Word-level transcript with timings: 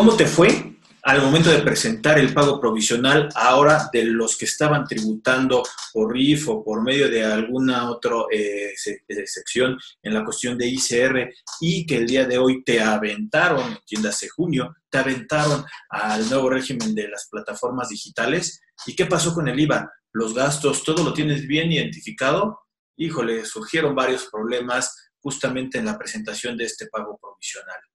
¿Cómo 0.00 0.16
te 0.16 0.24
fue 0.24 0.78
al 1.02 1.20
momento 1.20 1.50
de 1.50 1.60
presentar 1.60 2.18
el 2.18 2.32
pago 2.32 2.58
provisional 2.58 3.28
ahora 3.34 3.90
de 3.92 4.04
los 4.04 4.38
que 4.38 4.46
estaban 4.46 4.86
tributando 4.86 5.62
por 5.92 6.10
RIF 6.10 6.48
o 6.48 6.64
por 6.64 6.82
medio 6.82 7.10
de 7.10 7.22
alguna 7.22 7.90
otra 7.90 8.14
eh, 8.32 8.72
eh, 8.72 9.26
sección 9.26 9.78
en 10.02 10.14
la 10.14 10.24
cuestión 10.24 10.56
de 10.56 10.68
ICR 10.68 11.34
y 11.60 11.84
que 11.84 11.98
el 11.98 12.06
día 12.06 12.24
de 12.24 12.38
hoy 12.38 12.64
te 12.64 12.80
aventaron, 12.80 13.72
entiéndase 13.72 14.30
junio, 14.30 14.74
te 14.88 14.96
aventaron 14.96 15.66
al 15.90 16.30
nuevo 16.30 16.48
régimen 16.48 16.94
de 16.94 17.06
las 17.06 17.28
plataformas 17.30 17.90
digitales? 17.90 18.62
¿Y 18.86 18.96
qué 18.96 19.04
pasó 19.04 19.34
con 19.34 19.48
el 19.48 19.60
IVA? 19.60 19.92
¿Los 20.12 20.32
gastos, 20.32 20.82
todo 20.82 21.04
lo 21.04 21.12
tienes 21.12 21.46
bien 21.46 21.70
identificado? 21.70 22.60
Híjole, 22.96 23.44
surgieron 23.44 23.94
varios 23.94 24.30
problemas 24.32 25.10
justamente 25.18 25.76
en 25.76 25.84
la 25.84 25.98
presentación 25.98 26.56
de 26.56 26.64
este 26.64 26.86
pago 26.86 27.18
provisional. 27.20 27.89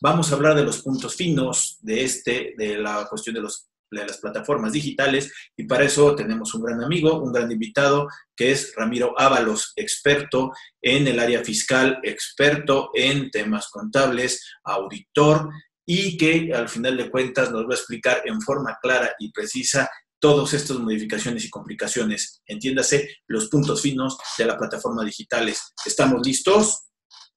Vamos 0.00 0.30
a 0.30 0.36
hablar 0.36 0.54
de 0.54 0.64
los 0.64 0.82
puntos 0.82 1.16
finos 1.16 1.78
de 1.80 2.04
este, 2.04 2.54
de 2.56 2.78
la 2.78 3.06
cuestión 3.08 3.34
de, 3.34 3.40
los, 3.40 3.68
de 3.90 4.06
las 4.06 4.18
plataformas 4.18 4.72
digitales 4.72 5.32
y 5.56 5.64
para 5.64 5.84
eso 5.84 6.14
tenemos 6.14 6.54
un 6.54 6.62
gran 6.62 6.82
amigo, 6.82 7.20
un 7.20 7.32
gran 7.32 7.50
invitado 7.50 8.06
que 8.36 8.52
es 8.52 8.72
Ramiro 8.76 9.18
Ábalos, 9.18 9.72
experto 9.74 10.52
en 10.80 11.08
el 11.08 11.18
área 11.18 11.42
fiscal, 11.44 11.98
experto 12.04 12.90
en 12.94 13.30
temas 13.30 13.68
contables, 13.70 14.44
auditor 14.62 15.48
y 15.84 16.16
que 16.16 16.52
al 16.54 16.68
final 16.68 16.96
de 16.96 17.10
cuentas 17.10 17.50
nos 17.50 17.64
va 17.64 17.70
a 17.72 17.76
explicar 17.76 18.22
en 18.24 18.40
forma 18.40 18.78
clara 18.80 19.14
y 19.18 19.32
precisa 19.32 19.90
todas 20.20 20.52
estas 20.52 20.76
modificaciones 20.78 21.44
y 21.44 21.50
complicaciones. 21.50 22.42
Entiéndase 22.46 23.16
los 23.26 23.48
puntos 23.48 23.82
finos 23.82 24.16
de 24.36 24.44
la 24.44 24.56
plataforma 24.56 25.04
digitales. 25.04 25.72
¿Estamos 25.84 26.24
listos? 26.24 26.88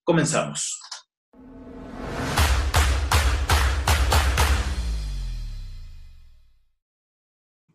Comenzamos. 0.03 0.79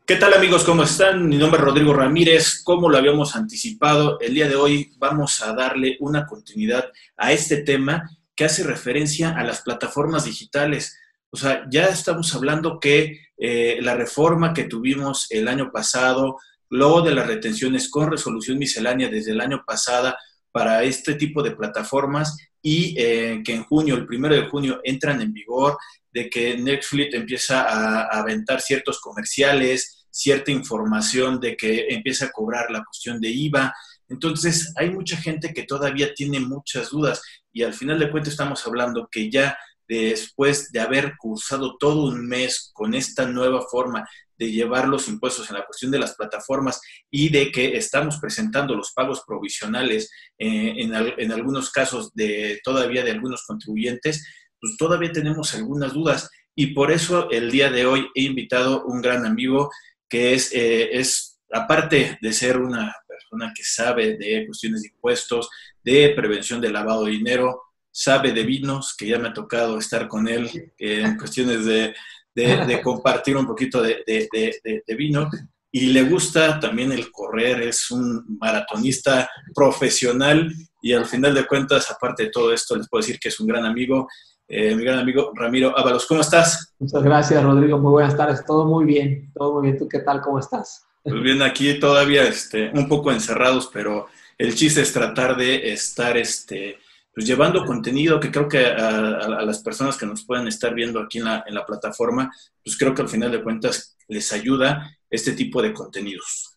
¿Qué 0.07 0.15
tal 0.15 0.35
amigos? 0.35 0.63
¿Cómo 0.63 0.85
están? 0.85 1.29
Mi 1.29 1.37
nombre 1.37 1.59
es 1.59 1.65
Rodrigo 1.65 1.93
Ramírez. 1.93 2.63
Como 2.63 2.89
lo 2.89 2.97
habíamos 2.97 3.35
anticipado, 3.35 4.21
el 4.21 4.35
día 4.35 4.49
de 4.49 4.55
hoy 4.55 4.93
vamos 4.99 5.43
a 5.43 5.53
darle 5.53 5.97
una 5.99 6.27
continuidad 6.27 6.93
a 7.17 7.33
este 7.33 7.65
tema 7.65 8.09
que 8.37 8.45
hace 8.45 8.63
referencia 8.63 9.37
a 9.37 9.43
las 9.43 9.63
plataformas 9.63 10.25
digitales. 10.25 10.97
O 11.31 11.37
sea, 11.37 11.67
ya 11.69 11.87
estamos 11.87 12.33
hablando 12.37 12.79
que 12.79 13.19
eh, 13.37 13.81
la 13.83 13.97
reforma 13.97 14.55
que 14.55 14.63
tuvimos 14.63 15.27
el 15.31 15.49
año 15.49 15.73
pasado, 15.73 16.37
luego 16.71 17.03
de 17.03 17.13
las 17.13 17.27
retenciones 17.27 17.91
con 17.91 18.09
resolución 18.09 18.59
miscelánea 18.59 19.09
desde 19.09 19.33
el 19.33 19.41
año 19.41 19.65
pasado 19.67 20.15
para 20.53 20.85
este 20.85 21.15
tipo 21.15 21.43
de 21.43 21.57
plataformas 21.57 22.37
y 22.63 22.95
eh, 22.97 23.43
que 23.45 23.55
en 23.57 23.65
junio, 23.65 23.97
el 23.97 24.07
primero 24.07 24.37
de 24.37 24.47
junio, 24.47 24.81
entran 24.85 25.21
en 25.21 25.33
vigor, 25.33 25.77
de 26.13 26.31
que 26.31 26.57
Netflix 26.57 27.13
empieza 27.13 27.63
a, 27.63 28.03
a 28.03 28.21
aventar 28.21 28.61
ciertos 28.61 29.01
comerciales, 29.01 29.96
cierta 30.17 30.51
información 30.51 31.39
de 31.41 31.57
que 31.57 31.89
empieza 31.91 32.27
a 32.27 32.33
cobrar 32.33 32.71
la 32.71 32.83
cuestión 32.83 33.21
de 33.21 33.29
IVA. 33.29 33.75
Entonces, 34.09 34.73
hay 34.77 34.91
mucha 34.91 35.19
gente 35.19 35.53
que 35.53 35.65
todavía 35.65 36.15
tiene 36.15 36.41
muchas 36.41 36.89
dudas 36.89 37.21
y 37.53 37.63
al 37.65 37.75
final 37.75 37.99
de 37.99 38.11
cuentas 38.11 38.33
estamos 38.33 38.67
hablando 38.67 39.09
que 39.11 39.31
ya 39.31 39.59
después 39.87 40.73
de 40.73 40.81
haber 40.81 41.17
cursado 41.19 41.77
todo 41.79 42.07
un 42.07 42.27
mes 42.27 42.71
con 42.73 42.95
esta 42.95 43.27
nueva 43.27 43.61
forma 43.71 44.09
de 44.39 44.51
llevar 44.51 44.89
los 44.89 45.07
impuestos 45.07 45.51
en 45.51 45.57
la 45.57 45.67
cuestión 45.67 45.91
de 45.91 45.99
las 45.99 46.15
plataformas 46.15 46.81
y 47.11 47.29
de 47.29 47.53
que 47.53 47.77
estamos 47.77 48.19
presentando 48.19 48.75
los 48.75 48.93
pagos 48.93 49.23
provisionales 49.27 50.11
eh, 50.39 50.75
en, 50.79 50.95
en, 50.95 51.33
algunos 51.33 51.71
casos 51.71 52.13
de 52.15 52.61
todavía 52.65 53.05
de 53.05 53.13
algunos 53.13 53.45
contribuyentes, 53.47 54.27
pues 54.61 54.77
todavía 54.79 55.13
tenemos 55.13 55.55
algunas 55.55 55.93
dudas 55.93 56.31
y 56.55 56.69
por 56.69 56.91
eso 56.91 57.31
el 57.31 57.51
día 57.51 57.71
de 57.71 57.85
hoy 57.85 58.09
he 58.15 58.23
invitado 58.23 58.83
un 58.87 59.03
gran 59.03 59.27
amigo 59.27 59.71
que 60.09 60.35
es, 60.35 60.53
eh, 60.53 60.91
es, 60.93 61.41
aparte 61.53 62.19
de 62.21 62.33
ser 62.33 62.59
una 62.59 62.95
persona 63.07 63.53
que 63.55 63.63
sabe 63.65 64.17
de 64.17 64.47
cuestiones 64.47 64.83
de 64.83 64.89
impuestos, 64.89 65.49
de 65.83 66.11
prevención 66.11 66.61
de 66.61 66.71
lavado 66.71 67.05
de 67.05 67.13
dinero, 67.13 67.63
sabe 67.91 68.33
de 68.33 68.45
vinos, 68.45 68.95
que 68.97 69.07
ya 69.09 69.19
me 69.19 69.29
ha 69.29 69.33
tocado 69.33 69.79
estar 69.79 70.07
con 70.09 70.29
él 70.29 70.73
en 70.79 71.17
cuestiones 71.19 71.65
de, 71.65 71.95
de, 72.35 72.83
compartir 72.83 73.37
un 73.37 73.47
poquito 73.47 73.83
de, 73.83 74.05
de, 74.07 74.95
vino, 74.95 75.31
y 75.73 75.87
le 75.87 76.03
gusta 76.03 76.61
también 76.61 76.93
el 76.93 77.11
correr, 77.11 77.63
es 77.63 77.91
un 77.91 78.39
maratonista 78.39 79.29
profesional 79.55 80.53
y 80.81 80.93
al 80.93 81.07
final 81.07 81.35
de 81.35 81.47
cuentas, 81.47 81.91
aparte 81.91 82.25
de 82.25 82.31
todo 82.31 82.53
esto, 82.53 82.77
les 82.77 82.89
puedo 82.89 83.03
decir 83.03 83.19
que 83.19 83.29
es 83.29 83.41
un 83.41 83.47
gran 83.47 83.65
amigo 83.65 84.09
eh, 84.49 84.75
mi 84.75 84.85
gran 84.85 84.99
amigo 84.99 85.33
Ramiro 85.35 85.77
Ábalos. 85.77 86.07
¿Cómo 86.07 86.21
estás? 86.21 86.75
Muchas 86.79 87.03
gracias, 87.03 87.43
Rodrigo. 87.43 87.79
Muy 87.79 87.93
buenas 87.93 88.17
tardes. 88.17 88.45
Todo 88.45 88.65
muy 88.67 88.85
bien, 88.85 89.31
todo 89.35 89.55
muy 89.55 89.63
bien. 89.63 89.79
¿Tú 89.79 89.89
qué 89.89 90.01
tal? 90.01 90.21
¿Cómo 90.21 90.39
estás? 90.39 90.87
Pues 91.03 91.23
bien, 91.23 91.43
aquí 91.43 91.79
todavía 91.79 92.25
este, 92.25 92.71
un 92.75 92.89
poco 92.89 93.13
encerrados, 93.13 93.71
pero 93.73 94.07
el 94.39 94.55
chiste 94.55 94.83
es 94.83 94.93
tratar 94.93 95.37
de 95.37 95.73
estar 95.73 96.17
este, 96.17 96.79
pues 97.15 97.27
llevando 97.27 97.65
contenido 97.65 98.21
que 98.21 98.31
creo 98.31 98.49
que 98.49 98.67
a, 98.67 99.29
las 99.29 99.61
personas 99.61 99.97
que 99.97 100.07
nos 100.07 100.25
pueden 100.25 100.49
estar 100.49 100.75
viendo 100.75 101.01
aquí 101.01 101.19
en 101.19 101.25
la, 101.25 101.45
en 101.47 101.55
la 101.55 101.65
plataforma, 101.65 102.31
pues 102.63 102.77
creo 102.77 102.95
que 102.95 103.03
al 103.03 103.09
final 103.09 103.31
de 103.31 103.43
cuentas 103.43 103.97
les 104.09 104.33
ayuda 104.33 104.91
este 105.09 105.33
tipo 105.33 105.63
de 105.63 105.73
contenidos. 105.73 106.56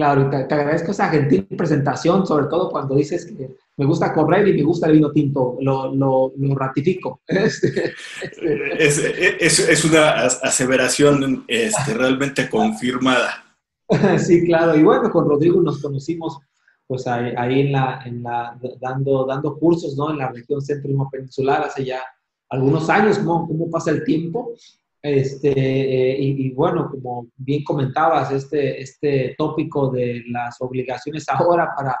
Claro, 0.00 0.22
y 0.22 0.30
te, 0.30 0.54
agradezco 0.54 0.92
esa 0.92 1.10
gentil 1.10 1.44
presentación, 1.44 2.26
sobre 2.26 2.46
todo 2.46 2.70
cuando 2.70 2.94
dices 2.94 3.26
que 3.26 3.54
me 3.76 3.84
gusta 3.84 4.14
correr 4.14 4.48
y 4.48 4.54
me 4.54 4.62
gusta 4.62 4.86
el 4.86 4.94
vino 4.94 5.12
tinto, 5.12 5.58
lo, 5.60 5.94
lo, 5.94 6.32
ratifico. 6.54 7.20
Este, 7.28 7.92
este. 8.78 9.44
Es, 9.44 9.58
es, 9.58 9.84
una 9.84 10.12
aseveración 10.22 11.44
este, 11.46 11.92
realmente 11.92 12.48
confirmada. 12.48 13.44
Sí, 14.18 14.46
claro, 14.46 14.74
y 14.74 14.82
bueno, 14.82 15.10
con 15.10 15.28
Rodrigo 15.28 15.60
nos 15.60 15.82
conocimos 15.82 16.38
pues 16.86 17.06
ahí, 17.06 17.60
en 17.60 17.72
la, 17.72 18.00
en 18.06 18.22
la, 18.22 18.58
dando, 18.80 19.26
dando 19.26 19.58
cursos, 19.58 19.98
¿no? 19.98 20.12
En 20.12 20.18
la 20.18 20.30
región 20.30 20.62
centro 20.62 21.10
peninsular 21.10 21.62
hace 21.62 21.84
ya 21.84 22.00
algunos 22.48 22.88
años, 22.88 23.18
¿cómo, 23.18 23.46
cómo 23.46 23.68
pasa 23.68 23.90
el 23.90 24.02
tiempo? 24.02 24.54
Este, 25.02 25.50
eh, 25.50 26.16
y, 26.20 26.50
bueno, 26.50 26.90
como 26.90 27.28
bien 27.36 27.64
comentabas, 27.64 28.30
este, 28.32 28.80
este 28.82 29.34
tópico 29.38 29.90
de 29.90 30.24
las 30.28 30.60
obligaciones 30.60 31.26
ahora 31.28 31.72
para 31.74 31.96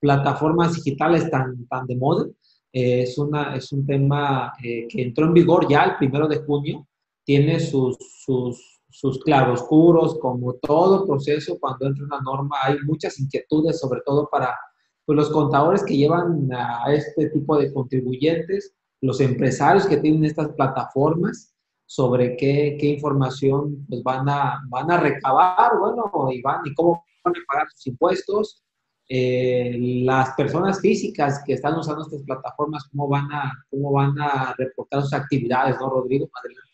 plataformas 0.00 0.74
digitales 0.74 1.30
tan, 1.30 1.66
tan 1.66 1.86
de 1.86 1.96
moda, 1.96 2.26
eh, 2.72 3.02
es, 3.02 3.18
una, 3.18 3.54
es 3.54 3.70
un 3.72 3.86
tema 3.86 4.52
eh, 4.62 4.86
que 4.88 5.02
entró 5.02 5.26
en 5.26 5.34
vigor 5.34 5.68
ya 5.68 5.84
el 5.84 5.96
primero 5.96 6.26
de 6.26 6.38
junio, 6.38 6.86
tiene 7.24 7.60
sus, 7.60 7.96
sus, 8.24 8.80
sus 8.88 9.22
claroscuros, 9.22 10.18
como 10.18 10.54
todo 10.54 11.06
proceso, 11.06 11.56
cuando 11.60 11.86
entra 11.86 12.04
una 12.04 12.20
norma 12.20 12.56
hay 12.64 12.78
muchas 12.84 13.20
inquietudes, 13.20 13.78
sobre 13.78 14.00
todo 14.04 14.28
para 14.28 14.56
pues, 15.04 15.16
los 15.16 15.30
contadores 15.30 15.84
que 15.84 15.96
llevan 15.96 16.48
a 16.52 16.92
este 16.92 17.28
tipo 17.30 17.56
de 17.58 17.72
contribuyentes, 17.72 18.74
los 19.00 19.20
empresarios 19.20 19.86
que 19.86 19.98
tienen 19.98 20.24
estas 20.24 20.48
plataformas, 20.50 21.54
sobre 21.90 22.36
qué, 22.36 22.76
qué 22.78 22.86
información 22.86 23.84
pues, 23.88 24.00
van, 24.04 24.28
a, 24.28 24.62
van 24.68 24.88
a 24.92 25.00
recabar, 25.00 25.76
bueno, 25.76 26.08
y, 26.30 26.40
van, 26.40 26.60
y 26.64 26.72
cómo 26.72 27.04
van 27.24 27.34
a 27.34 27.40
pagar 27.48 27.66
sus 27.68 27.88
impuestos. 27.88 28.62
Eh, 29.08 29.76
las 30.04 30.30
personas 30.36 30.80
físicas 30.80 31.42
que 31.44 31.54
están 31.54 31.76
usando 31.76 32.02
estas 32.02 32.22
plataformas, 32.22 32.84
cómo 32.92 33.08
van 33.08 33.26
a, 33.32 33.52
cómo 33.68 33.90
van 33.90 34.14
a 34.20 34.54
reportar 34.56 35.02
sus 35.02 35.12
actividades, 35.14 35.80
¿no, 35.80 35.90
Rodrigo? 35.90 36.30
Adelante. 36.32 36.69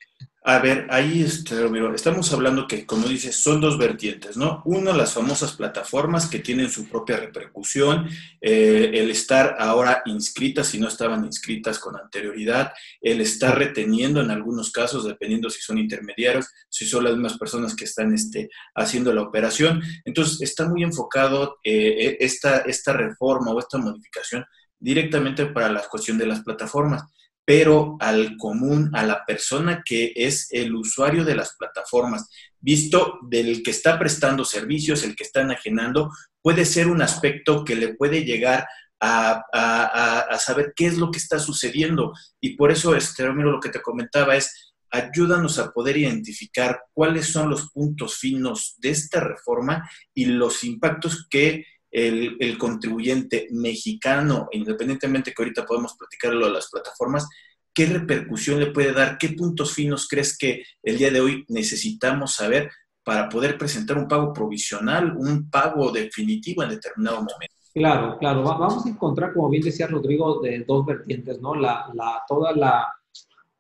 A 0.49 0.61
ver, 0.61 0.87
ahí 0.91 1.25
este, 1.25 1.57
estamos 1.93 2.33
hablando 2.33 2.69
que, 2.69 2.87
como 2.87 3.09
dices, 3.09 3.35
son 3.35 3.61
dos 3.61 3.77
vertientes, 3.79 4.37
¿no? 4.37 4.63
Uno, 4.65 4.93
las 4.93 5.13
famosas 5.13 5.55
plataformas 5.55 6.27
que 6.27 6.39
tienen 6.39 6.71
su 6.71 6.89
propia 6.89 7.17
repercusión, 7.17 8.09
eh, 8.41 8.93
el 8.95 9.11
estar 9.11 9.57
ahora 9.59 10.05
inscritas 10.07 10.69
si 10.69 10.79
no 10.79 10.87
estaban 10.87 11.25
inscritas 11.25 11.81
con 11.81 11.97
anterioridad, 11.97 12.73
el 13.01 13.23
estar 13.23 13.59
reteniendo 13.59 14.21
en 14.21 14.31
algunos 14.31 14.71
casos, 14.71 15.05
dependiendo 15.05 15.51
si 15.51 15.61
son 15.63 15.79
intermediarios, 15.79 16.47
si 16.69 16.87
son 16.87 17.03
las 17.03 17.15
mismas 17.15 17.39
personas 17.39 17.75
que 17.75 17.85
están 17.85 18.15
este, 18.15 18.49
haciendo 18.77 19.13
la 19.13 19.23
operación. 19.23 19.83
Entonces, 20.05 20.41
está 20.43 20.69
muy 20.69 20.85
enfocado 20.85 21.57
eh, 21.65 22.19
esta, 22.21 22.59
esta 22.59 22.93
reforma 22.93 23.51
o 23.51 23.59
esta 23.59 23.79
modificación 23.79 24.45
directamente 24.79 25.47
para 25.47 25.73
la 25.73 25.83
cuestión 25.89 26.19
de 26.19 26.27
las 26.27 26.45
plataformas 26.45 27.03
pero 27.47 27.97
al 28.01 28.37
común, 28.37 28.91
a 28.93 29.05
la 29.05 29.25
persona 29.25 29.83
que 29.85 30.13
es 30.17 30.49
el 30.51 30.75
usuario 30.75 31.25
de 31.25 31.37
las 31.37 31.55
plataformas, 31.57 32.29
visto 32.59 33.21
del 33.23 33.63
que 33.63 33.71
está 33.71 34.01
prestando 34.01 34.45
servicios, 34.45 35.05
el 35.05 35.15
que 35.15 35.23
está 35.23 35.43
enajenando, 35.43 36.11
puede 36.43 36.65
ser 36.65 36.89
un 36.89 37.03
aspecto 37.03 37.65
que 37.65 37.77
le 37.77 37.95
puede 37.95 38.25
llegar 38.25 38.67
a, 39.01 40.37
saber 40.41 40.73
qué 40.75 40.87
es 40.87 40.99
lo 40.99 41.13
que 41.13 41.19
está 41.19 41.39
sucediendo. 41.39 42.13
Y 42.41 42.57
por 42.57 42.73
eso, 42.73 42.97
este, 42.97 43.23
lo 43.25 43.61
que 43.61 43.69
te 43.69 43.81
comentaba 43.81 44.35
es, 44.35 44.75
ayúdanos 44.91 45.61
a 45.61 45.71
poder 45.71 45.99
identificar 45.99 46.81
cuáles 46.93 47.27
son 47.27 47.49
los 47.49 47.71
puntos 47.71 48.17
finos 48.17 48.75
de 48.79 48.91
esta 48.91 49.21
reforma 49.21 49.89
y 50.13 50.25
los 50.27 50.65
impactos 50.65 51.29
que 51.31 51.65
el, 51.97 52.59
contribuyente 52.59 53.49
mexicano, 53.53 54.49
independientemente 54.53 55.33
que 55.33 55.43
ahorita 55.43 55.65
podemos 55.65 55.97
platicarlo 55.97 56.45
a 56.45 56.51
las 56.51 56.69
plataformas, 56.71 57.27
¿qué 57.73 57.87
repercusión 57.87 58.61
le 58.61 58.67
puede 58.67 58.93
dar? 58.93 59.17
¿Qué 59.17 59.31
puntos 59.31 59.73
finos 59.73 60.07
crees 60.07 60.37
que 60.37 60.63
el 60.83 60.99
día 60.99 61.11
de 61.11 61.21
hoy 61.21 61.45
necesitamos 61.49 62.35
saber 62.35 62.71
para 63.03 63.31
poder 63.31 63.57
presentar 63.57 63.97
un 63.97 64.09
pago 64.09 64.33
provisional, 64.35 65.17
un 65.17 65.49
pago 65.49 65.91
definitivo 65.91 66.63
en 66.63 66.71
determinado 66.71 67.17
momento? 67.17 67.55
Claro, 67.73 68.19
claro. 68.19 68.43
Vamos 68.43 68.85
a 68.85 68.89
encontrar, 68.91 69.33
como 69.33 69.49
bien 69.49 69.63
decía 69.63 69.87
Rodrigo, 69.87 70.41
de 70.41 70.65
dos 70.69 70.85
vertientes, 70.85 71.41
¿no? 71.41 71.55
La, 71.55 71.87
toda 72.29 72.53
la, 72.53 72.87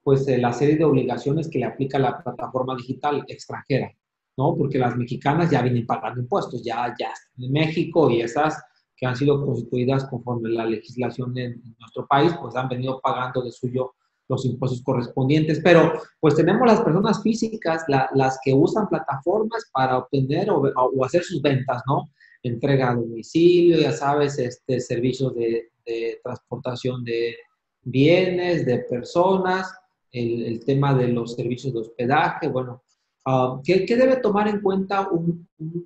pues, 0.03 0.29
eh, 0.29 0.37
la 0.37 0.53
serie 0.53 0.77
de 0.77 0.85
obligaciones 0.85 1.49
que 1.49 1.59
le 1.59 1.65
aplica 1.65 1.99
la 1.99 2.23
plataforma 2.23 2.77
digital 2.77 3.25
extranjera, 3.29 3.93
¿no? 4.37 4.57
Porque 4.57 4.79
las 4.79 4.97
mexicanas 4.97 5.51
ya 5.51 5.63
vienen 5.63 5.87
pagando 5.87 6.21
impuestos, 6.21 6.63
ya, 6.63 6.95
ya 6.99 7.13
en 7.39 7.53
México 7.53 8.11
y 8.11 8.21
esas 8.21 8.63
que 8.97 9.07
han 9.07 9.17
sido 9.17 9.45
constituidas 9.45 10.07
conforme 10.07 10.51
la 10.51 10.65
legislación 10.65 11.37
en, 11.37 11.63
nuestro 11.79 12.07
país, 12.07 12.33
pues 12.41 12.57
han 12.57 12.69
venido 12.69 13.01
pagando 13.01 13.43
de 13.43 13.53
suyo 13.53 13.95
los 14.29 14.45
impuestos 14.45 14.83
correspondientes. 14.83 15.61
Pero 15.63 15.93
pues 16.19 16.35
tenemos 16.35 16.67
las 16.67 16.81
personas 16.81 17.23
físicas, 17.23 17.85
las 17.89 18.39
que 18.43 18.55
usan 18.55 18.89
plataformas 18.89 19.71
para 19.73 19.99
obtener 19.99 20.51
o, 20.51 21.05
hacer 21.05 21.23
sus 21.23 21.43
ventas, 21.43 21.83
¿no? 21.87 22.11
entrega 22.43 22.91
a 22.91 22.95
domicilio, 22.95 23.79
ya 23.79 23.93
sabes, 23.93 24.39
este, 24.39 24.81
servicios 24.81 25.35
de, 25.35 25.71
transportación 26.23 27.05
de 27.05 27.37
bienes, 27.83 28.67
de 28.67 28.79
personas, 28.79 29.73
el, 30.11 30.65
tema 30.65 30.95
de 30.95 31.09
los 31.09 31.35
servicios 31.35 31.73
de 31.73 31.81
hospedaje, 31.81 32.49
bueno, 32.49 32.83
uh, 33.27 33.61
¿qué, 33.63 33.85
debe 33.87 34.17
tomar 34.17 34.49
en 34.49 34.61
cuenta 34.61 35.09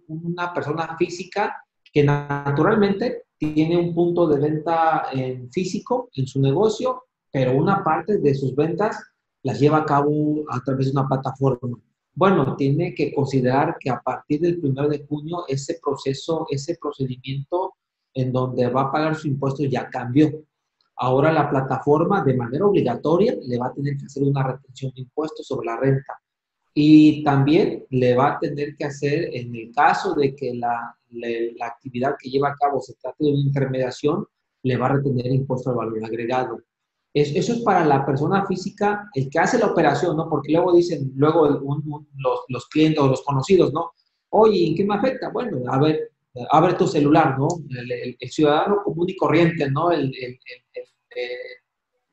una 0.07 0.53
persona 0.55 0.97
física 0.97 1.57
que 1.93 2.05
naturalmente 2.05 3.25
tiene 3.37 3.77
un 3.77 3.95
punto 3.95 4.29
de 4.29 4.39
venta 4.39 5.07
en 5.13 5.51
físico 5.51 6.11
en 6.15 6.27
su 6.27 6.41
negocio, 6.41 7.05
pero 7.33 7.57
una 7.57 7.83
parte 7.83 8.19
de 8.19 8.35
sus 8.35 8.55
ventas 8.55 9.03
las 9.43 9.59
lleva 9.59 9.79
a 9.79 9.85
cabo 9.85 10.45
a 10.51 10.61
través 10.61 10.87
de 10.87 10.93
una 10.93 11.09
plataforma? 11.09 11.79
Bueno, 12.15 12.57
tiene 12.57 12.95
que 12.95 13.15
considerar 13.15 13.77
que 13.79 13.89
a 13.89 14.01
partir 14.01 14.41
del 14.41 14.61
1 14.63 14.89
de 14.89 15.07
junio 15.07 15.45
ese 15.49 15.79
proceso, 15.83 16.47
ese 16.51 16.77
procedimiento 16.81 17.75
en 18.15 18.33
donde 18.33 18.69
va 18.69 18.83
a 18.83 18.93
pagar 18.93 19.15
su 19.15 19.29
impuesto 19.29 19.65
ya 19.65 19.89
cambió. 19.89 20.31
Ahora 20.97 21.33
la 21.33 21.49
plataforma 21.49 22.23
de 22.23 22.35
manera 22.35 22.67
obligatoria 22.67 23.35
le 23.43 23.59
va 23.59 23.69
a 23.69 23.73
tener 23.73 23.97
que 23.97 24.07
hacer 24.07 24.23
una 24.23 24.43
retención 24.43 24.93
de 24.95 25.03
impuestos 25.03 25.47
sobre 25.47 25.67
la 25.67 25.77
renta. 25.79 26.21
Y 26.75 27.25
también 27.25 27.85
le 27.91 28.15
va 28.15 28.35
a 28.35 28.39
tener 28.39 28.77
que 28.77 28.85
hacer, 28.85 29.31
en 29.35 29.55
el 29.55 29.73
caso 29.73 30.15
de 30.15 30.35
que 30.35 30.55
la, 30.55 30.97
la, 31.11 31.67
actividad 31.67 32.15
que 32.19 32.31
lleva 32.31 32.51
a 32.51 32.57
cabo 32.57 32.81
se 32.81 32.95
trate 32.95 33.25
de 33.25 33.31
una 33.33 33.41
intermediación, 33.41 34.27
le 34.63 34.77
va 34.77 34.87
a 34.87 34.93
retener 34.95 35.27
impuesto 35.27 35.71
al 35.71 35.77
valor 35.77 36.05
agregado 36.05 36.61
eso 37.13 37.53
es 37.53 37.61
para 37.63 37.85
la 37.85 38.07
persona 38.07 38.47
física, 38.47 39.09
el 39.15 39.29
que 39.29 39.39
hace 39.41 39.59
la 39.59 39.67
operación, 39.67 40.17
¿no? 40.17 40.29
Porque 40.29 40.53
luego 40.53 40.73
dicen, 40.73 41.13
luego 41.17 41.49
los, 41.49 42.45
los, 42.49 42.69
clientes 42.69 43.03
o 43.03 43.09
los 43.09 43.23
conocidos, 43.23 43.73
¿no? 43.73 43.93
Oye, 44.31 44.69
¿en 44.69 44.77
qué 44.77 44.85
me 44.85 44.95
afecta? 44.95 45.31
Bueno, 45.31 45.61
a 45.69 45.79
ver, 45.81 46.13
abre 46.51 46.75
tu 46.75 46.87
celular, 46.87 47.37
¿no? 47.37 47.49
El, 47.69 48.17
ciudadano 48.31 48.83
común 48.85 49.09
y 49.09 49.17
corriente, 49.17 49.69
¿no? 49.71 49.91
El, 49.91 50.13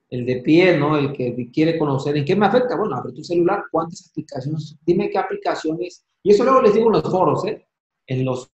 de 0.10 0.38
pie, 0.38 0.78
¿no? 0.78 0.98
El 0.98 1.14
que 1.14 1.50
quiere 1.52 1.78
conocer, 1.78 2.16
¿en 2.18 2.26
qué 2.26 2.36
me 2.36 2.46
afecta? 2.46 2.78
Bueno, 2.78 2.96
abre 2.96 3.14
tu 3.14 3.24
celular, 3.24 3.64
¿cuántas 3.72 4.10
aplicaciones? 4.10 4.78
Dime 4.86 5.10
qué 5.10 5.18
aplicaciones. 5.18 6.06
Y 6.24 6.32
eso 6.32 6.44
luego 6.44 6.62
les 6.62 6.74
digo 6.74 6.88
en 6.88 6.94
los 6.94 7.12
foros, 7.12 7.46
¿eh? 7.46 7.68
En 8.06 8.24
los 8.26 8.50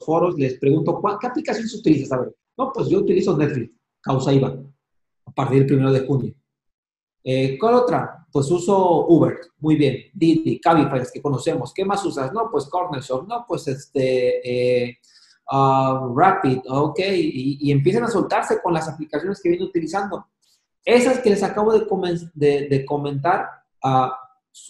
foros 0.00 0.38
les 0.38 0.58
pregunto, 0.58 1.00
¿qué 1.20 1.26
aplicaciones 1.26 1.74
utilizas? 1.74 2.12
A 2.12 2.20
ver, 2.20 2.34
no, 2.56 2.72
pues 2.72 2.88
yo 2.88 2.98
utilizo 2.98 3.36
Netflix, 3.36 3.72
causa 4.00 4.32
IVA 4.32 4.56
a 5.26 5.32
partir 5.32 5.58
del 5.58 5.66
primero 5.66 5.92
de 5.92 6.06
junio. 6.06 6.34
Eh, 7.22 7.56
¿Cuál 7.58 7.74
otra? 7.74 8.26
Pues 8.30 8.50
uso 8.50 9.06
Uber, 9.06 9.38
muy 9.58 9.76
bien. 9.76 9.96
Didi, 10.12 10.60
Cabify, 10.60 11.00
que 11.12 11.22
conocemos. 11.22 11.72
¿Qué 11.72 11.84
más 11.84 12.04
usas? 12.04 12.32
No, 12.32 12.50
pues 12.50 12.66
Corner 12.66 13.02
no, 13.26 13.44
pues 13.48 13.68
este, 13.68 14.98
ah, 15.50 16.10
Rapid, 16.14 16.58
ok. 16.68 17.00
Y, 17.14 17.70
empiezan 17.70 18.04
a 18.04 18.08
soltarse 18.08 18.60
con 18.60 18.74
las 18.74 18.88
aplicaciones 18.88 19.40
que 19.40 19.48
vienen 19.48 19.68
utilizando. 19.68 20.26
Esas 20.84 21.20
que 21.20 21.30
les 21.30 21.42
acabo 21.42 21.72
de, 21.72 22.68
de, 22.68 22.84
comentar, 22.84 23.48
a 23.82 24.18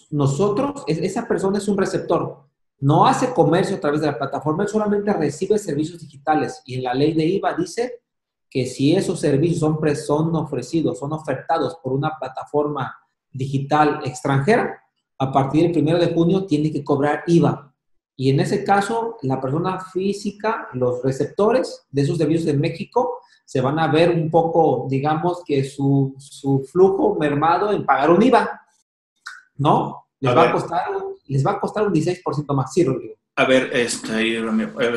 nosotros, 0.09 0.83
esa 0.87 1.27
persona 1.27 1.57
es 1.57 1.67
un 1.67 1.77
receptor. 1.77 2.45
No 2.79 3.05
hace 3.05 3.33
comercio 3.33 3.77
a 3.77 3.79
través 3.79 4.01
de 4.01 4.07
la 4.07 4.17
plataforma, 4.17 4.63
él 4.63 4.69
solamente 4.69 5.11
recibe 5.13 5.57
servicios 5.57 5.99
digitales. 6.01 6.61
Y 6.65 6.75
en 6.75 6.83
la 6.83 6.93
ley 6.93 7.13
de 7.13 7.25
IVA 7.25 7.53
dice 7.53 8.01
que 8.49 8.65
si 8.65 8.95
esos 8.95 9.19
servicios 9.19 9.59
son, 9.59 9.79
son 9.95 10.35
ofrecidos, 10.35 10.99
son 10.99 11.13
ofertados 11.13 11.77
por 11.83 11.93
una 11.93 12.17
plataforma 12.19 12.95
digital 13.31 14.01
extranjera, 14.05 14.81
a 15.17 15.31
partir 15.31 15.71
del 15.71 15.83
1 15.83 15.99
de 15.99 16.13
junio 16.13 16.45
tiene 16.45 16.71
que 16.71 16.83
cobrar 16.83 17.23
IVA. 17.27 17.73
Y 18.17 18.29
en 18.29 18.39
ese 18.39 18.63
caso, 18.63 19.17
la 19.21 19.41
persona 19.41 19.79
física, 19.79 20.69
los 20.73 21.03
receptores 21.03 21.85
de 21.89 22.01
esos 22.01 22.17
servicios 22.17 22.47
en 22.47 22.61
México, 22.61 23.19
se 23.45 23.61
van 23.61 23.79
a 23.79 23.87
ver 23.87 24.09
un 24.09 24.29
poco, 24.29 24.87
digamos, 24.89 25.43
que 25.45 25.63
su, 25.63 26.15
su 26.17 26.67
flujo 26.71 27.15
mermado 27.19 27.71
en 27.71 27.85
pagar 27.85 28.09
un 28.09 28.21
IVA. 28.21 28.61
¿No? 29.57 30.07
Les, 30.19 30.35
va, 30.35 30.49
a 30.49 30.51
costar, 30.51 30.81
les 31.27 31.45
va 31.45 31.51
a 31.51 31.59
costar 31.59 31.87
un 31.87 31.93
16% 31.93 32.53
más. 32.53 32.73
Sí, 32.73 32.83
Rodrigo. 32.83 33.15
A 33.35 33.45
ver, 33.45 33.69
este, 33.73 34.39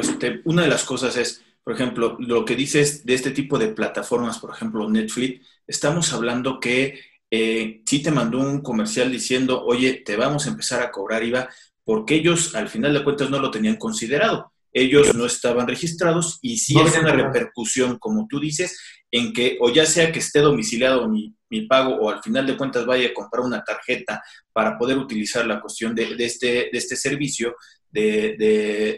este, 0.01 0.41
una 0.45 0.63
de 0.63 0.69
las 0.69 0.85
cosas 0.85 1.17
es, 1.17 1.45
por 1.63 1.75
ejemplo, 1.75 2.17
lo 2.19 2.45
que 2.45 2.57
dices 2.57 3.05
de 3.05 3.15
este 3.15 3.31
tipo 3.31 3.59
de 3.59 3.69
plataformas, 3.69 4.39
por 4.39 4.51
ejemplo, 4.51 4.89
Netflix, 4.89 5.47
estamos 5.67 6.13
hablando 6.13 6.59
que 6.59 6.99
eh, 7.31 7.83
sí 7.85 8.03
te 8.03 8.11
mandó 8.11 8.39
un 8.39 8.63
comercial 8.63 9.13
diciendo, 9.13 9.65
oye, 9.65 10.03
te 10.05 10.17
vamos 10.17 10.47
a 10.47 10.51
empezar 10.51 10.83
a 10.83 10.91
cobrar 10.91 11.23
IVA, 11.23 11.49
porque 11.85 12.15
ellos 12.15 12.55
al 12.55 12.69
final 12.69 12.95
de 12.95 13.05
cuentas 13.05 13.29
no 13.29 13.39
lo 13.39 13.51
tenían 13.51 13.77
considerado. 13.77 14.53
Ellos 14.81 15.15
no 15.15 15.27
estaban 15.27 15.67
registrados 15.67 16.39
y 16.43 16.59
sí 16.59 16.75
es 16.79 16.99
una 16.99 17.13
repercusión, 17.13 17.99
como 17.99 18.27
tú 18.29 18.41
dices, 18.41 18.79
en 19.11 19.33
que 19.33 19.57
o 19.61 19.73
ya 19.73 19.87
sea 19.87 20.13
que 20.13 20.19
esté 20.19 20.41
domiciliado 20.41 21.09
mi, 21.09 21.35
mi, 21.49 21.67
pago 21.67 21.97
o 21.97 22.11
al 22.11 22.23
final 22.23 22.47
de 22.47 22.57
cuentas 22.57 22.85
vaya 22.85 23.09
a 23.09 23.15
comprar 23.15 23.45
una 23.45 23.65
tarjeta 23.65 24.23
para 24.53 24.77
poder 24.79 24.99
utilizar 24.99 25.47
la 25.47 25.61
cuestión 25.61 25.95
de, 25.95 26.15
de 26.15 26.25
este, 26.25 26.47
de 26.47 26.79
este 26.79 26.97
servicio, 26.97 27.57
de, 27.91 28.37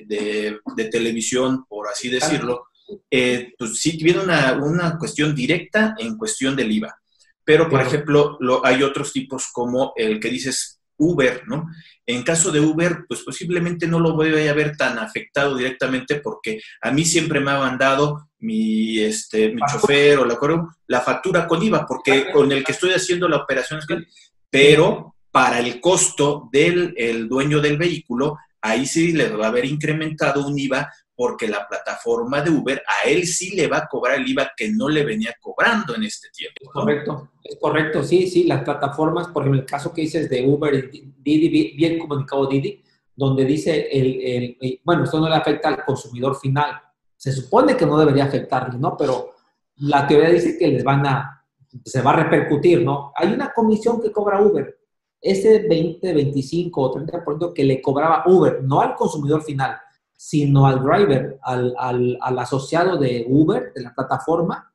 de, 0.07 0.85
televisión, 0.91 1.65
por 1.69 1.89
así 1.89 2.09
decirlo, 2.09 2.65
eh, 3.11 3.53
pues 3.57 3.79
sí 3.79 3.99
viene 4.03 4.21
una, 4.21 4.55
una, 4.55 4.99
cuestión 4.99 5.35
directa 5.35 5.95
en 5.99 6.17
cuestión 6.17 6.57
del 6.57 6.73
IVA. 6.73 6.97
Pero, 7.45 7.69
por 7.69 7.81
ejemplo, 7.81 8.37
lo, 8.41 8.65
hay 8.65 8.83
otros 8.83 9.13
tipos 9.13 9.49
como 9.53 9.93
el 9.97 10.19
que 10.19 10.31
dices 10.31 10.80
Uber, 11.01 11.43
¿no? 11.47 11.69
En 12.07 12.23
caso 12.23 12.53
de 12.53 12.61
Uber, 12.61 13.05
pues 13.09 13.23
posiblemente 13.23 13.87
no 13.87 13.99
lo 13.99 14.15
voy 14.15 14.47
a 14.47 14.53
ver 14.53 14.77
tan 14.77 14.99
afectado 14.99 15.57
directamente 15.57 16.17
porque 16.17 16.61
a 16.83 16.91
mí 16.91 17.05
siempre 17.05 17.41
me 17.41 17.51
ha 17.51 17.59
mandado 17.59 18.29
mi, 18.39 18.99
este, 19.01 19.53
mi 19.53 19.63
chofer 19.71 20.19
o 20.19 20.25
la, 20.25 20.39
la 20.87 21.01
factura 21.01 21.47
con 21.47 21.63
IVA, 21.63 21.87
porque 21.87 22.31
con 22.33 22.53
el 22.53 22.63
que 22.65 22.73
estoy 22.73 22.93
haciendo 22.93 23.29
la 23.29 23.39
operación 23.39 23.81
es 23.81 23.87
que, 23.87 23.99
pero 24.51 25.15
para 25.31 25.61
el 25.61 25.81
costo 25.81 26.49
del 26.53 26.95
el 26.97 27.29
dueño 27.29 27.61
del 27.61 27.79
vehículo, 27.79 28.37
ahí 28.61 28.87
sí 28.87 29.13
le 29.13 29.29
va 29.31 29.47
a 29.47 29.49
haber 29.49 29.65
incrementado 29.65 30.47
un 30.47 30.59
IVA 30.59 30.91
porque 31.21 31.49
la 31.49 31.69
plataforma 31.69 32.41
de 32.41 32.49
Uber 32.49 32.83
a 32.87 33.07
él 33.07 33.27
sí 33.27 33.55
le 33.55 33.67
va 33.67 33.77
a 33.77 33.87
cobrar 33.87 34.19
el 34.19 34.27
IVA 34.27 34.53
que 34.57 34.73
no 34.73 34.89
le 34.89 35.05
venía 35.05 35.35
cobrando 35.39 35.95
en 35.95 36.05
este 36.05 36.31
tiempo. 36.31 36.57
Es 36.63 36.71
correcto, 36.71 37.29
es 37.45 37.59
correcto, 37.61 38.03
sí, 38.03 38.27
sí, 38.27 38.45
las 38.45 38.63
plataformas, 38.63 39.29
por 39.29 39.43
ejemplo, 39.43 39.61
el 39.61 39.67
caso 39.67 39.93
que 39.93 40.01
dices 40.01 40.31
de 40.31 40.47
Uber, 40.47 40.91
Didi, 40.91 41.77
bien 41.77 41.99
comunicado 41.99 42.47
Didi, 42.47 42.83
donde 43.15 43.45
dice, 43.45 43.89
el, 43.93 44.57
el, 44.63 44.81
bueno, 44.83 45.05
esto 45.05 45.21
no 45.21 45.29
le 45.29 45.35
afecta 45.35 45.69
al 45.69 45.85
consumidor 45.85 46.37
final. 46.41 46.81
Se 47.19 47.33
supone 47.33 47.77
que 47.77 47.85
no 47.85 47.99
debería 47.99 48.25
afectarle, 48.25 48.79
¿no? 48.79 48.97
Pero 48.97 49.33
la 49.77 50.07
teoría 50.07 50.31
dice 50.31 50.57
que 50.57 50.69
les 50.69 50.83
van 50.83 51.07
a, 51.07 51.45
se 51.85 52.01
va 52.01 52.13
a 52.13 52.23
repercutir, 52.25 52.83
¿no? 52.83 53.13
Hay 53.15 53.31
una 53.31 53.53
comisión 53.53 54.01
que 54.01 54.11
cobra 54.11 54.41
Uber, 54.41 54.75
ese 55.21 55.69
20, 55.69 56.15
25 56.15 56.81
o 56.81 56.95
30% 56.95 57.53
que 57.53 57.65
le 57.65 57.83
cobraba 57.83 58.25
Uber, 58.25 58.63
no 58.63 58.81
al 58.81 58.95
consumidor 58.95 59.43
final, 59.43 59.77
sino 60.23 60.67
al 60.67 60.85
driver, 60.85 61.39
al, 61.41 61.75
al, 61.79 62.39
asociado 62.39 62.99
de 62.99 63.25
Uber, 63.27 63.73
de 63.75 63.81
la 63.81 63.95
plataforma, 63.95 64.71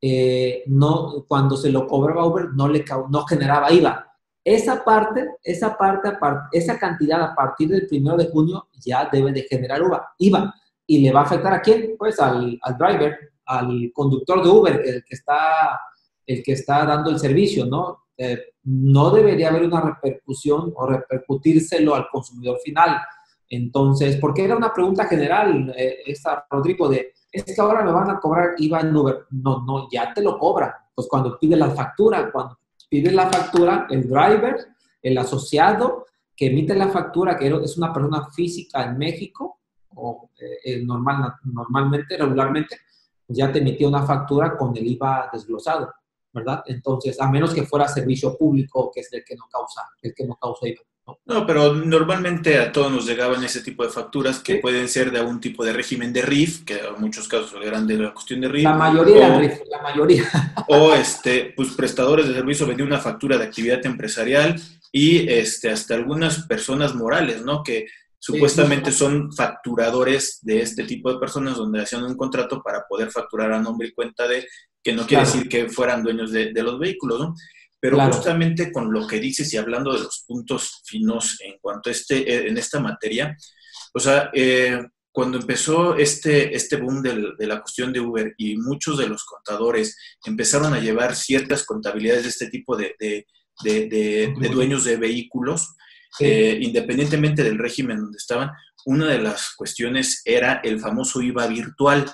eh, 0.00 0.62
no, 0.68 1.26
cuando 1.28 1.54
se 1.54 1.70
lo 1.70 1.86
cobraba 1.86 2.24
Uber 2.24 2.46
no, 2.54 2.66
le, 2.66 2.82
no 3.10 3.26
generaba 3.26 3.70
IVA. 3.70 4.10
Esa 4.42 4.82
parte, 4.82 5.32
esa 5.44 5.76
parte, 5.76 6.08
esa 6.50 6.78
cantidad 6.78 7.20
a 7.20 7.34
partir 7.34 7.68
del 7.68 7.86
primero 7.86 8.16
de 8.16 8.30
junio 8.30 8.68
ya 8.80 9.06
debe 9.12 9.32
de 9.32 9.42
generar 9.42 9.82
IVA. 10.16 10.54
¿Y 10.86 11.02
le 11.02 11.12
va 11.12 11.20
a 11.20 11.24
afectar 11.24 11.52
a 11.52 11.60
quién? 11.60 11.94
Pues 11.98 12.18
al, 12.18 12.58
al 12.62 12.78
driver, 12.78 13.18
al 13.44 13.90
conductor 13.92 14.42
de 14.42 14.48
Uber, 14.48 14.82
el 14.82 15.04
que 15.04 15.14
está, 15.14 15.78
el 16.26 16.42
que 16.42 16.52
está 16.52 16.86
dando 16.86 17.10
el 17.10 17.18
servicio, 17.18 17.66
¿no? 17.66 18.06
Eh, 18.16 18.38
no 18.62 19.10
debería 19.10 19.50
haber 19.50 19.64
una 19.64 19.82
repercusión 19.82 20.72
o 20.74 20.86
repercutírselo 20.86 21.94
al 21.94 22.08
consumidor 22.08 22.58
final. 22.64 22.96
Entonces, 23.48 24.16
porque 24.16 24.44
era 24.44 24.56
una 24.56 24.72
pregunta 24.72 25.04
general, 25.04 25.72
eh, 25.76 25.98
esta, 26.06 26.46
Rodrigo, 26.50 26.88
de, 26.88 27.14
es 27.30 27.44
que 27.44 27.60
ahora 27.60 27.84
me 27.84 27.92
van 27.92 28.10
a 28.10 28.18
cobrar 28.18 28.54
IVA 28.58 28.80
en 28.80 28.96
Uber. 28.96 29.26
No, 29.30 29.64
no, 29.64 29.88
ya 29.90 30.12
te 30.12 30.22
lo 30.22 30.38
cobran. 30.38 30.72
Pues 30.94 31.08
cuando 31.08 31.38
pide 31.38 31.56
la 31.56 31.70
factura, 31.70 32.30
cuando 32.32 32.58
Pides 32.88 33.12
la 33.12 33.28
factura, 33.28 33.86
el 33.90 34.08
driver, 34.08 34.68
el 35.02 35.18
asociado 35.18 36.06
que 36.36 36.46
emite 36.46 36.74
la 36.74 36.88
factura, 36.88 37.36
que 37.36 37.48
es 37.48 37.76
una 37.76 37.92
persona 37.92 38.28
física 38.30 38.84
en 38.84 38.98
México, 38.98 39.60
o 39.94 40.30
eh, 40.38 40.82
normal, 40.84 41.34
normalmente, 41.44 42.16
regularmente, 42.16 42.76
pues 43.26 43.38
ya 43.38 43.50
te 43.50 43.58
emitía 43.58 43.88
una 43.88 44.04
factura 44.04 44.56
con 44.56 44.76
el 44.76 44.86
IVA 44.86 45.30
desglosado, 45.32 45.92
¿verdad? 46.32 46.62
Entonces, 46.66 47.20
a 47.20 47.28
menos 47.30 47.54
que 47.54 47.62
fuera 47.62 47.88
servicio 47.88 48.36
público, 48.36 48.90
que 48.94 49.00
es 49.00 49.12
el 49.12 49.24
que 49.24 49.34
no 49.34 49.44
causa, 49.50 49.82
el 50.02 50.14
que 50.14 50.26
no 50.26 50.36
causa 50.36 50.68
IVA. 50.68 50.82
¿No? 51.26 51.46
pero 51.46 51.74
normalmente 51.74 52.58
a 52.58 52.72
todos 52.72 52.90
nos 52.90 53.06
llegaban 53.06 53.42
ese 53.44 53.60
tipo 53.60 53.84
de 53.84 53.90
facturas 53.90 54.40
que 54.40 54.56
pueden 54.56 54.88
ser 54.88 55.10
de 55.10 55.18
algún 55.18 55.40
tipo 55.40 55.64
de 55.64 55.72
régimen 55.72 56.12
de 56.12 56.22
RIF, 56.22 56.64
que 56.64 56.78
en 56.78 57.00
muchos 57.00 57.28
casos 57.28 57.54
eran 57.62 57.86
de 57.86 57.96
la 57.96 58.12
cuestión 58.12 58.40
de 58.40 58.48
RIF. 58.48 58.64
La 58.64 58.74
mayoría 58.74 59.28
o, 59.28 59.38
RIF, 59.38 59.60
la 59.70 59.82
mayoría. 59.82 60.24
O 60.68 60.92
este, 60.94 61.52
pues 61.56 61.70
prestadores 61.70 62.26
de 62.26 62.34
servicio 62.34 62.66
vendían 62.66 62.88
una 62.88 62.98
factura 62.98 63.38
de 63.38 63.44
actividad 63.44 63.84
empresarial 63.86 64.60
y 64.90 65.28
este, 65.30 65.70
hasta 65.70 65.94
algunas 65.94 66.46
personas 66.46 66.94
morales, 66.94 67.42
¿no? 67.42 67.62
Que 67.62 67.86
supuestamente 68.18 68.90
son 68.90 69.32
facturadores 69.32 70.40
de 70.42 70.62
este 70.62 70.84
tipo 70.84 71.12
de 71.12 71.18
personas 71.18 71.56
donde 71.56 71.82
hacían 71.82 72.02
un 72.02 72.16
contrato 72.16 72.60
para 72.62 72.84
poder 72.88 73.10
facturar 73.10 73.52
a 73.52 73.60
nombre 73.60 73.88
y 73.88 73.92
cuenta 73.92 74.26
de, 74.26 74.46
que 74.82 74.92
no 74.92 75.06
quiere 75.06 75.24
decir 75.24 75.48
que 75.48 75.68
fueran 75.68 76.02
dueños 76.02 76.32
de, 76.32 76.52
de 76.52 76.62
los 76.62 76.78
vehículos, 76.80 77.20
¿no? 77.20 77.34
Pero 77.90 78.12
justamente 78.12 78.72
con 78.72 78.92
lo 78.92 79.06
que 79.06 79.20
dices 79.20 79.52
y 79.52 79.56
hablando 79.56 79.92
de 79.92 80.00
los 80.00 80.24
puntos 80.26 80.82
finos 80.84 81.38
en 81.40 81.58
cuanto 81.60 81.90
a 81.90 81.92
este, 81.92 82.18
eh, 82.18 82.48
en 82.48 82.58
esta 82.58 82.80
materia, 82.80 83.36
o 83.94 84.00
sea, 84.00 84.30
eh, 84.34 84.78
cuando 85.10 85.38
empezó 85.38 85.96
este, 85.96 86.54
este 86.54 86.76
boom 86.76 87.00
de 87.02 87.46
la 87.46 87.60
cuestión 87.62 87.90
de 87.90 88.00
Uber 88.00 88.34
y 88.36 88.58
muchos 88.58 88.98
de 88.98 89.08
los 89.08 89.24
contadores 89.24 89.96
empezaron 90.26 90.74
a 90.74 90.78
llevar 90.78 91.16
ciertas 91.16 91.64
contabilidades 91.64 92.24
de 92.24 92.28
este 92.28 92.50
tipo 92.50 92.76
de, 92.76 92.94
de, 92.98 94.34
dueños 94.52 94.84
de 94.84 94.98
vehículos, 94.98 95.74
eh, 96.20 96.58
independientemente 96.60 97.42
del 97.42 97.58
régimen 97.58 97.98
donde 97.98 98.18
estaban, 98.18 98.50
una 98.84 99.06
de 99.06 99.18
las 99.18 99.54
cuestiones 99.56 100.20
era 100.24 100.60
el 100.62 100.80
famoso 100.80 101.22
IVA 101.22 101.46
virtual 101.46 102.06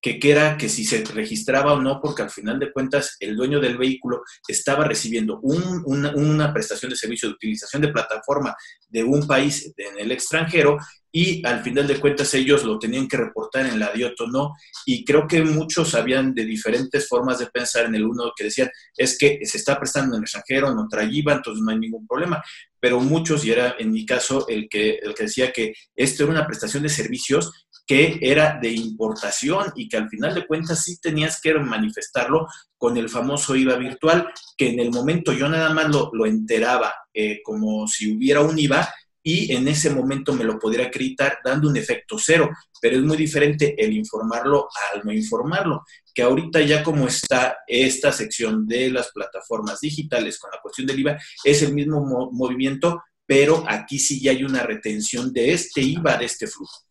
que, 0.00 0.18
era 0.22 0.56
que 0.56 0.68
si 0.68 0.84
se 0.84 1.04
registraba 1.04 1.72
o 1.72 1.80
no, 1.80 2.00
porque 2.00 2.22
al 2.22 2.30
final 2.30 2.58
de 2.58 2.72
cuentas 2.72 3.16
el 3.20 3.36
dueño 3.36 3.60
del 3.60 3.76
vehículo 3.76 4.22
estaba 4.46 4.84
recibiendo 4.84 5.40
una, 5.42 6.52
prestación 6.52 6.90
de 6.90 6.96
servicio 6.96 7.28
de 7.28 7.34
utilización 7.34 7.82
de 7.82 7.88
plataforma 7.88 8.54
de 8.88 9.02
un 9.02 9.26
país 9.26 9.72
en 9.76 9.98
el 9.98 10.12
extranjero 10.12 10.78
y 11.10 11.44
al 11.46 11.62
final 11.62 11.86
de 11.86 11.98
cuentas 11.98 12.32
ellos 12.34 12.64
lo 12.64 12.78
tenían 12.78 13.08
que 13.08 13.16
reportar 13.16 13.66
en 13.66 13.78
la 13.78 13.92
DIOT 13.92 14.20
o 14.20 14.26
no. 14.26 14.52
Y 14.84 15.04
creo 15.04 15.26
que 15.26 15.42
muchos 15.42 15.94
habían 15.94 16.34
de 16.34 16.44
diferentes 16.44 17.08
formas 17.08 17.38
de 17.38 17.46
pensar 17.46 17.86
en 17.86 17.94
el 17.94 18.04
uno 18.04 18.32
que 18.36 18.44
decían, 18.44 18.70
es 18.96 19.16
que 19.18 19.40
se 19.42 19.58
está 19.58 19.78
prestando 19.78 20.14
en 20.14 20.20
el 20.20 20.24
extranjero, 20.24 20.74
no 20.74 20.86
trae 20.88 21.08
entonces 21.08 21.62
no 21.62 21.70
hay 21.70 21.78
ningún 21.78 22.06
problema. 22.06 22.42
Pero 22.80 23.00
muchos, 23.00 23.44
y 23.44 23.50
era 23.50 23.74
en 23.78 23.90
mi 23.90 24.06
caso 24.06 24.46
el 24.48 24.68
que, 24.68 24.98
el 25.02 25.14
que 25.14 25.24
decía 25.24 25.50
que 25.50 25.72
esto 25.96 26.22
era 26.22 26.32
una 26.32 26.46
prestación 26.46 26.82
de 26.82 26.88
servicios 26.88 27.67
que 27.88 28.18
era 28.20 28.58
de 28.60 28.70
importación 28.70 29.72
y 29.74 29.88
que 29.88 29.96
al 29.96 30.10
final 30.10 30.34
de 30.34 30.46
cuentas 30.46 30.84
sí 30.84 31.00
tenías 31.00 31.40
que 31.40 31.54
manifestarlo 31.54 32.46
con 32.76 32.98
el 32.98 33.08
famoso 33.08 33.56
IVA 33.56 33.76
virtual, 33.76 34.28
que 34.58 34.68
en 34.68 34.78
el 34.78 34.90
momento 34.90 35.32
yo 35.32 35.48
nada 35.48 35.72
más 35.72 35.88
lo, 35.88 36.10
lo 36.12 36.26
enteraba 36.26 36.94
eh, 37.14 37.40
como 37.42 37.88
si 37.88 38.14
hubiera 38.14 38.42
un 38.42 38.58
IVA 38.58 38.86
y 39.22 39.54
en 39.54 39.68
ese 39.68 39.88
momento 39.88 40.34
me 40.34 40.44
lo 40.44 40.58
podría 40.58 40.86
acreditar 40.86 41.38
dando 41.42 41.70
un 41.70 41.78
efecto 41.78 42.16
cero, 42.18 42.50
pero 42.80 42.96
es 42.96 43.02
muy 43.02 43.16
diferente 43.16 43.74
el 43.82 43.94
informarlo 43.94 44.68
al 44.92 45.02
no 45.02 45.10
informarlo, 45.10 45.82
que 46.14 46.22
ahorita 46.22 46.60
ya 46.60 46.82
como 46.82 47.06
está 47.06 47.58
esta 47.66 48.12
sección 48.12 48.66
de 48.66 48.90
las 48.90 49.10
plataformas 49.12 49.80
digitales 49.80 50.38
con 50.38 50.50
la 50.50 50.60
cuestión 50.60 50.86
del 50.86 51.00
IVA, 51.00 51.18
es 51.42 51.62
el 51.62 51.72
mismo 51.72 52.30
movimiento, 52.32 53.02
pero 53.24 53.64
aquí 53.66 53.98
sí 53.98 54.20
ya 54.20 54.32
hay 54.32 54.44
una 54.44 54.62
retención 54.62 55.32
de 55.32 55.54
este 55.54 55.80
IVA, 55.80 56.18
de 56.18 56.26
este 56.26 56.46
flujo. 56.46 56.87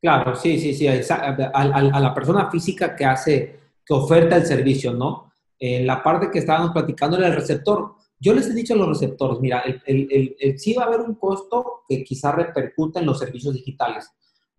Claro, 0.00 0.36
sí, 0.36 0.58
sí, 0.60 0.74
sí, 0.74 0.86
a, 0.86 2.00
la 2.00 2.14
persona 2.14 2.48
física 2.50 2.94
que 2.94 3.04
hace, 3.04 3.60
que 3.84 3.94
oferta 3.94 4.36
el 4.36 4.46
servicio, 4.46 4.92
¿no? 4.92 5.32
En 5.58 5.86
la 5.86 6.02
parte 6.02 6.30
que 6.30 6.38
estábamos 6.38 6.70
platicando 6.70 7.16
era 7.16 7.26
el 7.26 7.34
receptor. 7.34 7.94
Yo 8.20 8.32
les 8.32 8.48
he 8.48 8.54
dicho 8.54 8.74
a 8.74 8.76
los 8.76 8.88
receptores, 8.88 9.40
mira, 9.40 9.64
el, 9.86 10.54
sí 10.56 10.72
va 10.74 10.84
a 10.84 10.86
haber 10.86 11.00
un 11.00 11.16
costo 11.16 11.82
que 11.88 12.04
quizá 12.04 12.30
repercuta 12.30 13.00
en 13.00 13.06
los 13.06 13.18
servicios 13.18 13.54
digitales. 13.54 14.08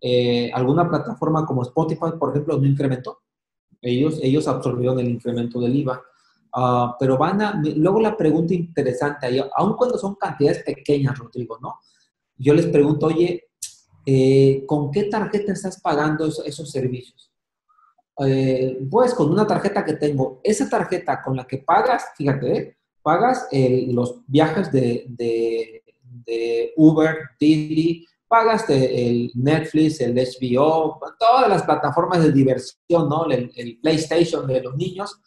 Eh, 0.01 0.51
alguna 0.53 0.89
plataforma 0.89 1.46
como 1.46 1.63
Spotify, 1.63 2.12
por 2.19 2.31
ejemplo, 2.31 2.58
no 2.58 2.65
incrementó. 2.65 3.19
Ellos, 3.81 4.19
ellos 4.22 4.46
absorbieron 4.48 5.00
el 5.00 5.10
incremento 5.10 5.62
del 5.62 5.75
IVA. 5.75 6.01
Ah, 6.53 6.98
pero 7.00 7.17
van 7.17 7.41
a, 7.41 7.62
luego 7.75 8.01
la 8.01 8.17
pregunta 8.17 8.53
interesante, 8.53 9.25
ahí, 9.27 9.41
aun 9.55 9.75
cuando 9.75 9.98
son 9.98 10.15
cantidades 10.15 10.63
pequeñas, 10.63 11.17
Rodrigo, 11.17 11.60
¿no? 11.62 11.79
Yo 12.36 12.53
les 12.53 12.65
pregunto, 12.67 13.08
oye, 13.08 13.49
eh, 14.06 14.63
¿con 14.65 14.91
qué 14.91 15.03
tarjeta 15.03 15.53
estás 15.53 15.79
pagando 15.82 16.25
esos, 16.25 16.72
servicios? 16.72 17.32
Eh, 18.25 18.79
pues 18.89 19.13
con 19.13 19.32
una 19.32 19.48
tarjeta 19.48 19.86
que 19.86 19.94
tengo. 19.94 20.41
Esa 20.44 20.70
tarjeta 20.70 21.22
con 21.22 21.36
la 21.36 21.46
que 21.46 21.60
pagas, 21.60 22.06
fíjate, 22.18 22.58
¿eh? 22.58 22.77
pagas 23.01 23.48
los 23.51 24.22
viajes 24.27 24.72
de, 24.72 25.06
de, 25.08 26.74
Uber, 26.75 27.18
Didi, 27.39 28.06
pagas 28.27 28.70
el 28.70 29.32
Netflix, 29.36 30.00
el 30.01 30.13
HBO, 30.13 31.00
todas 31.18 31.50
las 31.50 31.63
plataformas 31.63 32.22
de 32.22 32.32
diversión, 32.32 33.10
¿no? 33.10 33.25
El, 33.25 33.79
PlayStation 33.82 34.46
de 34.46 34.62
los 34.62 34.75
niños. 34.75 35.20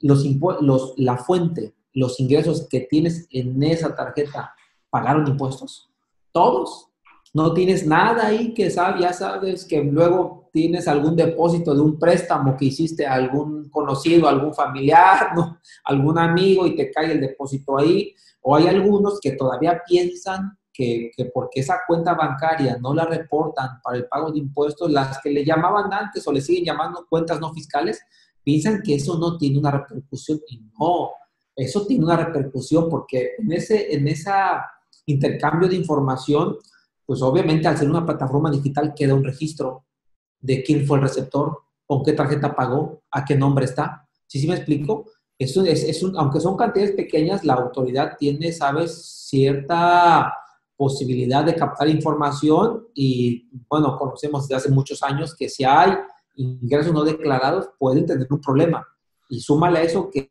Los, 0.00 0.24
los, 0.60 0.94
la 0.98 1.16
fuente, 1.16 1.74
los 1.94 2.20
ingresos 2.20 2.68
que 2.68 2.80
tienes 2.80 3.26
en 3.30 3.62
esa 3.62 3.94
tarjeta, 3.94 4.54
¿pagaron 4.90 5.26
impuestos? 5.26 5.90
¿Todos? 6.32 6.90
No 7.34 7.52
tienes 7.52 7.84
nada 7.84 8.28
ahí 8.28 8.54
que 8.54 8.70
sabes, 8.70 9.02
ya 9.02 9.12
sabes 9.12 9.64
que 9.64 9.82
luego 9.82 10.48
tienes 10.52 10.86
algún 10.86 11.16
depósito 11.16 11.74
de 11.74 11.80
un 11.80 11.98
préstamo 11.98 12.56
que 12.56 12.66
hiciste 12.66 13.04
a 13.04 13.14
algún 13.14 13.68
conocido, 13.70 14.28
algún 14.28 14.54
familiar, 14.54 15.30
algún 15.84 16.16
amigo 16.16 16.64
y 16.64 16.76
te 16.76 16.92
cae 16.92 17.10
el 17.10 17.20
depósito 17.20 17.76
ahí. 17.76 18.14
O 18.40 18.54
hay 18.54 18.68
algunos 18.68 19.18
que 19.20 19.32
todavía 19.32 19.82
piensan 19.84 20.56
que, 20.72 21.10
que, 21.16 21.24
porque 21.26 21.60
esa 21.60 21.80
cuenta 21.88 22.14
bancaria 22.14 22.78
no 22.80 22.94
la 22.94 23.04
reportan 23.04 23.80
para 23.82 23.96
el 23.96 24.06
pago 24.06 24.30
de 24.30 24.38
impuestos, 24.38 24.90
las 24.90 25.18
que 25.20 25.30
le 25.30 25.44
llamaban 25.44 25.92
antes 25.92 26.26
o 26.28 26.32
le 26.32 26.40
siguen 26.40 26.64
llamando 26.64 27.04
cuentas 27.08 27.40
no 27.40 27.52
fiscales, 27.52 28.00
piensan 28.44 28.80
que 28.80 28.94
eso 28.94 29.18
no 29.18 29.36
tiene 29.38 29.58
una 29.58 29.72
repercusión 29.72 30.40
y 30.48 30.60
no, 30.78 31.10
eso 31.56 31.84
tiene 31.84 32.04
una 32.04 32.16
repercusión 32.16 32.88
porque 32.88 33.32
en 33.38 33.52
ese 33.52 33.92
en 33.92 34.06
esa 34.06 34.64
intercambio 35.06 35.68
de 35.68 35.76
información 35.76 36.56
pues 37.06 37.22
obviamente 37.22 37.68
al 37.68 37.76
ser 37.76 37.88
una 37.90 38.04
plataforma 38.04 38.50
digital 38.50 38.94
queda 38.94 39.14
un 39.14 39.24
registro 39.24 39.84
de 40.40 40.62
quién 40.62 40.86
fue 40.86 40.98
el 40.98 41.04
receptor, 41.04 41.58
con 41.86 42.02
qué 42.02 42.12
tarjeta 42.12 42.54
pagó, 42.54 43.02
a 43.10 43.24
qué 43.24 43.36
nombre 43.36 43.64
está. 43.64 44.08
¿Sí, 44.26 44.46
me 44.46 44.54
explico? 44.54 45.06
Eso 45.38 45.64
es, 45.64 45.84
es 45.84 46.02
un, 46.02 46.16
aunque 46.16 46.40
son 46.40 46.56
cantidades 46.56 46.92
pequeñas, 46.92 47.44
la 47.44 47.54
autoridad 47.54 48.16
tiene, 48.18 48.52
sabes, 48.52 49.26
cierta 49.28 50.32
posibilidad 50.76 51.44
de 51.44 51.54
captar 51.54 51.88
información 51.88 52.88
y, 52.94 53.48
bueno, 53.68 53.96
conocemos 53.96 54.48
desde 54.48 54.56
hace 54.56 54.70
muchos 54.70 55.02
años 55.02 55.34
que 55.34 55.48
si 55.48 55.64
hay 55.64 55.92
ingresos 56.36 56.92
no 56.92 57.04
declarados 57.04 57.68
pueden 57.78 58.06
tener 58.06 58.26
un 58.30 58.40
problema. 58.40 58.86
Y 59.28 59.40
súmale 59.40 59.78
a 59.78 59.82
eso 59.82 60.10
que 60.10 60.30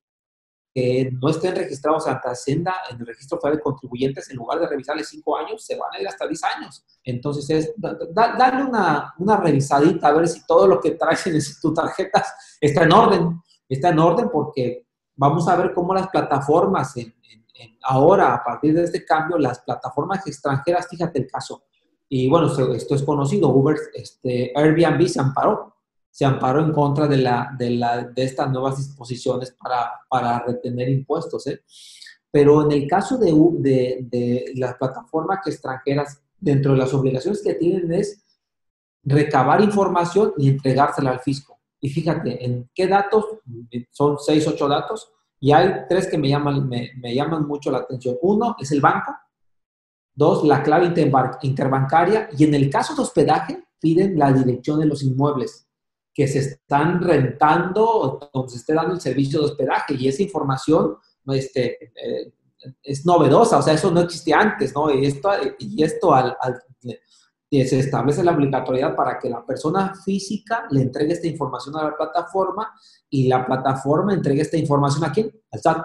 que 0.74 1.12
no 1.22 1.30
estén 1.30 1.56
registrados 1.56 2.08
ante 2.08 2.30
Hacienda 2.30 2.74
en 2.90 3.00
el 3.00 3.06
registro 3.06 3.40
federal 3.40 3.58
de 3.58 3.64
contribuyentes, 3.64 4.30
en 4.32 4.38
lugar 4.38 4.60
de 4.60 4.68
revisarles 4.68 5.08
cinco 5.08 5.38
años, 5.38 5.64
se 5.64 5.76
van 5.78 5.94
a 5.94 6.02
ir 6.02 6.08
hasta 6.08 6.28
10 6.28 6.44
años. 6.44 6.84
Entonces, 7.04 7.50
es 7.50 7.74
darle 7.78 8.64
una, 8.64 9.14
una, 9.20 9.38
revisadita 9.38 10.08
a 10.08 10.14
ver 10.14 10.28
si 10.28 10.46
todo 10.48 10.68
lo 10.68 10.82
que 10.82 10.92
traes 10.92 11.28
en 11.28 11.40
tus 11.62 11.74
tarjetas 11.76 12.34
está 12.60 12.84
en 12.84 12.92
orden. 12.92 13.42
Está 13.70 13.90
en 13.90 14.00
orden 14.00 14.30
porque 14.32 14.88
vamos 15.16 15.48
a 15.48 15.56
ver 15.56 15.74
cómo 15.74 15.94
las 15.94 16.08
plataformas, 16.08 16.96
ahora, 17.84 18.34
a 18.34 18.44
partir 18.44 18.74
de 18.74 18.84
este 18.84 19.06
cambio, 19.06 19.38
las 19.38 19.60
plataformas 19.60 20.26
extranjeras, 20.26 20.88
fíjate 20.90 21.20
el 21.20 21.28
caso. 21.28 21.66
Y 22.10 22.28
bueno, 22.30 22.48
esto 22.74 22.96
es 22.96 23.04
conocido, 23.04 23.50
Uber, 23.50 23.78
este, 23.94 24.52
Airbnb 24.56 25.08
se 25.08 25.20
amparó 25.20 25.73
se 26.14 26.26
amparó 26.26 26.64
en 26.64 26.72
contra 26.72 27.08
de, 27.08 27.18
la, 27.18 27.56
de, 27.58 27.72
la, 27.72 28.04
de 28.04 28.24
estas 28.24 28.52
nuevas 28.52 28.78
disposiciones 28.78 29.50
para, 29.60 29.92
para 30.08 30.46
retener 30.46 30.88
impuestos. 30.90 31.48
¿eh? 31.48 31.64
Pero 32.30 32.62
en 32.66 32.72
el 32.72 32.88
caso 32.88 33.18
de, 33.18 33.32
de, 33.32 34.08
de 34.12 34.54
las 34.56 34.76
plataformas 34.76 35.40
extranjeras, 35.48 36.22
dentro 36.40 36.74
de 36.74 36.78
las 36.78 36.94
obligaciones 36.94 37.42
que 37.42 37.56
tienen 37.56 37.92
es 37.94 38.24
recabar 39.04 39.62
información 39.62 40.34
y 40.38 40.50
entregársela 40.50 41.10
al 41.10 41.20
fisco. 41.20 41.60
Y 41.82 41.90
fíjate, 41.90 42.46
¿en 42.46 42.70
qué 42.76 42.86
datos? 42.86 43.26
Son 43.90 44.20
seis, 44.20 44.48
ocho 44.48 44.68
datos. 44.68 45.12
Y 45.40 45.52
hay 45.52 45.68
tres 45.90 46.06
que 46.06 46.20
me 46.20 46.30
llaman, 46.30 46.70
me, 46.70 46.92
me 46.98 47.16
llaman 47.16 47.48
mucho 47.48 47.72
la 47.72 47.80
atención. 47.80 48.18
Uno 48.22 48.56
es 48.60 48.72
el 48.72 48.82
banco. 48.82 49.16
Dos, 50.14 50.44
la 50.44 50.62
clave 50.62 50.94
interbancaria. 51.42 52.30
Y 52.38 52.44
en 52.44 52.54
el 52.54 52.70
caso 52.70 52.94
de 52.94 53.02
hospedaje, 53.02 53.64
piden 53.80 54.20
la 54.20 54.32
dirección 54.32 54.80
de 54.80 54.86
los 54.86 55.02
inmuebles 55.02 55.68
que 56.14 56.28
se 56.28 56.40
están 56.40 57.02
rentando 57.02 58.30
donde 58.34 58.50
se 58.50 58.58
esté 58.58 58.74
dando 58.74 58.94
el 58.94 59.02
servicio 59.02 59.40
de 59.40 59.46
hospedaje 59.46 59.96
y 59.96 60.08
esa 60.08 60.22
información 60.22 60.96
este, 61.28 61.86
eh, 61.86 62.34
es 62.84 63.06
novedosa, 63.06 63.58
o 63.58 63.62
sea, 63.62 63.74
eso 63.74 63.92
no 63.92 64.02
existía 64.02 64.40
antes, 64.40 64.74
¿no? 64.76 64.92
Y 64.94 65.06
esto, 65.06 65.30
y 65.60 65.84
esto 65.84 66.14
al, 66.14 66.36
se 67.62 67.80
establece 67.80 68.24
la 68.24 68.32
obligatoriedad 68.32 68.96
para 68.96 69.20
que 69.20 69.30
la 69.30 69.46
persona 69.46 69.94
física 70.04 70.66
le 70.72 70.82
entregue 70.82 71.14
esta 71.14 71.28
información 71.28 71.76
a 71.78 71.84
la 71.84 71.96
plataforma 71.96 72.72
y 73.10 73.28
la 73.28 73.46
plataforma 73.46 74.14
entregue 74.14 74.42
esta 74.42 74.58
información 74.58 75.04
a 75.04 75.12
quién? 75.12 75.32
Al 75.52 75.60
SAT. 75.60 75.84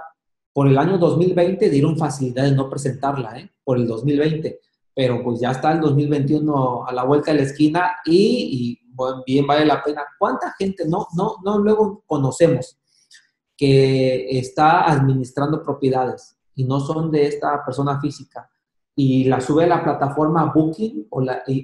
Por 0.53 0.67
el 0.67 0.79
año 0.79 0.97
2020 0.97 1.69
dieron 1.69 1.99
facilidad 1.99 2.45
de 2.45 2.53
no 2.53 2.71
presentarla, 2.71 3.39
¿eh? 3.39 3.51
Por 3.63 3.77
el 3.77 3.87
2020. 3.87 4.61
Pero 4.95 5.23
pues 5.23 5.41
ya 5.41 5.51
está 5.51 5.73
el 5.73 5.81
2021 5.81 6.87
a 6.87 6.93
la 6.93 7.05
vuelta 7.05 7.33
de 7.33 7.39
la 7.39 7.45
esquina 7.45 7.91
y, 8.07 8.81
bien 9.26 9.47
vale 9.47 9.64
la 9.64 9.83
pena. 9.83 10.05
¿Cuánta 10.19 10.55
gente 10.59 10.87
no, 10.87 11.07
no, 11.17 11.37
no 11.45 11.59
luego 11.59 12.02
conocemos 12.07 12.78
que 13.57 14.38
está 14.38 14.90
administrando 14.90 15.62
propiedades 15.62 16.37
y 16.55 16.64
no 16.64 16.81
son 16.81 17.11
de 17.11 17.26
esta 17.26 17.64
persona 17.64 18.00
física? 18.00 18.49
y 19.00 19.23
la 19.26 19.40
sube 19.40 19.62
a 19.62 19.69
la 19.69 19.85
plataforma 19.85 20.52
Booking 20.52 21.07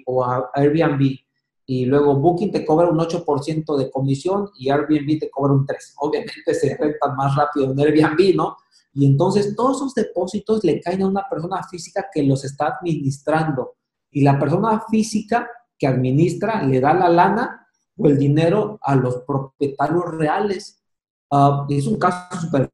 o 0.07 0.25
a 0.25 0.51
Airbnb. 0.55 1.19
Y 1.67 1.85
luego 1.85 2.15
Booking 2.15 2.53
te 2.53 2.65
cobra 2.65 2.89
un 2.89 2.97
8% 2.97 3.77
de 3.77 3.91
comisión 3.91 4.51
y 4.57 4.71
Airbnb 4.71 5.19
te 5.19 5.29
cobra 5.31 5.53
un 5.53 5.67
3%. 5.67 5.75
Obviamente 5.97 6.55
se 6.55 6.77
rentan 6.77 7.17
más 7.17 7.35
rápido 7.35 7.73
en 7.73 7.81
Airbnb, 7.81 8.37
¿no? 8.37 8.57
Y 8.93 9.05
entonces 9.05 9.57
todos 9.57 9.79
esos 9.79 9.95
depósitos 9.95 10.63
le 10.63 10.81
caen 10.81 11.03
a 11.03 11.09
una 11.09 11.25
persona 11.29 11.61
física 11.65 12.07
que 12.15 12.23
los 12.23 12.45
está 12.45 12.79
administrando. 12.79 13.75
Y 14.13 14.23
la 14.23 14.39
persona 14.39 14.85
física 14.89 15.51
que 15.79 15.87
administra 15.87 16.63
le 16.63 16.81
da 16.81 16.95
la 16.95 17.09
lana 17.09 17.67
o 17.97 18.07
el 18.07 18.19
dinero 18.19 18.79
a 18.83 18.95
los 18.97 19.23
propietarios 19.27 20.05
reales. 20.17 20.83
Uh, 21.31 21.67
es 21.69 21.87
un 21.87 21.99
caso 21.99 22.41
súper 22.41 22.71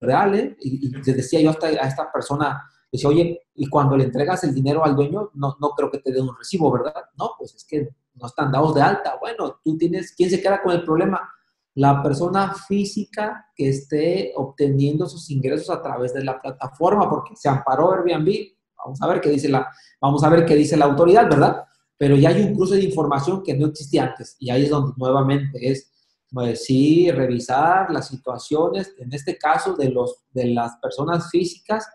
real, 0.00 0.34
¿eh? 0.34 0.56
Y, 0.60 0.86
y, 0.86 0.90
le 0.90 1.12
decía 1.12 1.40
yo 1.40 1.50
hasta 1.50 1.66
a 1.68 1.88
esta 1.88 2.10
persona, 2.12 2.62
Dice, 2.90 3.06
oye, 3.06 3.42
y 3.54 3.66
cuando 3.68 3.96
le 3.96 4.04
entregas 4.04 4.44
el 4.44 4.54
dinero 4.54 4.84
al 4.84 4.94
dueño, 4.94 5.30
no, 5.34 5.56
no 5.60 5.70
creo 5.70 5.90
que 5.90 5.98
te 5.98 6.12
dé 6.12 6.20
un 6.20 6.36
recibo, 6.36 6.70
¿verdad? 6.70 6.94
No, 7.18 7.32
pues 7.38 7.54
es 7.54 7.64
que 7.64 7.88
no 8.14 8.26
están 8.26 8.52
dados 8.52 8.74
de 8.74 8.82
alta. 8.82 9.16
Bueno, 9.20 9.60
tú 9.62 9.76
tienes, 9.76 10.14
¿quién 10.16 10.30
se 10.30 10.40
queda 10.40 10.62
con 10.62 10.72
el 10.72 10.84
problema? 10.84 11.28
La 11.74 12.02
persona 12.02 12.54
física 12.54 13.50
que 13.54 13.68
esté 13.68 14.32
obteniendo 14.36 15.06
sus 15.06 15.30
ingresos 15.30 15.68
a 15.70 15.82
través 15.82 16.14
de 16.14 16.24
la 16.24 16.40
plataforma, 16.40 17.10
porque 17.10 17.34
se 17.36 17.48
amparó 17.48 17.92
Airbnb. 17.92 18.52
Vamos 18.78 19.02
a 19.02 19.06
ver 19.08 19.20
qué 19.20 19.30
dice 19.30 19.48
la, 19.48 19.68
vamos 20.00 20.22
a 20.22 20.28
ver 20.28 20.46
qué 20.46 20.54
dice 20.54 20.76
la 20.76 20.84
autoridad, 20.84 21.28
¿verdad? 21.28 21.64
Pero 21.98 22.16
ya 22.16 22.30
hay 22.30 22.42
un 22.42 22.54
cruce 22.54 22.76
de 22.76 22.84
información 22.84 23.42
que 23.42 23.54
no 23.54 23.66
existía 23.68 24.04
antes. 24.04 24.36
Y 24.38 24.50
ahí 24.50 24.64
es 24.64 24.70
donde 24.70 24.92
nuevamente 24.96 25.70
es, 25.70 25.90
pues 26.30 26.64
sí, 26.64 27.10
revisar 27.10 27.90
las 27.90 28.08
situaciones, 28.08 28.94
en 28.98 29.12
este 29.12 29.38
caso 29.38 29.74
de, 29.74 29.90
los, 29.90 30.24
de 30.32 30.46
las 30.46 30.76
personas 30.76 31.30
físicas 31.30 31.86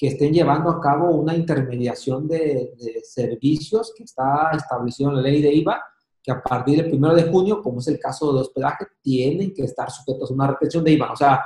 que 0.00 0.06
estén 0.06 0.32
llevando 0.32 0.70
a 0.70 0.80
cabo 0.80 1.10
una 1.10 1.34
intermediación 1.34 2.26
de, 2.26 2.72
servicios 3.04 3.92
que 3.94 4.04
está 4.04 4.50
establecido 4.52 5.10
en 5.10 5.16
la 5.16 5.22
ley 5.22 5.42
de 5.42 5.52
IVA, 5.52 5.78
que 6.22 6.32
a 6.32 6.42
partir 6.42 6.82
del 6.82 6.94
1 6.94 7.14
de 7.14 7.24
junio, 7.24 7.60
como 7.60 7.80
es 7.80 7.88
el 7.88 7.98
caso 7.98 8.32
de 8.32 8.40
hospedaje, 8.40 8.86
tienen 9.02 9.52
que 9.52 9.64
estar 9.64 9.90
sujetos 9.90 10.30
a 10.30 10.34
una 10.34 10.46
retención 10.46 10.84
de 10.84 10.92
IVA. 10.92 11.12
O 11.12 11.16
sea, 11.16 11.42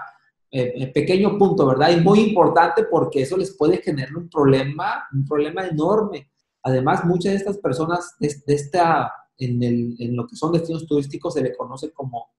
eh, 0.52 0.86
pequeño 0.94 1.36
punto, 1.36 1.66
¿verdad? 1.66 1.90
Y 1.90 2.00
muy 2.00 2.20
importante 2.20 2.84
porque 2.84 3.22
eso 3.22 3.36
les 3.36 3.56
puede 3.56 3.78
generar 3.78 4.14
un 4.14 4.28
problema, 4.28 5.02
un 5.12 5.26
problema 5.26 5.66
enorme. 5.66 6.30
Además, 6.64 7.04
muchas 7.04 7.32
de 7.32 7.38
estas 7.38 7.58
personas 7.58 8.16
de, 8.18 8.34
esta, 8.48 9.12
en, 9.38 10.16
lo 10.16 10.26
que 10.26 10.34
son 10.34 10.52
destinos 10.52 10.86
turísticos 10.86 11.34
se 11.34 11.42
le 11.42 11.54
conoce 11.54 11.92
como 11.92 12.30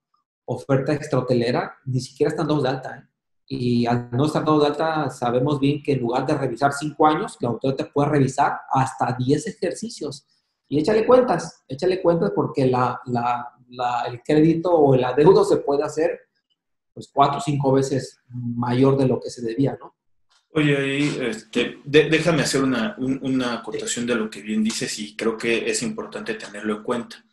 oferta 0.46 0.94
extrahotelera, 0.94 1.78
ni 1.86 2.02
siquiera 2.02 2.32
están 2.32 2.48
dos 2.48 2.64
de 2.64 2.70
alta. 2.70 2.98
¿eh? 2.98 3.10
y 3.48 3.86
al 3.86 4.10
no 4.12 4.26
estar 4.26 4.44
dado 4.44 4.60
de 4.60 4.68
alta, 4.68 5.10
sabemos 5.10 5.60
bien 5.60 5.84
que 5.84 5.94
en 5.94 6.00
lugar 6.00 6.26
de 6.26 6.36
revisar 6.36 6.74
cinco 6.74 7.06
años, 7.06 7.38
la 7.40 7.50
autoridad 7.50 7.78
te 7.78 7.86
puede 7.86 8.10
revisar 8.10 8.60
hasta 8.72 9.14
10 9.14 9.48
ejercicios. 9.48 10.26
Y 10.68 10.80
échale 10.80 11.06
cuentas, 11.06 11.64
échale 11.68 12.02
cuentas 12.02 12.32
porque 12.36 12.64
el 12.64 14.24
crédito 14.24 14.74
o 14.74 14.96
el 14.96 15.04
adeudo 15.04 15.46
se 15.46 15.58
puede 15.58 15.84
hacer 15.84 16.20
pues 16.94 17.12
cuatro 17.14 17.38
o 17.38 17.42
cinco 17.42 17.74
veces 17.74 18.20
mayor 18.30 18.98
de 18.98 19.06
lo 19.06 19.20
que 19.20 19.30
se 19.30 19.42
debía, 19.46 19.78
¿no? 19.80 19.95
Oye, 20.58 21.30
este, 21.32 21.80
déjame 21.84 22.44
hacer 22.44 22.64
una, 22.64 22.96
una 22.98 23.56
acotación 23.56 24.08
de 24.08 24.16
lo 24.16 24.30
que 24.30 24.42
bien 24.42 24.64
dices 24.64 24.98
y 25.00 25.14
creo 25.14 25.38
que 25.38 25.70
es 25.70 25.82
importante 25.84 26.36
tenerlo 26.36 26.78
en 26.78 26.84
cuenta. 26.84 27.26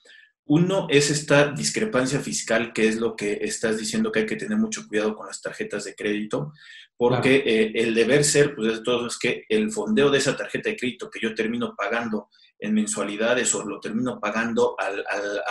Uno 0.47 0.89
es 0.91 1.09
esta 1.09 1.53
discrepancia 1.53 2.19
fiscal, 2.19 2.73
que 2.73 2.89
es 2.89 2.97
lo 2.97 3.15
que 3.15 3.39
estás 3.43 3.79
diciendo 3.79 4.11
que 4.11 4.21
hay 4.21 4.27
que 4.27 4.35
tener 4.35 4.59
mucho 4.59 4.89
cuidado 4.89 5.15
con 5.15 5.29
las 5.29 5.41
tarjetas 5.41 5.85
de 5.85 5.95
crédito, 5.95 6.53
porque 6.97 7.45
eh, 7.47 7.73
el 7.77 7.95
deber 7.95 8.25
ser, 8.25 8.57
pues 8.57 8.79
de 8.79 8.83
todos 8.83 9.13
es 9.13 9.19
que 9.21 9.45
el 9.49 9.71
fondeo 9.71 10.11
de 10.11 10.19
esa 10.19 10.37
tarjeta 10.37 10.71
de 10.71 10.77
crédito 10.77 11.09
que 11.09 11.21
yo 11.21 11.33
termino 11.33 11.77
pagando 11.77 12.29
en 12.59 12.75
mensualidades 12.75 13.55
o 13.55 13.65
lo 13.65 13.79
termino 13.79 14.19
pagando 14.19 14.75
al, 14.81 15.05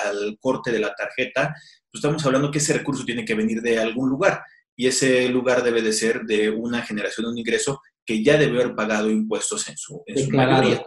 al 0.04 0.38
corte 0.42 0.74
de 0.74 0.80
la 0.80 0.94
tarjeta, 0.94 1.56
pues 1.90 2.04
estamos 2.04 2.26
hablando 2.26 2.52
que 2.52 2.58
ese 2.58 2.74
recurso 2.74 3.06
tiene 3.06 3.24
que 3.24 3.34
venir 3.34 3.62
de 3.62 3.80
algún 3.80 4.10
lugar 4.10 4.44
y 4.82 4.88
ese 4.88 5.30
lugar 5.30 5.62
debe 5.62 5.84
de 5.84 5.94
ser 5.94 6.22
de 6.22 6.50
una 6.50 6.82
generación 6.82 7.26
de 7.26 7.32
un 7.34 7.38
ingreso 7.38 7.84
que 8.04 8.24
ya 8.24 8.36
debe 8.36 8.64
haber 8.64 8.76
pagado 8.76 9.12
impuestos 9.12 9.70
en 9.70 9.78
su, 9.78 10.02
en 10.08 10.36
mayoría. 10.36 10.84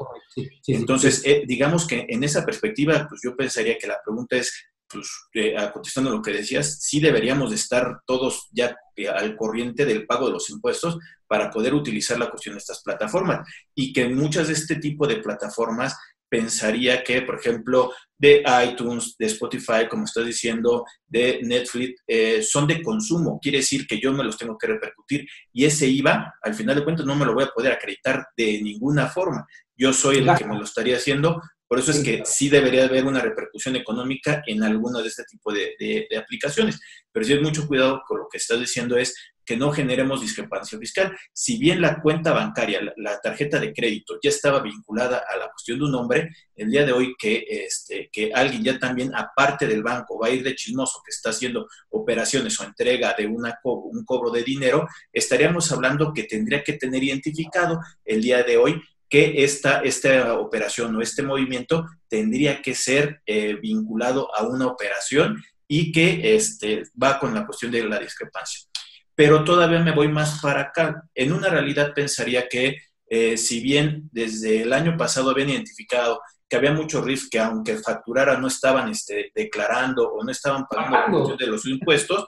Entonces, 0.66 1.22
eh, 1.24 1.44
digamos 1.46 1.86
que 1.86 2.04
en 2.08 2.24
esa 2.24 2.44
perspectiva, 2.44 3.06
pues 3.08 3.20
yo 3.22 3.36
pensaría 3.36 3.78
que 3.78 3.86
la 3.86 4.00
pregunta 4.04 4.34
es, 4.34 4.52
pues, 4.88 5.08
eh, 5.34 5.54
contestando 5.72 6.10
lo 6.10 6.20
que 6.20 6.32
decías, 6.32 6.80
sí 6.80 6.98
deberíamos 6.98 7.50
de 7.50 7.56
estar 7.56 8.00
todos 8.04 8.48
ya 8.50 8.76
eh, 8.96 9.06
al 9.06 9.36
corriente 9.36 9.86
del 9.86 10.06
pago 10.06 10.26
de 10.26 10.32
los 10.32 10.50
impuestos 10.50 10.98
para 11.28 11.48
poder 11.52 11.72
utilizar 11.72 12.18
la 12.18 12.30
cuestión 12.30 12.56
de 12.56 12.58
estas 12.58 12.82
plataformas 12.82 13.48
y 13.76 13.92
que 13.92 14.08
muchas 14.08 14.48
de 14.48 14.54
este 14.54 14.74
tipo 14.74 15.06
de 15.06 15.18
plataformas 15.18 15.96
pensaría 16.34 17.04
que, 17.04 17.22
por 17.22 17.38
ejemplo, 17.38 17.92
de 18.18 18.42
iTunes, 18.66 19.14
de 19.16 19.26
Spotify, 19.26 19.86
como 19.88 20.04
estás 20.04 20.26
diciendo, 20.26 20.84
de 21.06 21.38
Netflix, 21.44 22.02
eh, 22.08 22.42
son 22.42 22.66
de 22.66 22.82
consumo. 22.82 23.38
Quiere 23.40 23.58
decir 23.58 23.86
que 23.86 24.00
yo 24.00 24.12
me 24.12 24.24
los 24.24 24.36
tengo 24.36 24.58
que 24.58 24.66
repercutir 24.66 25.28
y 25.52 25.64
ese 25.64 25.86
IVA, 25.86 26.34
al 26.42 26.54
final 26.54 26.74
de 26.74 26.82
cuentas, 26.82 27.06
no 27.06 27.14
me 27.14 27.24
lo 27.24 27.34
voy 27.34 27.44
a 27.44 27.54
poder 27.54 27.72
acreditar 27.72 28.26
de 28.36 28.60
ninguna 28.62 29.06
forma. 29.06 29.46
Yo 29.76 29.92
soy 29.92 30.18
el 30.18 30.34
que 30.36 30.44
me 30.44 30.58
lo 30.58 30.64
estaría 30.64 30.96
haciendo. 30.96 31.40
Por 31.68 31.78
eso 31.78 31.92
es 31.92 32.02
que 32.02 32.22
sí 32.24 32.48
debería 32.48 32.84
haber 32.84 33.04
una 33.04 33.20
repercusión 33.20 33.76
económica 33.76 34.42
en 34.46 34.64
alguna 34.64 35.00
de 35.02 35.08
este 35.08 35.22
tipo 35.24 35.52
de, 35.52 35.76
de 35.78 36.16
aplicaciones. 36.16 36.80
Pero 37.12 37.26
si 37.26 37.32
es 37.32 37.42
mucho 37.42 37.68
cuidado 37.68 38.02
con 38.06 38.18
lo 38.18 38.28
que 38.28 38.38
estás 38.38 38.58
diciendo 38.58 38.96
es 38.96 39.14
que 39.44 39.56
no 39.56 39.72
generemos 39.72 40.20
discrepancia 40.20 40.78
fiscal. 40.78 41.16
Si 41.32 41.58
bien 41.58 41.80
la 41.80 42.00
cuenta 42.00 42.32
bancaria, 42.32 42.80
la, 42.96 43.20
tarjeta 43.20 43.58
de 43.58 43.72
crédito 43.72 44.18
ya 44.22 44.30
estaba 44.30 44.60
vinculada 44.60 45.24
a 45.28 45.36
la 45.36 45.48
cuestión 45.48 45.78
de 45.78 45.84
un 45.84 45.92
nombre, 45.92 46.30
el 46.56 46.70
día 46.70 46.84
de 46.84 46.92
hoy 46.92 47.14
que, 47.18 47.44
este, 47.48 48.10
que 48.12 48.32
alguien 48.32 48.62
ya 48.62 48.78
también, 48.78 49.14
aparte 49.14 49.66
del 49.66 49.82
banco, 49.82 50.18
va 50.18 50.28
a 50.28 50.30
ir 50.30 50.42
de 50.42 50.54
chismoso 50.54 51.00
que 51.04 51.10
está 51.10 51.30
haciendo 51.30 51.66
operaciones 51.90 52.58
o 52.60 52.64
entrega 52.64 53.14
de 53.16 53.26
un 53.26 54.04
cobro 54.04 54.30
de 54.30 54.42
dinero, 54.42 54.86
estaríamos 55.12 55.70
hablando 55.72 56.12
que 56.12 56.24
tendría 56.24 56.62
que 56.62 56.74
tener 56.74 57.02
identificado 57.02 57.80
el 58.04 58.22
día 58.22 58.42
de 58.42 58.56
hoy 58.56 58.80
que 59.08 59.44
esta, 59.44 59.80
esta 59.80 60.34
operación 60.38 60.96
o 60.96 61.00
este 61.00 61.22
movimiento 61.22 61.86
tendría 62.08 62.60
que 62.60 62.74
ser 62.74 63.20
eh, 63.26 63.54
vinculado 63.54 64.34
a 64.34 64.42
una 64.42 64.66
operación 64.66 65.42
y 65.68 65.92
que 65.92 66.34
este, 66.34 66.84
va 67.00 67.18
con 67.18 67.34
la 67.34 67.46
cuestión 67.46 67.70
de 67.70 67.84
la 67.84 67.98
discrepancia 67.98 68.68
pero 69.14 69.44
todavía 69.44 69.80
me 69.80 69.92
voy 69.92 70.08
más 70.08 70.40
para 70.40 70.62
acá. 70.62 71.02
En 71.14 71.32
una 71.32 71.48
realidad 71.48 71.92
pensaría 71.94 72.48
que 72.48 72.78
eh, 73.06 73.36
si 73.36 73.60
bien 73.60 74.08
desde 74.12 74.62
el 74.62 74.72
año 74.72 74.96
pasado 74.96 75.30
habían 75.30 75.50
identificado 75.50 76.20
que 76.48 76.56
había 76.56 76.72
muchos 76.72 77.04
RIF 77.04 77.28
que 77.30 77.38
aunque 77.38 77.76
facturara 77.78 78.38
no 78.38 78.48
estaban 78.48 78.90
este, 78.90 79.30
declarando 79.34 80.08
o 80.12 80.22
no 80.22 80.30
estaban 80.30 80.66
pagando 80.68 81.36
de 81.36 81.46
los 81.46 81.66
impuestos, 81.66 82.26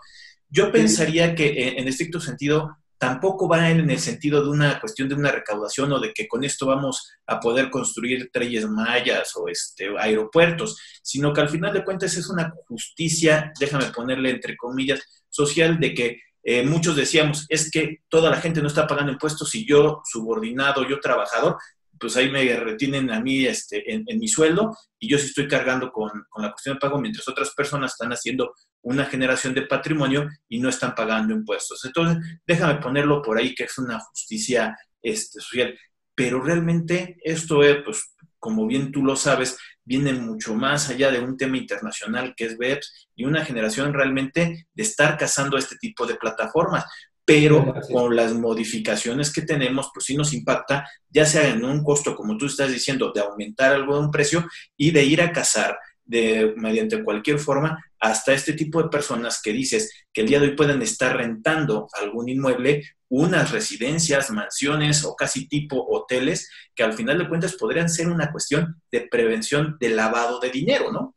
yo 0.49 0.71
pensaría 0.73 1.35
que 1.35 1.47
eh, 1.47 1.75
en 1.79 1.89
estricto 1.89 2.21
sentido 2.21 2.77
tampoco 2.99 3.47
va 3.49 3.69
en 3.71 3.91
el 3.91 3.99
sentido 3.99 4.43
de 4.43 4.49
una 4.49 4.81
cuestión 4.81 5.09
de 5.09 5.15
una 5.15 5.31
recaudación 5.31 5.93
o 5.93 6.01
de 6.01 6.13
que 6.13 6.27
con 6.27 6.45
esto 6.45 6.67
vamos 6.67 7.13
a 7.27 7.39
poder 7.41 7.71
construir 7.71 8.31
trelles 8.33 8.67
mayas 8.69 9.33
o 9.37 9.49
este, 9.49 9.91
aeropuertos, 9.99 10.79
sino 11.03 11.33
que 11.33 11.43
al 11.43 11.51
final 11.51 11.75
de 11.75 11.85
cuentas 11.85 12.17
es 12.17 12.29
una 12.31 12.53
justicia, 12.67 13.53
déjame 13.61 13.87
ponerle 13.87 14.31
entre 14.31 14.57
comillas, 14.57 15.25
social 15.29 15.79
de 15.79 15.95
que 15.95 16.21
eh, 16.49 16.63
muchos 16.63 16.95
decíamos, 16.95 17.45
es 17.49 17.73
que 17.73 18.03
toda 18.09 18.31
la 18.31 18.41
gente 18.41 18.63
no 18.63 18.69
está 18.69 18.87
pagando 18.87 19.11
impuestos 19.11 19.53
y 19.57 19.67
yo, 19.67 20.01
subordinado, 20.05 20.89
yo 20.89 21.01
trabajador, 21.01 21.57
pues 21.99 22.17
ahí 22.17 22.31
me 22.31 22.45
retienen 22.55 23.11
a 23.11 23.21
mí 23.21 23.45
este, 23.45 23.93
en, 23.93 24.05
mi 24.21 24.29
sueldo 24.29 24.73
y 25.01 25.09
yo 25.09 25.19
sí 25.19 25.27
estoy 25.27 25.49
cargando 25.49 25.91
con, 25.91 26.09
la 26.37 26.53
cuestión 26.53 26.77
de 26.77 26.81
pago, 26.81 27.01
mientras 27.01 27.27
otras 27.27 27.53
personas 27.53 27.95
están 27.95 28.13
haciendo 28.13 28.55
una 28.83 29.07
generación 29.07 29.55
de 29.55 29.63
patrimonio 29.63 30.29
y 30.49 30.61
no 30.61 30.69
están 30.69 30.95
pagando 30.95 31.35
impuestos. 31.35 31.85
Entonces, 31.85 32.25
déjame 32.47 32.77
ponerlo 32.77 33.23
por 33.23 33.39
ahí 33.39 33.53
que 33.53 33.65
es 33.65 33.77
una 33.79 33.99
justicia 33.99 34.79
este, 35.03 35.41
social. 35.41 35.77
Pero 36.15 36.41
realmente 36.41 37.17
esto 37.25 37.65
es, 37.65 37.83
pues, 37.85 38.15
como 38.39 38.69
bien 38.69 38.93
tú 38.93 39.03
lo 39.03 39.17
sabes, 39.17 39.59
viene 39.87 40.13
mucho 40.13 40.55
más 40.55 40.91
allá 40.91 41.11
de 41.11 41.21
un 41.21 41.37
tema 41.37 41.57
internacional 41.57 42.35
que 42.37 42.45
es 42.45 42.59
BEPS 42.59 43.09
y 43.17 43.25
una 43.25 43.45
generación 43.45 43.95
realmente 43.95 44.67
de 44.75 44.83
estar 44.83 45.17
cazando 45.17 45.57
este 45.57 45.77
tipo 45.77 46.07
de 46.07 46.17
plataformas. 46.17 46.85
pero 47.25 47.75
con 47.91 48.15
las 48.15 48.35
modificaciones 48.35 49.33
que 49.33 49.43
tenemos, 49.43 49.91
pues 49.93 50.07
sí 50.07 50.17
nos 50.17 50.33
impacta, 50.33 50.89
ya 51.11 51.27
sea 51.27 51.49
en 51.49 51.65
un 51.65 51.83
costo, 51.83 52.15
como 52.15 52.37
tú 52.37 52.47
estás 52.47 52.71
diciendo, 52.71 53.11
de 53.13 53.21
aumentar 53.21 53.73
algo 53.73 53.95
de 53.95 54.05
un 54.05 54.13
precio 54.13 54.47
y 54.77 54.93
de 54.93 55.03
ir 55.03 55.21
a 55.21 55.33
cazar 55.33 55.77
de, 56.07 56.55
mediante 56.57 57.03
cualquier 57.05 57.39
forma 57.39 57.85
hasta 58.01 58.33
este 58.33 58.53
tipo 58.53 58.83
de 58.83 58.89
personas 58.89 59.41
que 59.43 59.53
dices 59.53 59.93
que 60.13 60.23
el 60.23 60.29
día 60.29 60.41
de 60.41 60.49
hoy 60.49 60.57
pueden 60.57 60.81
estar 60.83 61.17
rentando 61.17 61.89
algún 62.01 62.29
inmueble, 62.29 62.85
unas 63.09 63.51
residencias, 63.53 64.31
mansiones 64.31 65.05
o 65.05 65.15
casi 65.15 65.49
tipo 65.49 65.85
hoteles, 65.89 66.49
que 66.75 66.83
al 66.83 66.93
final 66.93 67.19
de 67.19 67.29
cuentas 67.29 67.55
podrían 67.55 67.89
ser 67.89 68.09
una 68.09 68.31
cuestión 68.31 68.81
de 68.91 69.03
prevención 69.11 69.77
de 69.81 69.91
lavado 69.91 70.41
de 70.41 70.51
dinero, 70.51 70.93
¿no? 70.93 71.15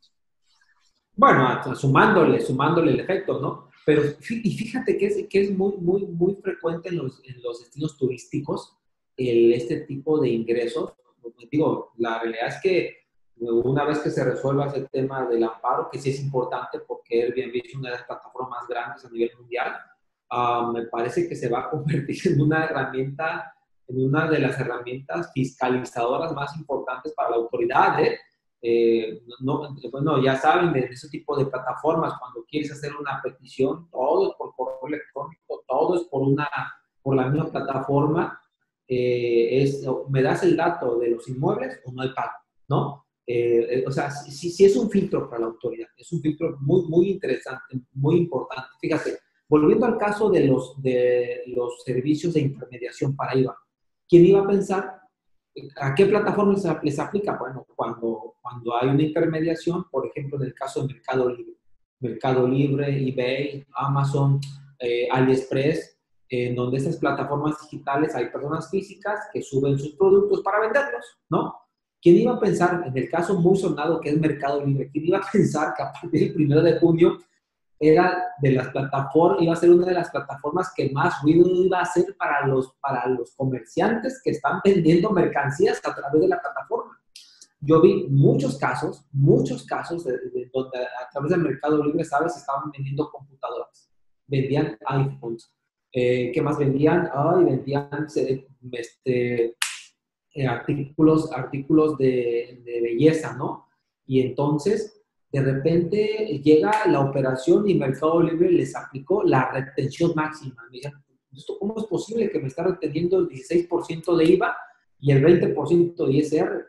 Bueno, 1.15 1.75
sumándole, 1.75 2.39
sumándole 2.41 2.93
el 2.93 2.99
efecto, 2.99 3.39
¿no? 3.39 3.69
Pero 3.86 4.04
y 4.30 4.58
fíjate 4.58 4.97
que 4.97 5.08
es, 5.08 5.28
que 5.30 5.41
es 5.41 5.52
muy, 5.52 5.75
muy, 5.78 6.06
muy 6.06 6.36
frecuente 6.36 6.89
en 6.89 6.97
los, 6.97 7.21
en 7.25 7.41
los 7.41 7.60
destinos 7.60 7.97
turísticos 7.97 8.75
este 9.19 9.82
tipo 9.82 10.19
de 10.19 10.30
ingresos. 10.30 10.93
Digo, 11.52 11.91
la 11.97 12.19
realidad 12.19 12.47
es 12.47 12.56
que 12.62 12.98
una 13.39 13.86
vez 13.86 13.99
que 13.99 14.10
se 14.10 14.23
resuelva 14.23 14.67
ese 14.67 14.88
tema 14.89 15.25
del 15.25 15.43
amparo, 15.43 15.89
que 15.89 15.99
sí 15.99 16.10
es 16.10 16.19
importante 16.19 16.80
porque 16.80 17.23
Airbnb 17.23 17.62
es 17.63 17.75
una 17.75 17.89
de 17.89 17.95
las 17.95 18.06
plataformas 18.06 18.62
más 18.62 18.67
grandes 18.67 19.06
a 19.06 19.10
nivel 19.10 19.32
mundial, 19.38 19.75
ah, 20.30 20.69
me 20.73 20.84
parece 20.88 21.28
que 21.28 21.36
se 21.36 21.49
va 21.49 21.62
a 21.62 21.69
convertir 21.69 22.19
en 22.34 22.41
una 22.41 22.65
herramienta, 22.65 23.54
en 23.88 24.06
una 24.06 24.30
de 24.30 24.39
las 24.39 24.60
herramientas 24.60 25.32
fiscalizadoras 25.34 26.34
más 26.34 26.56
importantes 26.58 27.13
para 27.13 27.32
la 27.32 27.36
autoridad. 27.38 27.99
¿eh? 28.02 28.19
Eh, 28.62 29.21
no, 29.39 29.73
bueno, 29.91 30.21
ya 30.21 30.36
saben, 30.36 30.73
de 30.73 30.82
ese 30.82 31.08
tipo 31.10 31.38
de 31.38 31.45
plataformas, 31.45 32.13
cuando 32.19 32.43
quieres 32.45 32.71
hacer 32.71 32.93
una 32.95 33.21
petición, 33.23 33.89
todo 33.89 34.32
es 34.32 34.36
por 34.38 34.54
correo 34.56 34.88
electrónico, 34.88 35.63
todo 35.65 35.95
es 35.95 36.04
por, 36.04 36.23
una, 36.23 36.49
por 37.02 37.15
la 37.15 37.28
misma 37.28 37.49
plataforma, 37.49 38.41
eh, 38.86 39.62
es, 39.62 39.86
me 40.10 40.21
das 40.21 40.43
el 40.43 40.58
dato 40.58 40.97
de 40.97 41.12
los 41.12 41.28
inmuebles 41.30 41.80
o 41.86 41.91
no 41.93 42.02
hay 42.02 42.10
pago, 42.10 42.34
¿no? 42.67 43.06
Eh, 43.31 43.83
o 43.85 43.91
sea, 43.91 44.09
sí, 44.09 44.49
sí, 44.49 44.65
es 44.65 44.75
un 44.75 44.89
filtro 44.89 45.29
para 45.29 45.41
la 45.41 45.47
autoridad, 45.47 45.87
es 45.95 46.11
un 46.11 46.19
filtro 46.19 46.57
muy, 46.61 46.81
muy 46.87 47.11
interesante, 47.11 47.79
muy 47.93 48.17
importante. 48.17 48.69
Fíjate, 48.81 49.19
volviendo 49.47 49.85
al 49.85 49.97
caso 49.97 50.31
de 50.31 50.45
los, 50.47 50.81
de 50.81 51.43
los 51.45 51.83
servicios 51.83 52.33
de 52.33 52.41
intermediación 52.41 53.15
para 53.15 53.37
IVA, 53.37 53.55
¿quién 54.07 54.25
iba 54.25 54.39
a 54.39 54.47
pensar 54.47 54.99
¿A 55.81 55.95
qué 55.95 56.05
plataforma 56.05 56.55
les 56.83 56.99
aplica? 56.99 57.37
Bueno, 57.37 57.65
cuando, 57.75 58.35
cuando 58.41 58.75
hay 58.75 58.89
una 58.89 59.01
intermediación, 59.01 59.85
por 59.89 60.05
ejemplo, 60.05 60.37
en 60.37 60.47
el 60.47 60.53
caso 60.53 60.81
de 60.81 60.93
Mercado 60.93 61.29
Libre, 61.29 61.53
Mercado 61.99 62.47
Libre, 62.47 63.09
eBay, 63.09 63.65
Amazon, 63.75 64.39
eh, 64.79 65.07
AliExpress, 65.11 65.97
en 66.29 66.55
donde 66.55 66.77
estas 66.77 66.97
plataformas 66.97 67.57
digitales 67.63 68.15
hay 68.15 68.29
personas 68.29 68.69
físicas 68.69 69.27
que 69.33 69.41
suben 69.41 69.77
sus 69.77 69.95
productos 69.95 70.41
para 70.41 70.61
venderlos, 70.61 71.05
¿no? 71.29 71.55
¿Quién 72.01 72.15
iba 72.15 72.33
a 72.33 72.39
pensar, 72.39 72.83
en 72.85 72.97
el 72.97 73.09
caso 73.09 73.39
muy 73.39 73.57
sonado 73.57 73.99
que 73.99 74.09
es 74.09 74.19
Mercado 74.19 74.65
Libre, 74.65 74.89
quién 74.91 75.07
iba 75.07 75.17
a 75.17 75.31
pensar 75.31 75.73
que 75.75 75.83
a 75.83 75.91
partir 75.91 76.21
del 76.21 76.33
primero 76.33 76.62
de 76.62 76.79
junio 76.79 77.17
era 77.79 78.33
de 78.41 78.51
las 78.51 78.69
plataformas, 78.69 79.41
iba 79.41 79.53
a 79.53 79.57
ser 79.57 79.71
una 79.71 79.88
de 79.88 79.93
las 79.93 80.09
plataformas 80.09 80.71
que 80.75 80.89
más 80.91 81.21
ruido 81.23 81.47
iba 81.47 81.79
a 81.79 81.83
hacer 81.83 82.15
para 82.17 82.45
los, 82.45 82.73
para 82.81 83.07
los 83.07 83.33
comerciantes 83.35 84.21
que 84.23 84.31
están 84.31 84.59
vendiendo 84.63 85.12
mercancías 85.12 85.79
a 85.85 85.95
través 85.95 86.21
de 86.21 86.27
la 86.27 86.41
plataforma. 86.41 86.99
Yo 87.62 87.81
vi 87.81 88.07
muchos 88.09 88.57
casos, 88.57 89.05
muchos 89.12 89.65
casos 89.65 90.05
de, 90.05 90.49
donde 90.53 90.77
a 90.77 91.09
través 91.12 91.31
del 91.31 91.41
Mercado 91.41 91.83
Libre, 91.83 92.03
¿sabes? 92.05 92.35
Estaban 92.35 92.71
vendiendo 92.71 93.09
computadoras, 93.09 93.89
vendían 94.27 94.77
iPhones. 94.85 95.53
Eh, 95.91 96.31
¿Qué 96.33 96.41
más 96.41 96.57
vendían? 96.57 97.09
Ay, 97.13 97.45
vendían 97.45 98.07
este, 98.71 99.55
artículos, 100.47 101.31
artículos 101.31 101.97
de, 101.97 102.61
belleza, 102.65 103.35
¿no? 103.35 103.67
Y 104.05 104.21
entonces 104.21 105.01
de 105.31 105.41
repente 105.41 106.41
llega 106.43 106.87
la 106.87 107.01
operación 107.01 107.69
y 107.69 107.75
Mercado 107.75 108.21
Libre 108.21 108.51
les 108.51 108.75
aplicó 108.75 109.23
la 109.23 109.51
retención 109.51 110.13
máxima. 110.15 110.55
¿cómo 111.59 111.75
es 111.77 111.85
posible 111.85 112.31
que 112.31 112.39
me 112.39 112.47
está 112.47 112.63
reteniendo 112.63 113.19
el 113.19 113.29
16% 113.29 114.17
de 114.17 114.25
IVA 114.25 114.57
y 114.99 115.11
el 115.11 115.23
20% 115.23 116.07
de 116.07 116.13
ISR? 116.13 116.65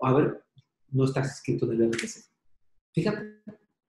A 0.00 0.12
ver, 0.14 0.42
no 0.90 1.04
estás 1.04 1.34
escrito 1.34 1.70
en 1.70 1.82
el 1.82 1.88
BTC. 1.88 2.28
Fíjate. 2.94 3.38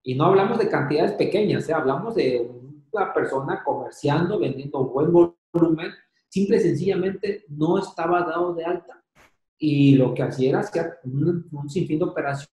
Y 0.04 0.16
no 0.16 0.26
hablamos 0.26 0.58
de 0.60 0.70
cantidades 0.70 1.14
pequeñas, 1.14 1.68
¿eh? 1.70 1.74
hablamos 1.74 2.16
de 2.16 2.50
una 2.92 3.14
persona 3.14 3.64
comerciando, 3.64 4.40
vendiendo 4.40 4.86
buen 4.86 5.12
volumen, 5.12 5.92
simple 6.30 6.58
y 6.58 6.62
sencillamente 6.62 7.46
no 7.50 7.80
estaba 7.80 8.22
dado 8.22 8.54
de 8.54 8.66
alta. 8.66 9.04
Y 9.60 9.96
lo 9.96 10.14
que 10.14 10.24
hacía 10.24 10.50
era 10.50 10.60
hacer 10.62 11.00
un, 11.04 11.48
un 11.52 11.70
sinfín 11.70 12.00
de 12.00 12.06
operaciones 12.06 12.50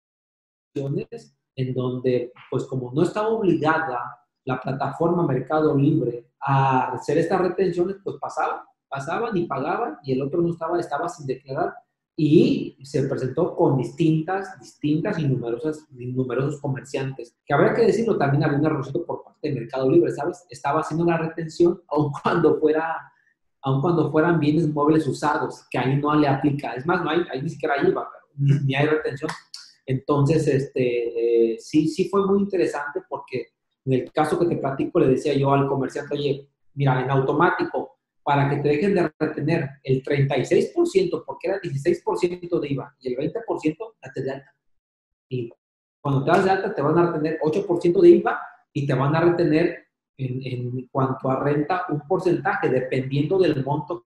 en 1.55 1.73
donde, 1.73 2.33
pues 2.49 2.65
como 2.65 2.91
no 2.91 3.03
estaba 3.03 3.29
obligada 3.29 4.25
la 4.43 4.59
plataforma 4.59 5.25
Mercado 5.25 5.75
Libre 5.77 6.27
a 6.39 6.93
hacer 6.93 7.17
estas 7.17 7.41
retenciones, 7.41 7.97
pues 8.03 8.17
pasaban, 8.19 8.59
pasaban 8.87 9.35
y 9.37 9.45
pagaban 9.45 9.97
y 10.03 10.13
el 10.13 10.21
otro 10.21 10.41
no 10.41 10.51
estaba, 10.51 10.79
estaba 10.79 11.09
sin 11.09 11.25
declarar 11.25 11.73
y 12.17 12.77
se 12.83 13.07
presentó 13.07 13.55
con 13.55 13.77
distintas, 13.77 14.57
distintas 14.59 15.19
y 15.19 15.27
numerosas, 15.27 15.85
numerosos 15.91 16.61
comerciantes. 16.61 17.35
Que 17.45 17.53
habría 17.53 17.73
que 17.73 17.81
decirlo, 17.81 18.17
también 18.17 18.43
había 18.43 18.59
un 18.59 18.65
errorcito 18.65 19.05
por 19.05 19.23
parte 19.23 19.49
de 19.49 19.55
Mercado 19.55 19.91
Libre, 19.91 20.11
¿sabes? 20.11 20.45
Estaba 20.49 20.79
haciendo 20.79 21.05
la 21.05 21.17
retención 21.17 21.81
aun 21.89 22.11
cuando 22.23 22.57
fuera 22.59 23.11
aun 23.65 23.81
cuando 23.81 24.11
fueran 24.11 24.39
bienes 24.39 24.71
móviles 24.71 25.07
usados, 25.07 25.65
que 25.71 25.79
ahí 25.79 25.97
no 25.97 26.13
le 26.15 26.27
aplica. 26.27 26.73
Es 26.73 26.85
más, 26.85 27.03
no 27.03 27.09
hay, 27.09 27.21
ahí 27.31 27.41
ni 27.41 27.49
siquiera 27.49 27.75
IVA, 27.81 28.07
ni 28.37 28.75
hay 28.75 28.85
retención. 28.85 29.29
Entonces, 29.87 30.47
este, 30.47 31.53
eh, 31.53 31.57
sí, 31.59 31.87
sí 31.87 32.07
fue 32.07 32.25
muy 32.27 32.39
interesante 32.39 33.01
porque 33.09 33.47
en 33.85 33.93
el 33.93 34.11
caso 34.11 34.37
que 34.37 34.45
te 34.45 34.57
platico 34.57 34.99
le 34.99 35.07
decía 35.07 35.33
yo 35.33 35.51
al 35.51 35.67
comerciante, 35.67 36.13
oye, 36.13 36.47
mira, 36.75 37.01
en 37.01 37.09
automático, 37.09 37.97
para 38.23 38.49
que 38.49 38.57
te 38.57 38.69
dejen 38.69 38.93
de 38.93 39.11
retener 39.19 39.69
el 39.83 40.03
36%, 40.03 41.23
porque 41.25 41.47
era 41.47 41.59
16% 41.59 42.59
de 42.59 42.71
IVA, 42.71 42.95
y 42.99 43.13
el 43.13 43.17
20%, 43.17 43.77
date 44.01 44.21
de 44.21 44.31
alta. 44.31 44.55
Y 45.29 45.51
cuando 46.01 46.23
te 46.23 46.31
das 46.31 46.45
de 46.45 46.51
alta, 46.51 46.73
te 46.73 46.81
van 46.83 46.97
a 46.99 47.11
retener 47.11 47.39
8% 47.41 48.01
de 48.01 48.09
IVA 48.09 48.39
y 48.73 48.85
te 48.85 48.93
van 48.93 49.15
a 49.15 49.21
retener 49.21 49.84
en, 50.17 50.87
cuanto 50.91 51.29
a 51.29 51.39
renta 51.43 51.85
un 51.89 52.01
porcentaje, 52.07 52.69
dependiendo 52.69 53.37
del 53.37 53.63
monto 53.63 54.05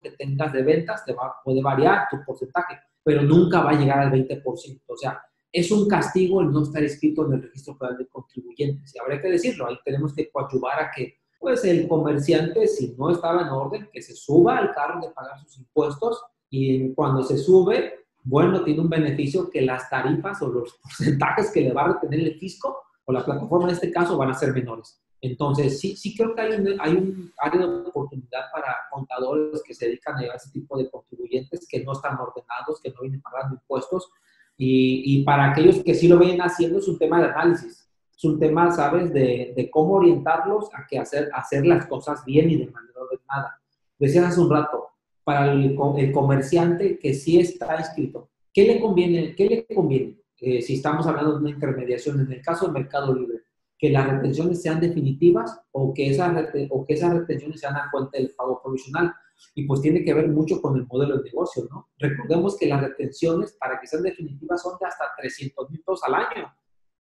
que 0.00 0.10
tengas 0.12 0.52
de 0.52 0.62
ventas, 0.62 1.04
te 1.04 1.12
va, 1.12 1.34
puede 1.44 1.62
variar 1.62 2.08
tu 2.10 2.24
porcentaje 2.24 2.78
pero 3.02 3.22
nunca 3.22 3.60
va 3.62 3.70
a 3.70 3.78
llegar 3.78 4.00
al 4.00 4.12
20%. 4.12 4.82
O 4.86 4.96
sea, 4.96 5.20
es 5.52 5.70
un 5.70 5.88
castigo 5.88 6.40
el 6.40 6.50
no 6.50 6.62
estar 6.62 6.82
escrito 6.82 7.26
en 7.26 7.34
el 7.34 7.42
registro 7.42 7.76
federal 7.76 7.98
de 7.98 8.08
contribuyentes. 8.08 8.94
Y 8.94 8.98
habría 8.98 9.20
que 9.20 9.30
decirlo, 9.30 9.66
ahí 9.66 9.78
tenemos 9.84 10.14
que 10.14 10.30
coadyuvar 10.30 10.80
a 10.80 10.90
que 10.90 11.16
pues 11.38 11.64
el 11.64 11.88
comerciante, 11.88 12.68
si 12.68 12.94
no 12.98 13.10
estaba 13.10 13.42
en 13.42 13.48
orden, 13.48 13.88
que 13.90 14.02
se 14.02 14.14
suba 14.14 14.58
al 14.58 14.74
carro 14.74 15.00
de 15.00 15.10
pagar 15.10 15.40
sus 15.40 15.56
impuestos 15.56 16.22
y 16.50 16.92
cuando 16.92 17.22
se 17.22 17.38
sube, 17.38 18.04
bueno, 18.22 18.62
tiene 18.62 18.82
un 18.82 18.90
beneficio 18.90 19.48
que 19.48 19.62
las 19.62 19.88
tarifas 19.88 20.42
o 20.42 20.48
los 20.48 20.78
porcentajes 20.82 21.50
que 21.50 21.62
le 21.62 21.72
va 21.72 21.84
a 21.84 21.92
retener 21.94 22.20
el 22.20 22.38
fisco 22.38 22.82
o 23.06 23.12
la 23.12 23.24
plataforma 23.24 23.68
en 23.68 23.74
este 23.74 23.90
caso 23.90 24.18
van 24.18 24.30
a 24.30 24.34
ser 24.34 24.52
menores. 24.52 25.02
Entonces, 25.22 25.78
sí, 25.78 25.96
sí 25.96 26.16
creo 26.16 26.34
que 26.34 26.40
hay 26.40 26.52
un, 26.52 26.80
hay 26.80 26.92
un 26.92 27.32
área 27.38 27.66
de 27.66 27.88
oportunidad 27.88 28.50
para 28.52 28.74
contadores 28.90 29.62
que 29.62 29.74
se 29.74 29.86
dedican 29.86 30.16
a 30.16 30.34
ese 30.34 30.50
tipo 30.50 30.78
de 30.78 30.88
contribuyentes 30.90 31.66
que 31.68 31.84
no 31.84 31.92
están 31.92 32.18
ordenados, 32.18 32.80
que 32.82 32.90
no 32.90 33.02
vienen 33.02 33.20
pagando 33.20 33.56
impuestos. 33.56 34.10
Y, 34.56 35.02
y 35.04 35.24
para 35.24 35.50
aquellos 35.50 35.82
que 35.84 35.94
sí 35.94 36.08
lo 36.08 36.18
vienen 36.18 36.40
haciendo, 36.40 36.78
es 36.78 36.88
un 36.88 36.98
tema 36.98 37.20
de 37.20 37.28
análisis. 37.28 37.86
Es 38.16 38.24
un 38.24 38.38
tema, 38.38 38.70
¿sabes?, 38.70 39.12
de, 39.12 39.52
de 39.56 39.70
cómo 39.70 39.94
orientarlos 39.94 40.68
a 40.74 40.86
que 40.86 40.98
hacer, 40.98 41.30
hacer 41.32 41.66
las 41.66 41.86
cosas 41.86 42.24
bien 42.24 42.50
y 42.50 42.56
de 42.56 42.70
manera 42.70 43.00
ordenada. 43.00 43.60
Decías 43.98 44.26
hace 44.26 44.40
un 44.40 44.50
rato, 44.50 44.88
para 45.24 45.52
el, 45.52 45.78
el 45.98 46.12
comerciante 46.12 46.98
que 46.98 47.14
sí 47.14 47.38
está 47.38 47.78
inscrito, 47.78 48.30
¿qué 48.52 48.64
le 48.64 48.80
conviene? 48.80 49.34
¿Qué 49.34 49.46
le 49.46 49.74
conviene? 49.74 50.18
Eh, 50.38 50.62
si 50.62 50.74
estamos 50.74 51.06
hablando 51.06 51.32
de 51.32 51.38
una 51.40 51.50
intermediación, 51.50 52.20
en 52.20 52.32
el 52.32 52.42
caso 52.42 52.64
del 52.64 52.74
Mercado 52.74 53.14
Libre, 53.14 53.40
que 53.80 53.90
las 53.90 54.06
retenciones 54.08 54.60
sean 54.60 54.78
definitivas 54.78 55.58
o 55.72 55.94
que 55.94 56.10
esas, 56.10 56.48
o 56.68 56.84
que 56.84 56.94
esas 56.94 57.14
retenciones 57.14 57.60
sean 57.60 57.76
a 57.76 57.88
cuenta 57.90 58.18
del 58.18 58.30
pago 58.36 58.60
provisional. 58.62 59.14
Y 59.54 59.66
pues 59.66 59.80
tiene 59.80 60.04
que 60.04 60.12
ver 60.12 60.28
mucho 60.28 60.60
con 60.60 60.76
el 60.76 60.86
modelo 60.86 61.16
de 61.16 61.24
negocio, 61.24 61.66
¿no? 61.70 61.88
Recordemos 61.98 62.58
que 62.58 62.66
las 62.66 62.82
retenciones 62.82 63.52
para 63.58 63.80
que 63.80 63.86
sean 63.86 64.02
definitivas 64.02 64.60
son 64.60 64.76
de 64.78 64.86
hasta 64.86 65.04
300 65.18 65.70
mil 65.70 65.80
pesos 65.80 66.02
al 66.04 66.14
año. 66.14 66.54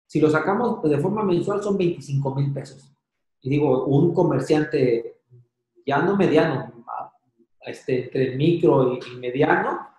Si 0.06 0.22
lo 0.22 0.30
sacamos 0.30 0.82
de 0.82 0.98
forma 1.00 1.22
mensual 1.24 1.62
son 1.62 1.78
25 1.78 2.34
mil 2.36 2.54
pesos. 2.54 2.90
Y 3.42 3.50
digo, 3.50 3.86
un 3.86 4.14
comerciante 4.14 5.18
ya 5.86 6.02
no 6.02 6.16
mediano, 6.16 6.72
este, 7.62 8.06
entre 8.06 8.36
micro 8.38 8.98
y, 8.98 9.18
mediano, 9.18 9.90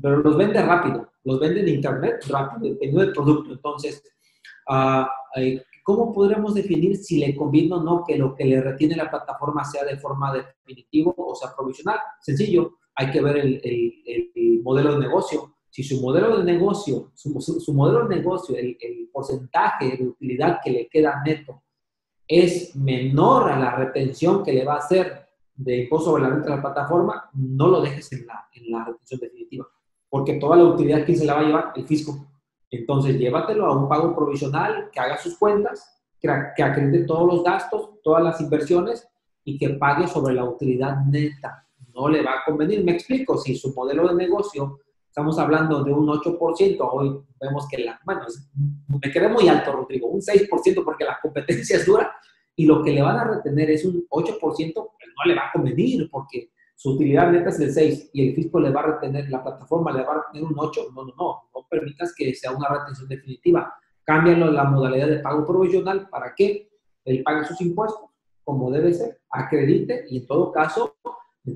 pero 0.00 0.18
los 0.18 0.36
vende 0.36 0.62
rápido, 0.62 1.10
los 1.24 1.40
vende 1.40 1.60
en 1.60 1.68
internet 1.68 2.24
rápido, 2.28 2.74
dependiendo 2.74 3.00
del 3.00 3.12
producto. 3.12 3.52
Entonces, 3.52 4.02
uh, 4.68 5.06
¿cómo 5.96 6.12
podríamos 6.12 6.54
definir 6.54 6.96
si 6.96 7.18
le 7.18 7.34
conviene 7.34 7.74
o 7.74 7.82
no 7.82 8.04
que 8.06 8.16
lo 8.16 8.34
que 8.34 8.44
le 8.44 8.60
retiene 8.60 8.94
la 8.94 9.10
plataforma 9.10 9.64
sea 9.64 9.84
de 9.84 9.98
forma 9.98 10.32
definitiva 10.32 11.12
o 11.16 11.34
sea 11.34 11.50
provisional? 11.56 11.98
Sencillo, 12.20 12.78
hay 12.94 13.10
que 13.10 13.20
ver 13.20 13.38
el, 13.38 13.60
el, 13.64 14.60
modelo 14.62 14.92
de 14.92 15.00
negocio. 15.00 15.56
Si 15.68 15.82
su 15.82 16.00
modelo 16.00 16.38
de 16.38 16.44
negocio, 16.44 17.10
su, 17.14 17.74
modelo 17.74 18.06
de 18.06 18.16
negocio, 18.16 18.56
el, 18.56 18.76
porcentaje 19.12 19.96
de 19.96 20.06
utilidad 20.06 20.60
que 20.62 20.70
le 20.70 20.88
queda 20.88 21.20
neto 21.24 21.64
es 22.28 22.76
menor 22.76 23.50
a 23.50 23.58
la 23.58 23.74
retención 23.74 24.44
que 24.44 24.52
le 24.52 24.64
va 24.64 24.74
a 24.74 24.78
hacer 24.78 25.26
de 25.56 25.82
impuesto 25.82 26.10
sobre 26.10 26.22
la 26.22 26.28
venta 26.28 26.50
de 26.50 26.56
la 26.56 26.62
plataforma, 26.62 27.28
no 27.34 27.66
lo 27.66 27.80
dejes 27.80 28.12
en 28.12 28.26
la, 28.26 28.48
en 28.52 28.70
la 28.70 28.84
retención 28.84 29.20
definitiva, 29.20 29.66
porque 30.08 30.34
toda 30.34 30.56
la 30.56 30.64
utilidad, 30.64 31.04
¿quién 31.04 31.18
se 31.18 31.24
la 31.24 31.34
va 31.34 31.40
a 31.40 31.44
llevar? 31.44 31.72
El 31.74 31.86
fisco. 31.86 32.30
Entonces, 32.70 33.18
llévatelo 33.18 33.66
a 33.66 33.76
un 33.76 33.88
pago 33.88 34.14
provisional, 34.14 34.90
que 34.92 35.00
haga 35.00 35.18
sus 35.18 35.36
cuentas, 35.36 36.00
que, 36.20 36.28
acredite 36.28 37.04
todos 37.04 37.26
los 37.26 37.42
gastos, 37.42 38.00
todas 38.02 38.22
las 38.22 38.40
inversiones 38.40 39.08
y 39.44 39.58
que 39.58 39.70
pague 39.70 40.06
sobre 40.06 40.34
la 40.34 40.44
utilidad 40.44 41.04
neta 41.06 41.66
no 41.94 42.08
le 42.08 42.22
va 42.22 42.32
a 42.32 42.44
convenir. 42.44 42.84
Me 42.84 42.92
explico, 42.92 43.36
si 43.36 43.56
su 43.56 43.72
modelo 43.74 44.08
de 44.08 44.14
negocio, 44.14 44.80
estamos 45.06 45.38
hablando 45.38 45.82
de 45.82 45.92
un 45.92 46.06
8%, 46.06 46.88
hoy 46.92 47.20
vemos 47.40 47.66
que 47.68 47.78
la, 47.78 48.00
bueno, 48.04 48.22
me 48.88 49.10
quedé 49.10 49.28
muy 49.28 49.48
alto, 49.48 49.72
Rodrigo, 49.72 50.08
un 50.08 50.20
6% 50.20 50.84
porque 50.84 51.04
la 51.04 51.18
competencia 51.20 51.76
es 51.76 51.86
dura 51.86 52.14
y 52.54 52.66
lo 52.66 52.82
que 52.82 52.92
le 52.92 53.02
van 53.02 53.16
a 53.16 53.24
retener 53.24 53.70
es 53.70 53.84
un 53.84 54.06
8%, 54.08 54.38
pues 54.40 54.64
no 54.72 55.24
le 55.26 55.34
va 55.34 55.48
a 55.48 55.52
convenir 55.52 56.08
porque 56.10 56.50
su 56.80 56.92
utilidad 56.92 57.30
neta 57.30 57.50
es 57.50 57.60
el 57.60 57.70
6 57.70 58.10
y 58.14 58.26
el 58.26 58.34
fisco 58.34 58.58
le 58.58 58.70
va 58.70 58.80
a 58.80 58.86
retener, 58.86 59.28
la 59.28 59.42
plataforma 59.42 59.92
le 59.92 60.02
va 60.02 60.12
a 60.12 60.22
retener 60.22 60.50
un 60.50 60.54
8. 60.56 60.86
No, 60.94 61.04
no, 61.04 61.12
no, 61.14 61.42
no 61.54 61.66
permitas 61.68 62.14
que 62.16 62.34
sea 62.34 62.52
una 62.52 62.70
retención 62.70 63.06
definitiva. 63.06 63.74
Cámbialo 64.02 64.50
la 64.50 64.64
modalidad 64.64 65.08
de 65.08 65.18
pago 65.18 65.44
provisional 65.46 66.08
para 66.08 66.34
que 66.34 66.70
él 67.04 67.22
pague 67.22 67.44
sus 67.44 67.60
impuestos 67.60 68.08
como 68.44 68.70
debe 68.70 68.94
ser, 68.94 69.20
acredite 69.28 70.06
y 70.08 70.20
en 70.20 70.26
todo 70.26 70.50
caso 70.52 70.96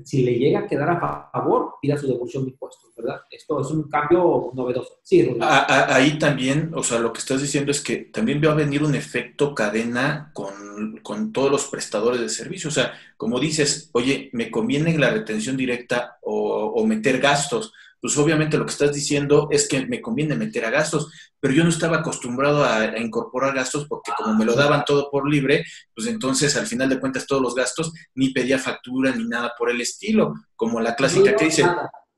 si 0.03 0.23
le 0.23 0.33
llega 0.33 0.59
a 0.59 0.67
quedar 0.67 0.89
a 0.89 1.29
favor, 1.31 1.75
pida 1.81 1.97
su 1.97 2.07
devolución 2.07 2.43
de 2.43 2.51
impuestos, 2.51 2.91
¿verdad? 2.95 3.21
Esto 3.29 3.61
es 3.61 3.69
un 3.69 3.83
cambio 3.89 4.51
novedoso. 4.53 4.99
Sí, 5.03 5.37
Ahí 5.41 6.17
también, 6.17 6.71
o 6.73 6.81
sea, 6.81 6.99
lo 6.99 7.13
que 7.13 7.19
estás 7.19 7.41
diciendo 7.41 7.71
es 7.71 7.81
que 7.81 7.97
también 7.97 8.41
va 8.43 8.51
a 8.51 8.55
venir 8.55 8.83
un 8.83 8.95
efecto 8.95 9.53
cadena 9.53 10.31
con, 10.33 10.97
con 11.03 11.31
todos 11.31 11.51
los 11.51 11.65
prestadores 11.65 12.19
de 12.19 12.29
servicio. 12.29 12.69
O 12.69 12.73
sea, 12.73 12.93
como 13.15 13.39
dices, 13.39 13.89
oye, 13.93 14.29
me 14.33 14.49
conviene 14.49 14.97
la 14.97 15.11
retención 15.11 15.55
directa 15.55 16.17
o, 16.21 16.73
o 16.75 16.85
meter 16.85 17.19
gastos 17.19 17.71
pues 18.05 18.19
obviamente 18.19 18.55
lo 18.55 18.67
que 18.67 18.71
estás 18.71 18.93
diciendo 18.93 19.47
es 19.49 19.67
que 19.67 19.83
me 19.87 19.99
conviene 19.99 20.35
meter 20.35 20.63
a 20.63 20.69
gastos, 20.69 21.11
pero 21.39 21.55
yo 21.55 21.63
no 21.63 21.71
estaba 21.71 21.97
acostumbrado 21.97 22.63
a, 22.63 22.99
incorporar 22.99 23.55
gastos 23.55 23.87
porque 23.87 24.11
como 24.15 24.35
me 24.35 24.45
lo 24.45 24.53
daban 24.53 24.85
todo 24.85 25.09
por 25.09 25.27
libre, 25.27 25.65
pues 25.91 26.05
entonces 26.05 26.55
al 26.55 26.67
final 26.67 26.87
de 26.87 26.99
cuentas 26.99 27.25
todos 27.25 27.41
los 27.41 27.55
gastos 27.55 27.91
ni 28.13 28.29
pedía 28.29 28.59
factura 28.59 29.11
ni 29.15 29.25
nada 29.25 29.53
por 29.57 29.71
el 29.71 29.81
estilo, 29.81 30.35
como 30.55 30.79
la 30.79 30.95
clásica 30.95 31.35
que 31.35 31.45
dice, 31.45 31.65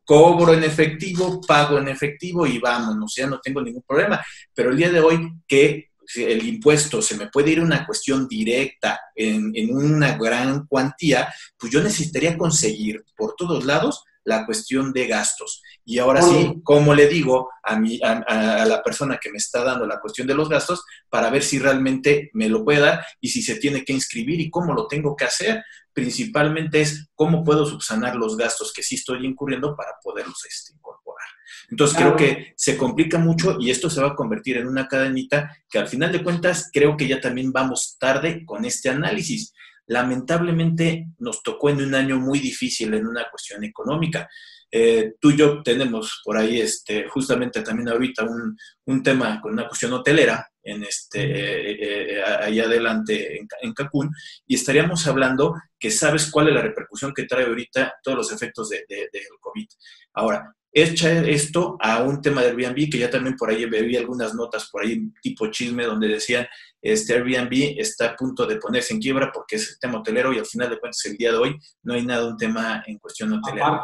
cobro 0.04 0.54
en 0.54 0.66
efectivo, 0.66 1.40
pago 1.40 1.78
en 1.78 1.88
efectivo 1.88 2.46
y 2.46 2.60
vámonos, 2.60 3.16
ya 3.16 3.26
no 3.26 3.40
tengo 3.40 3.62
ningún 3.62 3.84
problema. 3.88 4.22
Pero 4.54 4.72
el 4.72 4.76
día 4.76 4.90
de 4.90 5.00
hoy 5.00 5.32
que 5.48 5.92
el 6.18 6.46
impuesto 6.46 7.02
se 7.02 7.16
me 7.16 7.28
puede 7.28 7.52
ir 7.52 7.62
una 7.62 7.86
cuestión 7.86 8.28
directa 8.28 9.00
en, 9.16 9.54
en, 9.56 9.74
una 9.74 10.18
gran 10.18 10.68
cuantía, 10.68 11.34
pues 11.58 11.72
yo 11.72 11.82
necesitaría 11.82 12.38
conseguir 12.38 13.06
por 13.16 13.36
todos 13.38 13.64
lados 13.64 14.04
la 14.28 14.46
cuestión 14.46 14.92
de 14.92 15.08
gastos. 15.08 15.64
Y 15.86 16.00
ahora 16.00 16.22
sí, 16.22 16.60
¿cómo 16.64 16.94
le 16.94 17.08
digo 17.08 17.50
a, 17.64 17.80
mi, 17.80 17.98
a, 18.04 18.66
la 18.66 18.84
persona 18.84 19.18
que 19.22 19.32
me 19.32 19.38
está 19.38 19.64
dando 19.64 19.88
la 19.88 20.02
cuestión 20.02 20.28
de 20.28 20.34
los 20.34 20.50
gastos 20.50 20.84
para 21.10 21.30
ver 21.30 21.44
si 21.44 21.60
realmente 21.60 22.30
me 22.34 22.50
lo 22.50 22.66
puede 22.66 22.82
dar 22.82 23.06
y 23.22 23.30
si 23.30 23.42
se 23.42 23.56
tiene 23.56 23.86
que 23.86 23.94
inscribir 23.94 24.42
y 24.42 24.50
cómo 24.50 24.74
lo 24.74 24.86
tengo 24.88 25.16
que 25.16 25.24
hacer? 25.24 25.64
Principalmente 25.94 26.82
es 26.82 27.08
cómo 27.16 27.42
puedo 27.46 27.66
subsanar 27.66 28.18
los 28.18 28.36
gastos 28.36 28.74
que 28.74 28.84
sí 28.84 28.96
estoy 28.96 29.26
incurriendo 29.26 29.78
para 29.78 29.94
poderlos 30.04 30.44
este, 30.46 30.74
incorporar. 30.74 31.28
Entonces 31.70 31.98
creo 31.98 32.18
que 32.18 32.54
se 32.58 32.76
complica 32.76 33.18
mucho 33.18 33.56
y 33.62 33.72
esto 33.72 33.90
se 33.90 34.02
va 34.02 34.10
a 34.10 34.16
convertir 34.16 34.58
en 34.58 34.68
una 34.68 34.90
cadenita 34.90 35.56
que 35.70 35.80
al 35.80 35.88
final 35.88 36.12
de 36.12 36.22
cuentas 36.22 36.70
creo 36.74 36.98
que 36.98 37.08
ya 37.08 37.22
también 37.22 37.54
vamos 37.54 37.96
tarde 37.98 38.44
con 38.46 38.66
este 38.66 38.90
análisis 38.90 39.54
lamentablemente 39.88 41.08
nos 41.20 41.42
tocó 41.42 41.70
en 41.70 41.82
un 41.82 41.96
año 41.96 42.20
muy 42.20 42.40
difícil 42.40 42.94
en 42.94 43.08
una 43.08 43.30
cuestión 43.30 43.64
económica. 43.64 44.30
Eh, 44.70 45.14
tú 45.20 45.32
y 45.32 45.38
yo 45.38 45.64
tenemos 45.64 46.22
por 46.26 46.38
ahí 46.38 46.60
este, 46.60 47.08
justamente 47.08 47.62
también 47.62 47.88
ahorita 47.88 48.26
un, 48.26 48.58
un 48.86 49.02
tema 49.02 49.40
con 49.40 49.54
una 49.54 49.66
cuestión 49.66 49.94
hotelera 49.94 50.46
en 50.62 50.84
este, 50.84 51.22
eh, 51.22 52.18
eh, 52.18 52.24
ahí 52.42 52.60
adelante 52.60 53.40
en, 53.40 53.48
en, 53.62 53.74
Cancún 53.74 54.12
y 54.46 54.56
estaríamos 54.56 55.08
hablando 55.08 55.56
que 55.80 55.90
sabes 55.90 56.30
cuál 56.30 56.50
es 56.50 56.56
la 56.56 56.62
repercusión 56.62 57.14
que 57.14 57.24
trae 57.24 57.46
ahorita 57.46 57.96
todos 58.04 58.18
los 58.18 58.32
efectos 58.34 58.68
del 58.68 58.84
de, 58.90 59.08
de, 59.14 59.22
COVID. 59.40 59.68
Ahora, 60.16 60.54
echa 60.84 61.12
esto 61.28 61.78
a 61.80 62.04
un 62.04 62.22
tema 62.22 62.42
de 62.42 62.50
Airbnb, 62.50 62.90
que 62.90 63.00
ya 63.00 63.10
también 63.10 63.36
por 63.36 63.50
ahí 63.50 63.66
vi 63.66 63.98
algunas 63.98 64.34
notas 64.34 64.70
por 64.70 64.84
ahí 64.84 65.10
tipo 65.22 65.48
chisme 65.48 65.86
donde 65.86 66.08
decían 66.08 66.48
este 66.82 67.14
Airbnb 67.14 67.80
está 67.80 68.12
a 68.12 68.16
punto 68.16 68.46
de 68.46 68.58
ponerse 68.58 68.94
en 68.94 69.00
quiebra 69.00 69.32
porque 69.34 69.56
es 69.56 69.72
el 69.72 69.80
tema 69.80 70.00
hotelero 70.00 70.32
y 70.34 70.40
al 70.40 70.46
final 70.46 70.70
de 70.70 70.80
cuentas 70.80 71.06
el 71.06 71.18
día 71.18 71.32
de 71.32 71.38
hoy 71.38 71.58
no 71.84 71.94
hay 71.94 72.06
nada 72.06 72.28
un 72.28 72.38
tema 72.38 72.84
en 72.86 72.98
cuestión 72.98 73.34
hotelera. 73.34 73.84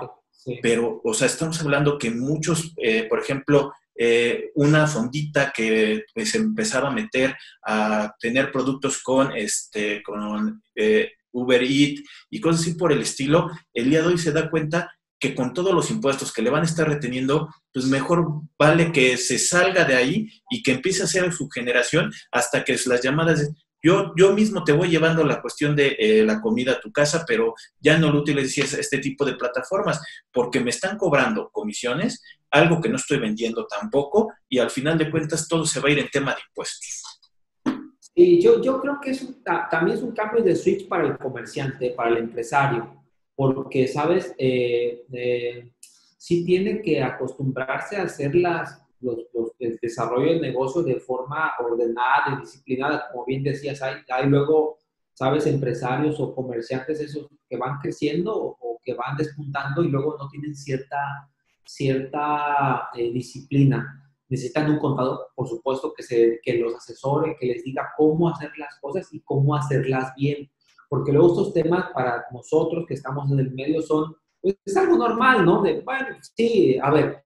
Pero, 0.61 1.01
o 1.03 1.13
sea, 1.13 1.27
estamos 1.27 1.61
hablando 1.61 1.97
que 1.97 2.11
muchos, 2.11 2.73
eh, 2.77 3.07
por 3.09 3.19
ejemplo, 3.19 3.71
eh, 3.95 4.51
una 4.55 4.87
fondita 4.87 5.53
que 5.55 6.03
se 6.25 6.37
empezaba 6.37 6.89
a 6.89 6.93
meter 6.93 7.35
a 7.65 8.13
tener 8.19 8.51
productos 8.51 9.01
con, 9.01 9.35
este, 9.35 10.03
con 10.03 10.61
eh, 10.75 11.11
Uber 11.31 11.63
Eats 11.63 12.03
y 12.29 12.41
cosas 12.41 12.61
así 12.61 12.73
por 12.75 12.91
el 12.91 13.01
estilo, 13.01 13.51
el 13.73 13.89
día 13.89 14.01
de 14.01 14.07
hoy 14.07 14.17
se 14.17 14.31
da 14.31 14.49
cuenta 14.49 14.93
que 15.23 15.35
con 15.35 15.53
todos 15.53 15.73
los 15.73 15.89
impuestos 15.89 16.33
que 16.33 16.41
le 16.41 16.49
van 16.49 16.63
a 16.63 16.65
estar 16.65 16.85
reteniendo, 16.85 17.47
pues 17.73 17.85
mejor 17.85 18.41
vale 18.59 18.91
que 18.91 19.15
se 19.15 19.39
salga 19.39 19.85
de 19.85 19.95
ahí 19.95 20.27
y 20.49 20.61
que 20.61 20.73
empiece 20.73 21.01
a 21.01 21.05
hacer 21.05 21.31
su 21.31 21.47
generación 21.47 22.11
hasta 22.29 22.65
que 22.65 22.75
las 22.87 23.01
llamadas 23.01 23.49
yo, 23.81 24.11
yo 24.17 24.33
mismo 24.33 24.65
te 24.65 24.73
voy 24.73 24.89
llevando 24.89 25.23
la 25.23 25.41
cuestión 25.41 25.77
de 25.77 25.95
eh, 25.97 26.25
la 26.25 26.41
comida 26.41 26.73
a 26.73 26.81
tu 26.81 26.91
casa, 26.91 27.23
pero 27.25 27.53
ya 27.79 27.97
no 27.97 28.11
lo 28.11 28.19
utilices 28.19 28.73
este 28.73 28.97
tipo 28.97 29.23
de 29.23 29.35
plataformas 29.35 30.01
porque 30.29 30.59
me 30.59 30.71
están 30.71 30.97
cobrando 30.97 31.49
comisiones, 31.53 32.21
algo 32.51 32.81
que 32.81 32.89
no 32.89 32.97
estoy 32.97 33.19
vendiendo 33.19 33.65
tampoco, 33.65 34.33
y 34.49 34.59
al 34.59 34.71
final 34.71 34.97
de 34.97 35.09
cuentas 35.09 35.47
todo 35.47 35.65
se 35.65 35.79
va 35.79 35.87
a 35.87 35.91
ir 35.93 35.99
en 35.99 36.09
tema 36.09 36.31
de 36.35 36.41
impuestos. 36.49 37.01
Y 38.13 38.41
yo, 38.41 38.61
yo 38.61 38.81
creo 38.81 38.99
que 39.01 39.11
es 39.11 39.25
también 39.71 39.97
es 39.97 40.03
un 40.03 40.11
cambio 40.11 40.43
de 40.43 40.53
switch 40.53 40.85
para 40.89 41.07
el 41.07 41.17
comerciante, 41.17 41.91
para 41.91 42.09
el 42.09 42.17
empresario 42.17 43.02
porque, 43.35 43.87
¿sabes? 43.87 44.33
Eh, 44.37 45.05
eh, 45.11 45.71
sí 46.17 46.45
tiene 46.45 46.81
que 46.81 47.01
acostumbrarse 47.01 47.97
a 47.97 48.03
hacer 48.03 48.35
las, 48.35 48.81
los, 49.01 49.17
el 49.59 49.77
desarrollo 49.81 50.31
del 50.31 50.41
negocio 50.41 50.83
de 50.83 50.99
forma 50.99 51.51
ordenada, 51.59 52.39
disciplinada, 52.39 53.09
como 53.11 53.25
bien 53.25 53.43
decías, 53.43 53.81
hay, 53.81 53.95
hay 54.09 54.29
luego, 54.29 54.77
¿sabes? 55.13 55.45
Empresarios 55.47 56.19
o 56.19 56.33
comerciantes 56.33 56.99
esos 56.99 57.27
que 57.49 57.57
van 57.57 57.79
creciendo 57.79 58.33
o, 58.35 58.79
que 58.83 58.93
van 58.95 59.15
despuntando 59.15 59.81
y 59.81 59.87
luego 59.87 60.17
no 60.19 60.27
tienen 60.27 60.53
cierta, 60.53 60.97
cierta 61.63 62.89
eh, 62.93 63.13
disciplina. 63.13 64.11
Necesitan 64.27 64.69
un 64.69 64.79
contador, 64.79 65.27
por 65.33 65.47
supuesto, 65.47 65.93
que, 65.93 66.03
se, 66.03 66.41
que 66.43 66.57
los 66.57 66.75
asesore, 66.75 67.37
que 67.39 67.45
les 67.45 67.63
diga 67.63 67.93
cómo 67.95 68.27
hacer 68.27 68.51
las 68.57 68.77
cosas 68.81 69.07
y 69.13 69.21
cómo 69.21 69.55
hacerlas 69.55 70.13
bien 70.17 70.51
porque 70.93 71.11
luego 71.11 71.29
estos 71.29 71.53
temas 71.53 71.89
para 71.91 72.23
nosotros 72.31 72.85
que 72.87 72.93
estamos 72.93 73.31
en 73.31 73.39
el 73.39 73.51
medio 73.51 73.81
son, 73.81 74.15
pues, 74.39 74.55
es 74.63 74.77
algo 74.77 74.95
normal, 74.95 75.43
¿no? 75.43 75.63
De, 75.63 75.81
bueno, 75.81 76.15
sí, 76.21 76.77
a 76.79 76.91
ver, 76.91 77.25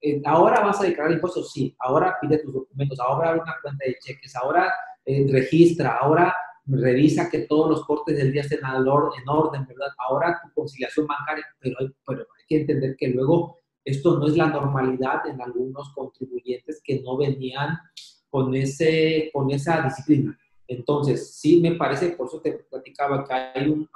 eh, 0.00 0.22
ahora 0.24 0.60
vas 0.60 0.80
a 0.80 0.84
declarar 0.84 1.12
impuestos, 1.12 1.52
sí, 1.52 1.76
ahora 1.80 2.16
pide 2.22 2.38
tus 2.38 2.54
documentos, 2.54 2.98
ahora 2.98 3.28
abre 3.28 3.42
una 3.42 3.54
cuenta 3.60 3.84
de 3.84 3.98
cheques, 4.00 4.34
ahora 4.34 4.72
eh, 5.04 5.26
registra, 5.30 5.98
ahora 5.98 6.34
revisa 6.64 7.28
que 7.28 7.40
todos 7.40 7.68
los 7.68 7.84
cortes 7.84 8.16
del 8.16 8.32
día 8.32 8.40
estén 8.40 8.60
en 8.60 9.28
orden, 9.28 9.66
¿verdad? 9.66 9.88
Ahora 9.98 10.40
tu 10.42 10.50
conciliación 10.54 11.06
bancaria, 11.06 11.44
pero 11.60 11.76
hay, 11.80 11.88
pero 12.06 12.20
hay 12.20 12.44
que 12.48 12.60
entender 12.62 12.96
que 12.96 13.08
luego 13.08 13.58
esto 13.84 14.18
no 14.18 14.26
es 14.26 14.38
la 14.38 14.46
normalidad 14.46 15.26
en 15.26 15.38
algunos 15.38 15.92
contribuyentes 15.92 16.80
que 16.82 17.02
no 17.02 17.18
venían 17.18 17.76
con, 18.30 18.54
ese, 18.54 19.28
con 19.34 19.50
esa 19.50 19.82
disciplina. 19.82 20.38
Entonces, 20.72 21.34
sí 21.34 21.60
me 21.60 21.72
parece, 21.72 22.10
por 22.10 22.26
eso 22.26 22.40
te 22.40 22.52
platicaba 22.70 23.24
que 23.24 23.34
hay 23.34 23.68
un, 23.68 23.88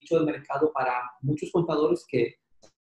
nicho 0.00 0.20
de 0.20 0.32
mercado 0.32 0.72
para 0.72 1.02
muchos 1.20 1.50
contadores 1.50 2.04
que, 2.08 2.36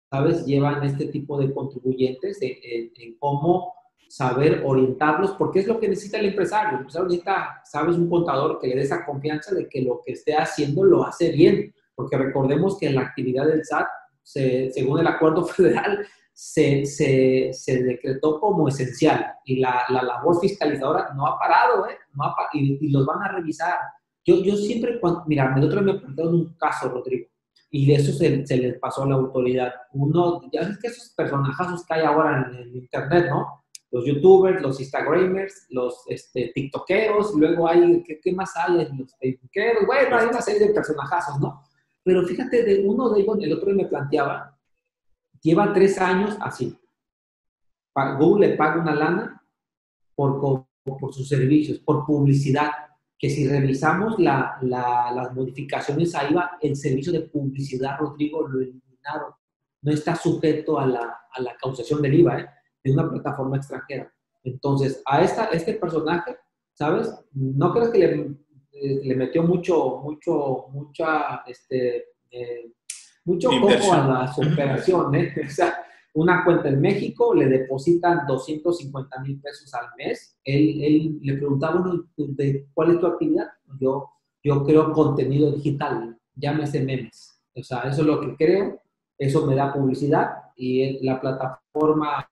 sabes, 0.10 0.46
llevan 0.46 0.84
este 0.84 1.08
tipo 1.08 1.40
de 1.40 1.54
contribuyentes 1.54 2.38
en, 2.42 3.18
cómo 3.20 3.74
saber 4.08 4.62
orientarlos, 4.64 5.32
porque 5.32 5.60
es 5.60 5.68
lo 5.68 5.80
que 5.80 5.88
necesita 5.88 6.20
el 6.20 6.28
empresario. 6.28 6.70
El 6.70 6.78
empresario 6.78 7.08
necesita, 7.08 7.62
sabes, 7.66 7.96
un 7.96 8.10
contador 8.10 8.60
que 8.60 8.68
le 8.68 8.76
dé 8.76 8.82
esa 8.82 9.06
confianza 9.06 9.56
de 9.56 9.68
que 9.68 9.82
lo 9.82 10.02
que 10.06 10.14
esté 10.14 10.36
haciendo 10.36 10.84
lo 10.84 11.04
hace 11.04 11.32
bien, 11.32 11.74
porque 11.96 12.18
recordemos 12.18 12.78
que 12.78 12.92
la 12.92 13.02
actividad 13.02 13.48
del 13.48 13.66
SAT, 13.66 13.88
según 14.24 15.00
el 15.00 15.08
acuerdo 15.08 15.46
federal, 15.46 16.06
se, 16.34 16.86
se, 16.86 17.84
decretó 17.84 18.40
como 18.40 18.68
esencial 18.68 19.34
y 19.46 19.60
la, 19.60 19.84
la, 19.90 20.02
labor 20.02 20.40
fiscalizadora 20.42 21.14
no 21.16 21.28
ha 21.28 21.38
parado, 21.38 21.88
¿eh? 21.88 21.98
No 22.14 22.24
ha 22.24 22.36
y, 22.54 22.90
los 22.92 23.06
van 23.06 23.22
a 23.24 23.32
revisar. 23.34 23.78
Yo, 24.26 24.38
yo 24.44 24.56
siempre, 24.56 25.00
cuando, 25.00 25.24
mira, 25.28 25.54
el 25.56 25.64
otro 25.64 25.82
me 25.82 25.94
plantearon 25.94 26.34
un 26.34 26.54
caso, 26.56 26.90
Rodrigo, 26.90 27.28
y 27.70 27.86
de 27.86 27.96
eso 27.96 28.12
se, 28.14 28.46
se 28.46 28.58
les 28.58 28.80
pasó 28.80 29.04
a 29.04 29.10
la 29.10 29.16
autoridad. 29.16 29.74
Uno, 29.94 30.42
ya 30.52 30.62
ves 30.62 30.80
que 30.80 30.88
esos 30.88 31.14
personajazos 31.16 31.86
que 31.86 31.94
hay 31.94 32.02
ahora 32.02 32.50
en 32.52 32.76
internet, 32.76 33.28
¿no? 33.30 33.64
Los 33.92 34.06
youtubers, 34.06 34.60
los 34.62 34.80
instagramers, 34.80 35.68
los 35.70 36.04
este, 36.08 36.52
tiktokeros, 36.56 37.36
luego 37.36 37.68
hay, 37.68 38.02
¿qué, 38.04 38.20
¿qué, 38.20 38.32
más 38.32 38.52
hay? 38.58 38.88
Los 38.98 39.16
facebookeros, 39.20 39.86
bueno, 39.86 40.18
hay 40.18 40.28
una 40.28 40.42
serie 40.42 40.68
de 40.68 40.74
personajazos, 40.74 41.40
¿no? 41.40 41.62
Pero 42.04 42.24
fíjate, 42.24 42.64
de 42.64 42.86
uno 42.86 43.10
de 43.10 43.22
ellos, 43.22 43.38
el 43.42 43.54
otro 43.54 43.74
me 43.74 43.86
planteaba, 43.86 44.53
Lleva 45.44 45.74
tres 45.74 46.00
años 46.00 46.38
así. 46.42 46.78
Google 48.18 48.48
le 48.48 48.56
paga 48.56 48.82
una 48.82 48.96
lana 48.96 49.44
por, 50.16 50.40
por 50.84 51.14
sus 51.14 51.28
servicios, 51.28 51.80
por 51.80 52.06
publicidad, 52.06 52.72
que 53.24 53.30
si 53.30 53.48
revisamos 53.48 54.20
la, 54.20 54.58
las 54.62 55.34
modificaciones 55.34 56.16
ahí 56.16 56.34
va, 56.34 56.58
el 56.62 56.76
servicio 56.76 57.14
de 57.14 57.22
publicidad, 57.22 57.98
Rodrigo, 58.00 58.48
lo 58.48 58.60
eliminaron. 58.60 59.34
No 59.82 59.92
está 59.92 60.16
sujeto 60.16 60.80
a 60.80 60.86
la, 60.86 61.20
a 61.32 61.42
la 61.42 61.56
causación 61.56 62.02
del 62.02 62.16
IVA 62.16 62.40
¿eh? 62.40 62.50
de 62.84 62.92
una 62.92 63.10
plataforma 63.10 63.58
extranjera. 63.58 64.14
Entonces, 64.44 65.02
a 65.06 65.22
esta, 65.22 65.46
este 65.46 65.76
personaje, 65.76 66.38
¿sabes? 66.74 67.14
No 67.34 67.74
creo 67.74 67.92
que 67.92 67.98
le, 67.98 68.38
eh, 68.74 69.16
metió 69.16 69.44
mucho, 69.44 70.02
mucho, 70.04 70.68
mucha, 70.72 71.44
este, 71.48 72.08
eh, 72.30 72.74
mucho 73.26 73.50
coco 73.50 73.94
a 73.94 74.08
la 74.08 74.34
operación, 74.36 75.16
¿eh? 75.16 75.34
O 75.46 75.50
sea, 75.50 75.76
una 76.14 76.44
cuenta 76.44 76.70
en 76.70 76.80
México, 76.80 77.34
le 77.34 77.48
depositan 77.48 78.26
250 78.28 79.20
mil 79.22 79.40
pesos 79.42 79.74
al 79.74 79.88
mes. 79.98 80.38
Él, 80.44 80.84
él 80.84 81.20
le 81.22 81.38
preguntaba, 81.38 81.82
bueno, 81.82 82.06
¿cuál 82.74 82.92
es 82.92 83.00
tu 83.00 83.08
actividad? 83.08 83.48
Yo, 83.80 84.10
yo 84.44 84.64
creo 84.64 84.92
contenido 84.92 85.52
digital, 85.52 86.18
llámese 86.36 86.84
memes. 86.84 87.42
O 87.56 87.64
sea, 87.64 87.82
eso 87.82 88.02
es 88.02 88.08
lo 88.08 88.22
que 88.22 88.36
creo, 88.36 88.82
eso 89.18 89.46
me 89.46 89.56
da 89.56 89.74
publicidad 89.74 90.30
y 90.56 91.04
la 91.04 91.20
plataforma, 91.20 92.30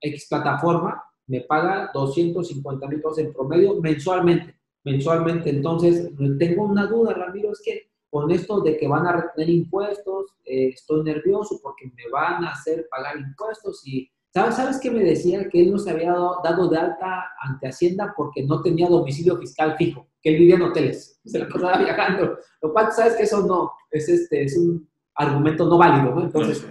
X 0.00 0.26
plataforma, 0.28 1.02
me 1.26 1.42
paga 1.42 1.90
250 1.92 2.86
mil 2.88 3.00
pesos 3.00 3.18
en 3.18 3.32
promedio 3.32 3.80
mensualmente. 3.80 4.54
Mensualmente, 4.84 5.50
entonces, 5.50 6.10
tengo 6.38 6.64
una 6.64 6.86
duda, 6.86 7.12
Ramiro, 7.12 7.52
es 7.52 7.60
que 7.62 7.87
con 8.10 8.30
esto 8.30 8.60
de 8.60 8.76
que 8.76 8.88
van 8.88 9.06
a 9.06 9.12
retener 9.12 9.50
impuestos, 9.50 10.34
eh, 10.44 10.68
estoy 10.68 11.02
nervioso 11.02 11.60
porque 11.62 11.86
me 11.86 12.08
van 12.10 12.44
a 12.44 12.52
hacer 12.52 12.86
pagar 12.90 13.18
impuestos 13.18 13.86
y 13.86 14.10
¿sabes, 14.32 14.56
¿sabes 14.56 14.80
qué 14.80 14.90
me 14.90 15.04
decía? 15.04 15.48
Que 15.48 15.62
él 15.62 15.72
no 15.72 15.78
se 15.78 15.90
había 15.90 16.12
dado, 16.12 16.68
de 16.68 16.78
alta 16.78 17.24
ante 17.40 17.68
Hacienda 17.68 18.14
porque 18.16 18.44
no 18.44 18.62
tenía 18.62 18.88
domicilio 18.88 19.36
fiscal 19.36 19.76
fijo, 19.76 20.08
que 20.22 20.30
él 20.30 20.38
vivía 20.38 20.56
en 20.56 20.62
hoteles, 20.62 21.20
se 21.24 21.38
la 21.38 21.48
pasaba 21.48 21.78
viajando, 21.84 22.38
lo 22.62 22.72
cual 22.72 22.92
sabes 22.92 23.16
que 23.16 23.24
eso 23.24 23.46
no, 23.46 23.72
es, 23.90 24.08
este, 24.08 24.44
es 24.44 24.56
un 24.56 24.88
argumento 25.14 25.66
no 25.66 25.76
válido, 25.76 26.14
¿no? 26.14 26.22
Entonces, 26.22 26.64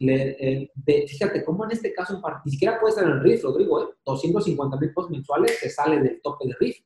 le, 0.00 0.36
eh, 0.40 0.72
fíjate 1.06 1.44
cómo 1.44 1.64
en 1.64 1.72
este 1.72 1.92
caso 1.92 2.20
ni 2.44 2.52
siquiera 2.52 2.80
puede 2.80 2.90
estar 2.90 3.04
en 3.04 3.18
el 3.18 3.22
RIF, 3.22 3.44
Rodrigo, 3.44 3.82
¿eh? 3.82 3.88
250 4.04 4.76
mil 4.78 4.92
pesos 4.92 5.10
mensuales 5.10 5.58
se 5.60 5.70
sale 5.70 6.00
del 6.00 6.20
tope 6.22 6.48
de 6.48 6.54
RIF. 6.58 6.78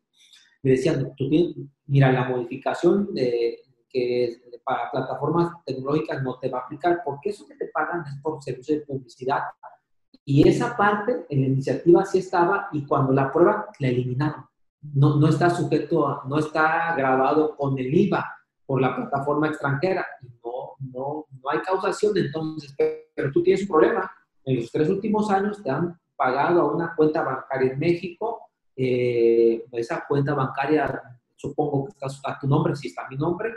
Me 0.63 0.73
decían, 0.73 1.15
tú 1.17 1.29
tienes, 1.29 1.55
mira, 1.87 2.13
la 2.13 2.29
modificación 2.29 3.15
de, 3.15 3.61
que 3.97 4.61
para 4.63 4.91
plataformas 4.91 5.53
tecnológicas 5.65 6.23
no 6.23 6.39
te 6.39 6.51
va 6.51 6.59
a 6.59 6.63
aplicar, 6.63 7.01
porque 7.05 7.31
eso 7.31 7.47
que 7.47 7.55
te 7.55 7.69
pagan 7.69 8.05
es 8.07 8.21
por 8.21 8.43
servicio 8.43 8.75
de 8.77 8.85
publicidad. 8.85 9.43
Y 10.25 10.47
esa 10.47 10.77
parte 10.77 11.25
en 11.31 11.41
la 11.41 11.47
iniciativa 11.47 12.05
sí 12.05 12.19
estaba 12.19 12.69
y 12.73 12.85
cuando 12.85 13.13
la 13.13 13.33
prueba 13.33 13.69
la 13.79 13.89
eliminaron. 13.89 14.45
No, 14.95 15.17
no 15.17 15.29
está 15.29 15.51
sujeto, 15.51 16.09
a, 16.09 16.25
no 16.29 16.39
está 16.39 16.95
grabado 16.97 17.57
con 17.57 17.79
el 17.79 17.95
IVA 17.95 18.25
por 18.67 18.81
la 18.81 18.95
plataforma 18.95 19.49
extranjera. 19.49 20.05
no, 20.45 20.75
no, 20.93 21.27
no 21.31 21.51
hay 21.51 21.61
causación, 21.61 22.17
entonces, 22.17 22.75
pero 23.15 23.31
tú 23.33 23.43
tienes 23.43 23.63
un 23.63 23.69
problema. 23.69 24.11
En 24.45 24.57
los 24.57 24.71
tres 24.71 24.89
últimos 24.91 25.31
años 25.31 25.63
te 25.63 25.71
han 25.71 25.99
pagado 26.17 26.61
a 26.61 26.75
una 26.75 26.95
cuenta 26.95 27.23
bancaria 27.23 27.73
en 27.73 27.79
México. 27.79 28.41
Eh, 28.77 29.65
esa 29.73 30.05
cuenta 30.07 30.35
bancaria, 30.35 31.03
supongo 31.35 31.87
que 31.87 32.07
está 32.07 32.33
a 32.33 32.39
tu 32.39 32.47
nombre, 32.47 32.77
si 32.77 32.89
está 32.89 33.07
mi 33.09 33.17
nombre, 33.17 33.55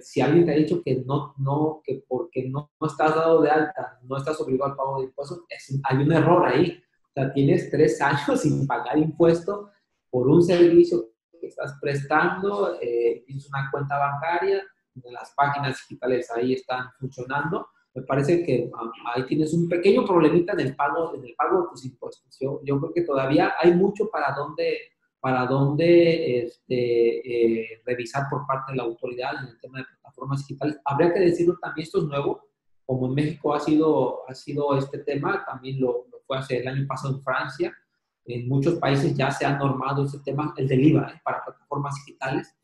si 0.00 0.20
alguien 0.20 0.46
te 0.46 0.52
ha 0.52 0.56
dicho 0.56 0.82
que 0.82 1.02
no, 1.04 1.34
no, 1.38 1.80
que 1.84 2.04
porque 2.08 2.48
no, 2.48 2.70
estás 2.80 3.14
dado 3.14 3.42
de 3.42 3.50
alta, 3.50 3.98
no 4.02 4.16
estás 4.16 4.40
obligado 4.40 4.70
al 4.70 4.76
pago 4.76 4.98
de 4.98 5.06
impuestos, 5.06 5.44
hay 5.84 5.96
un 5.98 6.12
error 6.12 6.46
ahí. 6.46 6.82
O 7.02 7.12
sea, 7.14 7.32
tienes 7.32 7.70
tres 7.70 8.00
años 8.02 8.40
sin 8.40 8.66
pagar 8.66 8.98
impuesto 8.98 9.70
por 10.10 10.28
un 10.28 10.42
servicio 10.42 11.10
que 11.40 11.48
estás 11.48 11.76
prestando, 11.80 12.78
eh, 12.80 13.22
tienes 13.26 13.48
una 13.48 13.70
cuenta 13.70 13.98
bancaria, 13.98 14.62
las 15.04 15.32
páginas 15.36 15.78
digitales 15.88 16.30
ahí 16.30 16.54
están 16.54 16.88
funcionando. 16.98 17.68
Me 17.94 18.02
parece 18.02 18.44
que 18.44 18.70
ah, 18.74 18.90
ahí 19.14 19.26
tienes 19.26 19.52
un 19.54 19.68
pequeño 19.68 20.04
problemita 20.04 20.52
en 20.52 20.60
el 20.60 20.76
pago, 20.76 21.14
en 21.14 21.24
el 21.24 21.34
pago 21.34 21.62
de 21.62 21.68
tus 21.70 21.84
impuestos. 21.84 22.36
Yo, 22.40 22.60
yo 22.64 22.78
creo 22.80 22.92
que 22.92 23.02
todavía 23.02 23.54
hay 23.60 23.74
mucho 23.74 24.08
para 24.10 24.34
dónde 24.34 24.78
para 25.20 25.46
dónde 25.46 26.42
este, 26.42 27.64
eh, 27.64 27.82
revisar 27.84 28.24
por 28.30 28.46
parte 28.46 28.72
de 28.72 28.78
la 28.78 28.84
autoridad 28.84 29.42
en 29.42 29.48
el 29.48 29.60
tema 29.60 29.78
de 29.78 29.84
plataformas 29.84 30.46
digitales. 30.46 30.78
Habría 30.84 31.12
que 31.12 31.20
decirlo 31.20 31.58
también, 31.60 31.84
esto 31.84 31.98
es 31.98 32.04
nuevo, 32.04 32.42
como 32.84 33.06
en 33.06 33.14
México 33.14 33.54
ha 33.54 33.60
sido, 33.60 34.28
ha 34.28 34.34
sido 34.34 34.78
este 34.78 34.98
tema, 34.98 35.44
también 35.44 35.80
lo, 35.80 36.06
fue 36.26 36.38
hace 36.38 36.58
el 36.58 36.68
año 36.68 36.86
pasado 36.86 37.16
en 37.16 37.22
Francia, 37.22 37.76
en 38.24 38.48
muchos 38.48 38.74
países 38.76 39.16
ya 39.16 39.30
se 39.30 39.46
ha 39.46 39.56
normado 39.56 40.04
este 40.04 40.18
tema, 40.18 40.52
el 40.56 40.68
del 40.68 40.84
IVA, 40.84 41.12
¿eh? 41.12 41.20
para 41.24 41.44
plataformas 41.44 41.94
digitales, 42.04 42.54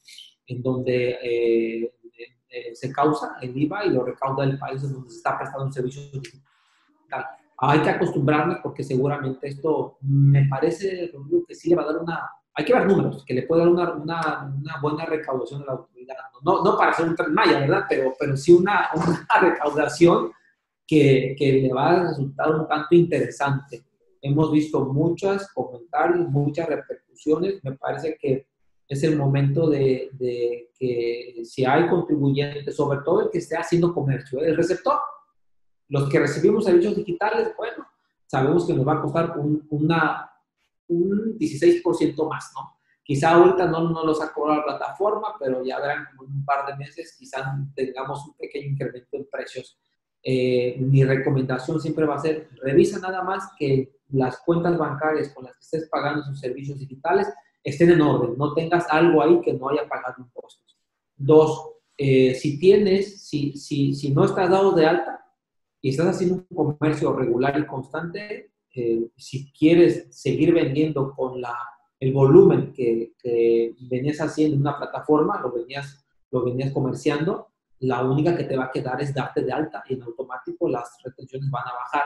en 0.46 0.62
donde 0.62 1.18
eh, 2.52 2.74
se 2.74 2.92
causa 2.92 3.36
el 3.40 3.56
IVA 3.56 3.86
y 3.86 3.90
lo 3.90 4.04
recauda 4.04 4.44
el 4.44 4.58
país 4.58 4.82
en 4.82 4.92
donde 4.92 5.10
se 5.10 5.16
está 5.16 5.38
prestando 5.38 5.66
un 5.66 5.72
servicio 5.72 6.02
digital. 6.20 7.26
Hay 7.58 7.80
que 7.80 7.90
acostumbrarnos 7.90 8.58
porque 8.62 8.82
seguramente 8.82 9.48
esto 9.48 9.98
me 10.02 10.46
parece, 10.48 11.12
que 11.46 11.54
sí 11.54 11.70
le 11.70 11.76
va 11.76 11.82
a 11.82 11.86
dar 11.86 11.98
una 11.98 12.30
hay 12.54 12.64
que 12.64 12.72
ver 12.72 12.86
números, 12.86 13.24
que 13.24 13.34
le 13.34 13.42
puede 13.42 13.62
dar 13.62 13.70
una, 13.70 13.92
una, 13.94 14.54
una 14.60 14.80
buena 14.80 15.06
recaudación 15.06 15.62
a 15.62 15.66
la 15.66 15.72
autoridad. 15.72 16.16
No, 16.42 16.62
no 16.62 16.76
para 16.76 16.90
hacer 16.90 17.08
un 17.08 17.16
tren 17.16 17.32
maya, 17.32 17.60
¿verdad? 17.60 17.84
Pero, 17.88 18.14
pero 18.18 18.36
sí 18.36 18.52
una, 18.52 18.90
una 18.94 19.40
recaudación 19.40 20.32
que, 20.86 21.34
que, 21.38 21.52
le 21.52 21.72
va 21.72 21.90
a 21.90 22.08
resultar 22.08 22.54
un 22.54 22.68
tanto 22.68 22.94
interesante. 22.94 23.82
Hemos 24.20 24.52
visto 24.52 24.84
muchos 24.84 25.48
comentarios, 25.52 26.28
muchas 26.28 26.68
repercusiones. 26.68 27.64
Me 27.64 27.72
parece 27.72 28.16
que 28.20 28.46
es 28.86 29.02
el 29.02 29.16
momento 29.16 29.70
de, 29.70 30.10
de 30.12 30.70
que 30.78 31.42
si 31.44 31.64
hay 31.64 31.88
contribuyentes, 31.88 32.76
sobre 32.76 32.98
todo 33.04 33.22
el 33.22 33.30
que 33.30 33.38
esté 33.38 33.56
haciendo 33.56 33.94
comercio, 33.94 34.40
el 34.40 34.56
receptor, 34.56 34.98
los 35.88 36.08
que 36.10 36.18
recibimos 36.18 36.64
servicios 36.64 36.96
digitales, 36.96 37.52
bueno, 37.56 37.86
sabemos 38.26 38.66
que 38.66 38.74
nos 38.74 38.86
va 38.86 38.94
a 38.94 39.02
costar 39.02 39.38
un, 39.38 39.66
una, 39.70 40.31
un 40.92 41.38
16% 41.38 42.28
más, 42.28 42.52
¿no? 42.54 42.78
Quizá 43.04 43.32
ahorita 43.32 43.66
no, 43.66 43.90
no 43.90 44.04
los 44.04 44.22
ha 44.22 44.32
cobrado 44.32 44.60
la 44.60 44.64
plataforma, 44.64 45.34
pero 45.38 45.64
ya 45.64 45.80
verán 45.80 46.06
como 46.10 46.28
en 46.28 46.36
un 46.36 46.44
par 46.44 46.66
de 46.66 46.76
meses 46.76 47.16
quizás 47.18 47.44
tengamos 47.74 48.26
un 48.26 48.34
pequeño 48.36 48.68
incremento 48.68 49.16
en 49.16 49.28
precios. 49.30 49.78
Eh, 50.22 50.76
mi 50.78 51.02
recomendación 51.04 51.80
siempre 51.80 52.06
va 52.06 52.14
a 52.14 52.20
ser, 52.20 52.48
revisa 52.62 53.00
nada 53.00 53.22
más 53.22 53.50
que 53.58 53.98
las 54.10 54.38
cuentas 54.38 54.78
bancarias 54.78 55.30
con 55.30 55.44
las 55.44 55.54
que 55.54 55.60
estés 55.60 55.88
pagando 55.88 56.22
sus 56.22 56.38
servicios 56.38 56.78
digitales 56.78 57.26
estén 57.64 57.90
en 57.90 58.00
orden, 58.00 58.36
no 58.36 58.54
tengas 58.54 58.86
algo 58.88 59.22
ahí 59.22 59.40
que 59.40 59.52
no 59.52 59.68
haya 59.68 59.88
pagado 59.88 60.16
impuestos. 60.18 60.78
Dos, 61.16 61.70
eh, 61.96 62.34
si 62.34 62.58
tienes, 62.58 63.26
si, 63.26 63.56
si, 63.56 63.94
si 63.94 64.12
no 64.12 64.24
estás 64.24 64.50
dado 64.50 64.72
de 64.72 64.86
alta 64.86 65.24
y 65.80 65.90
estás 65.90 66.06
haciendo 66.08 66.44
un 66.48 66.76
comercio 66.76 67.12
regular 67.14 67.58
y 67.58 67.66
constante, 67.66 68.51
eh, 68.74 69.10
si 69.16 69.52
quieres 69.52 70.06
seguir 70.10 70.54
vendiendo 70.54 71.12
con 71.14 71.40
la, 71.40 71.56
el 72.00 72.12
volumen 72.12 72.72
que, 72.72 73.12
venías 73.90 74.20
haciendo 74.20 74.56
en 74.56 74.62
una 74.62 74.78
plataforma, 74.78 75.40
lo 75.40 75.52
venías, 75.52 76.04
lo 76.30 76.44
venías 76.44 76.72
comerciando, 76.72 77.48
la 77.80 78.02
única 78.02 78.36
que 78.36 78.44
te 78.44 78.56
va 78.56 78.64
a 78.64 78.70
quedar 78.70 79.00
es 79.00 79.14
darte 79.14 79.42
de 79.42 79.52
alta 79.52 79.82
y 79.88 79.94
en 79.94 80.02
automático 80.02 80.68
las 80.68 80.96
retenciones 81.04 81.50
van 81.50 81.66
a 81.66 81.72
bajar. 81.74 82.02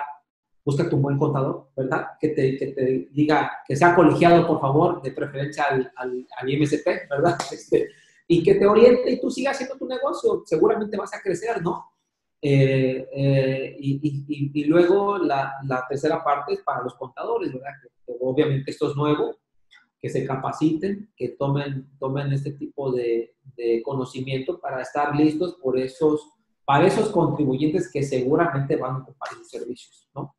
Busca 0.64 0.88
tu 0.88 0.96
buen 0.96 1.16
contador, 1.18 1.68
¿verdad? 1.76 2.08
Que 2.18 2.30
te, 2.30 2.56
que 2.56 2.66
te 2.68 3.08
diga, 3.12 3.52
que 3.66 3.76
sea 3.76 3.94
colegiado, 3.94 4.46
por 4.46 4.60
favor, 4.60 5.00
de 5.02 5.12
preferencia 5.12 5.64
al, 5.64 5.92
al, 5.96 6.26
al 6.36 6.50
IMSP, 6.50 6.86
¿verdad? 7.08 7.38
Este, 7.52 7.88
y 8.28 8.42
que 8.42 8.56
te 8.56 8.66
oriente 8.66 9.12
y 9.12 9.20
tú 9.20 9.30
sigas 9.30 9.54
haciendo 9.54 9.76
tu 9.76 9.86
negocio. 9.86 10.42
Seguramente 10.44 10.96
vas 10.96 11.14
a 11.14 11.20
crecer, 11.20 11.62
¿no? 11.62 11.84
Eh, 12.42 13.08
eh, 13.12 13.76
y, 13.80 14.64
luego 14.64 15.18
la, 15.18 15.54
tercera 15.88 16.22
parte 16.22 16.54
es 16.54 16.60
para 16.60 16.82
los 16.82 16.94
contadores, 16.94 17.52
¿verdad? 17.52 17.70
Que, 17.82 18.12
obviamente 18.20 18.70
esto 18.70 18.90
es 18.90 18.96
nuevo, 18.96 19.38
que 20.00 20.08
se 20.10 20.26
capaciten, 20.26 21.10
que 21.16 21.30
tomen, 21.30 21.88
tomen 21.98 22.32
este 22.32 22.52
tipo 22.52 22.92
de, 22.92 23.32
conocimiento 23.84 24.60
para 24.60 24.82
estar 24.82 25.16
listos 25.16 25.56
por 25.62 25.78
esos 25.78 26.30
para 26.66 26.86
esos 26.86 27.10
contribuyentes 27.10 27.90
que 27.90 28.02
seguramente 28.02 28.76
van 28.76 28.96
a 28.96 28.98
ocupar 28.98 29.32
los 29.38 29.48
servicios, 29.48 30.08
¿no? 30.14 30.36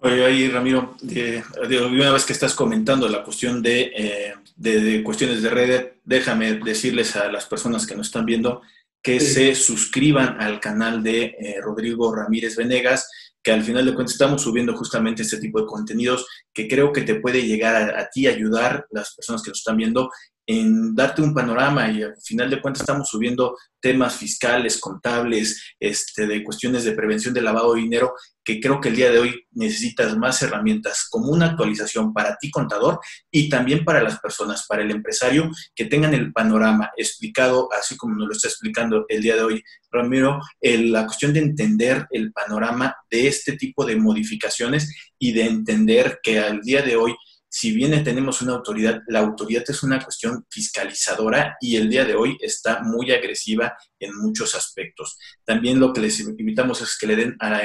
Oye, 0.00 0.24
ahí 0.24 0.48
Ramiro, 0.48 0.94
de, 1.02 1.42
una 1.86 2.12
vez 2.12 2.24
que 2.24 2.32
estás 2.32 2.54
comentando 2.54 3.08
la 3.08 3.22
cuestión 3.22 3.62
eh, 3.64 4.32
de, 4.56 4.80
de, 4.80 5.02
cuestiones 5.04 5.42
de 5.42 5.50
red, 5.50 5.86
déjame 6.04 6.54
decirles 6.54 7.14
a 7.14 7.30
las 7.30 7.46
personas 7.46 7.86
que 7.86 7.94
nos 7.94 8.06
están 8.06 8.24
viendo 8.24 8.62
que 9.02 9.20
se 9.20 9.54
suscriban 9.54 10.40
al 10.40 10.60
canal 10.60 11.02
de 11.02 11.36
eh, 11.38 11.60
Rodrigo 11.62 12.14
Ramírez 12.14 12.56
Venegas, 12.56 13.08
que 13.42 13.52
al 13.52 13.62
final 13.62 13.86
de 13.86 13.94
cuentas 13.94 14.14
estamos 14.14 14.42
subiendo 14.42 14.76
justamente 14.76 15.22
este 15.22 15.38
tipo 15.38 15.60
de 15.60 15.66
contenidos 15.66 16.26
que 16.52 16.68
creo 16.68 16.92
que 16.92 17.02
te 17.02 17.20
puede 17.20 17.42
llegar 17.42 17.76
a, 17.76 18.00
a 18.00 18.08
ti, 18.10 18.26
ayudar 18.26 18.86
las 18.90 19.14
personas 19.14 19.42
que 19.42 19.50
nos 19.50 19.58
están 19.58 19.76
viendo 19.76 20.10
en 20.48 20.94
darte 20.94 21.20
un 21.20 21.34
panorama 21.34 21.90
y 21.90 22.02
al 22.02 22.16
final 22.22 22.48
de 22.48 22.60
cuentas 22.62 22.80
estamos 22.80 23.10
subiendo 23.10 23.54
temas 23.80 24.16
fiscales, 24.16 24.80
contables, 24.80 25.74
este, 25.78 26.26
de 26.26 26.42
cuestiones 26.42 26.84
de 26.84 26.92
prevención 26.92 27.34
de 27.34 27.42
lavado 27.42 27.74
de 27.74 27.82
dinero, 27.82 28.14
que 28.42 28.58
creo 28.58 28.80
que 28.80 28.88
el 28.88 28.96
día 28.96 29.10
de 29.10 29.18
hoy 29.18 29.42
necesitas 29.50 30.16
más 30.16 30.40
herramientas 30.40 31.06
como 31.10 31.28
una 31.28 31.48
actualización 31.48 32.14
para 32.14 32.38
ti 32.38 32.50
contador 32.50 32.98
y 33.30 33.50
también 33.50 33.84
para 33.84 34.02
las 34.02 34.20
personas, 34.20 34.64
para 34.66 34.82
el 34.82 34.90
empresario, 34.90 35.50
que 35.74 35.84
tengan 35.84 36.14
el 36.14 36.32
panorama 36.32 36.90
explicado, 36.96 37.68
así 37.78 37.94
como 37.98 38.14
nos 38.14 38.28
lo 38.28 38.32
está 38.32 38.48
explicando 38.48 39.04
el 39.08 39.20
día 39.20 39.36
de 39.36 39.42
hoy 39.42 39.62
Ramiro, 39.92 40.40
la 40.62 41.04
cuestión 41.04 41.34
de 41.34 41.40
entender 41.40 42.06
el 42.10 42.32
panorama 42.32 42.96
de 43.10 43.28
este 43.28 43.52
tipo 43.52 43.84
de 43.84 43.96
modificaciones 43.96 45.12
y 45.18 45.32
de 45.32 45.44
entender 45.44 46.20
que 46.22 46.38
al 46.38 46.62
día 46.62 46.80
de 46.80 46.96
hoy 46.96 47.14
si 47.50 47.72
bien 47.72 48.04
tenemos 48.04 48.42
una 48.42 48.52
autoridad, 48.52 49.00
la 49.08 49.20
autoridad 49.20 49.64
es 49.66 49.82
una 49.82 50.02
cuestión 50.02 50.44
fiscalizadora 50.50 51.56
y 51.60 51.76
el 51.76 51.88
día 51.88 52.04
de 52.04 52.14
hoy 52.14 52.36
está 52.40 52.82
muy 52.82 53.10
agresiva 53.10 53.74
en 53.98 54.14
muchos 54.16 54.54
aspectos. 54.54 55.18
También 55.44 55.80
lo 55.80 55.92
que 55.92 56.02
les 56.02 56.20
invitamos 56.20 56.82
es 56.82 56.96
que 56.98 57.06
le 57.06 57.16
den 57.16 57.36
a, 57.40 57.60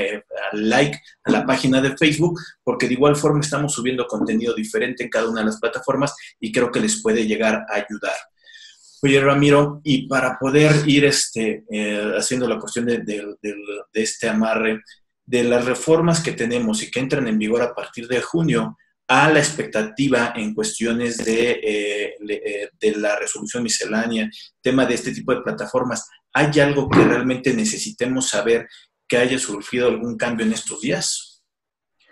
like 0.53 0.97
a 1.25 1.31
la 1.31 1.45
página 1.45 1.81
de 1.81 1.97
Facebook, 1.97 2.39
porque 2.63 2.87
de 2.87 2.93
igual 2.93 3.17
forma 3.17 3.41
estamos 3.41 3.73
subiendo 3.73 4.07
contenido 4.07 4.53
diferente 4.53 5.03
en 5.03 5.09
cada 5.09 5.29
una 5.29 5.41
de 5.41 5.47
las 5.47 5.59
plataformas 5.59 6.15
y 6.39 6.51
creo 6.51 6.71
que 6.71 6.79
les 6.79 7.01
puede 7.01 7.27
llegar 7.27 7.65
a 7.69 7.75
ayudar. 7.75 8.15
Oye, 9.01 9.19
Ramiro, 9.19 9.81
y 9.83 10.07
para 10.07 10.39
poder 10.39 10.87
ir 10.87 11.03
este, 11.03 11.65
eh, 11.69 12.13
haciendo 12.17 12.47
la 12.47 12.57
cuestión 12.57 12.85
de, 12.85 12.99
de 12.99 13.35
este 13.93 14.29
amarre, 14.29 14.81
de 15.25 15.43
las 15.43 15.65
reformas 15.65 16.21
que 16.21 16.31
tenemos 16.31 16.81
y 16.83 16.89
que 16.89 17.01
entran 17.01 17.27
en 17.27 17.37
vigor 17.37 17.61
a 17.61 17.73
partir 17.73 18.07
de 18.07 18.21
junio, 18.21 18.77
a 19.07 19.29
la 19.29 19.39
expectativa 19.39 20.33
en 20.35 20.53
cuestiones 20.53 21.17
de, 21.23 21.51
eh, 21.51 22.15
eh, 22.27 22.69
de, 22.79 22.95
la 22.95 23.17
resolución 23.17 23.63
miscelánea, 23.63 24.29
tema 24.61 24.85
de 24.85 24.95
este 24.95 25.11
tipo 25.11 25.33
de 25.33 25.41
plataformas, 25.41 26.09
¿hay 26.33 26.59
algo 26.59 26.89
que 26.89 27.03
realmente 27.03 27.53
necesitemos 27.53 28.29
saber 28.29 28.67
que 29.07 29.17
haya 29.17 29.37
surgido 29.37 29.87
algún 29.87 30.17
cambio 30.17 30.45
en 30.45 30.53
estos 30.53 30.81
días? 30.81 31.43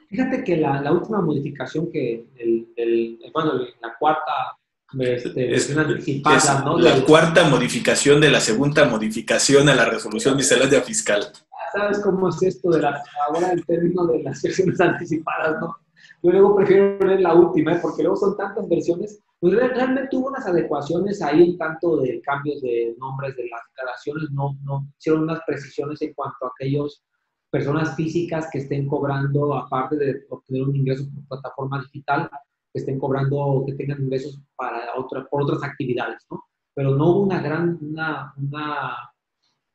Fíjate 0.10 0.44
que 0.44 0.58
la, 0.58 0.82
la 0.82 0.92
última 0.92 1.22
modificación 1.22 1.90
que, 1.90 2.26
el, 2.38 3.18
bueno, 3.34 3.54
la 3.82 3.96
cuarta 3.98 4.58
este, 5.00 5.56
es, 5.56 5.76
anticipada, 5.76 6.64
¿no? 6.66 6.78
La 6.78 7.02
cuarta 7.06 7.48
modificación 7.48 8.20
de 8.20 8.30
la 8.30 8.42
segunda 8.42 8.84
modificación 8.86 9.70
a 9.70 9.76
la 9.76 9.86
resolución 9.86 10.36
miscelánea 10.36 10.82
fiscal. 10.82 11.32
¿Sabes 11.72 12.00
cómo 12.00 12.28
es 12.28 12.44
esto 12.44 12.72
de 12.72 12.82
la, 12.82 13.02
ahora 13.26 13.54
el 13.54 13.66
término 13.66 14.06
de 14.08 14.22
las 14.24 14.42
sesiones 14.42 14.82
anticipadas, 14.82 15.62
no? 15.62 15.78
Yo 16.24 16.32
luego 16.32 16.56
prefiero 16.56 17.00
leer 17.00 17.22
la 17.22 17.34
última, 17.34 17.74
¿eh? 17.74 17.80
porque 17.82 18.04
luego 18.04 18.16
son 18.16 18.38
tantas 18.38 18.70
versiones. 18.70 19.20
Pues 19.40 19.56
realmente 19.56 20.16
hubo 20.16 20.28
unas 20.28 20.46
adecuaciones 20.46 21.20
ahí 21.22 21.52
en 21.52 21.58
tanto 21.58 21.98
de 21.98 22.22
cambios 22.22 22.62
de 22.62 22.96
nombres 23.00 23.36
de 23.36 23.48
las 23.50 23.62
declaraciones, 23.70 24.30
no, 24.32 24.56
no 24.64 24.88
hicieron 25.00 25.24
unas 25.24 25.42
precisiones 25.48 26.00
en 26.04 26.14
cuanto 26.14 26.46
a 26.46 26.50
aquellas 26.50 27.04
personas 27.50 27.96
físicas 27.96 28.50
que 28.52 28.60
estén 28.60 28.88
cobrando, 28.88 29.56
aparte 29.56 29.96
de 29.98 30.26
obtener 30.30 30.64
un 30.64 30.76
ingreso 30.76 31.06
por 31.12 31.28
plataforma 31.28 31.82
digital, 31.82 32.30
que 32.72 32.80
estén 32.80 33.00
cobrando, 33.00 33.64
que 33.66 33.74
tengan 33.74 34.04
ingresos 34.04 34.40
para 34.56 34.96
otra, 34.98 35.26
por 35.26 35.42
otras 35.42 35.64
actividades, 35.64 36.26
¿no? 36.30 36.44
Pero 36.74 36.96
no 36.96 37.10
hubo 37.10 37.22
una 37.24 37.42
gran, 37.42 37.80
una, 37.82 38.34
una, 38.38 38.96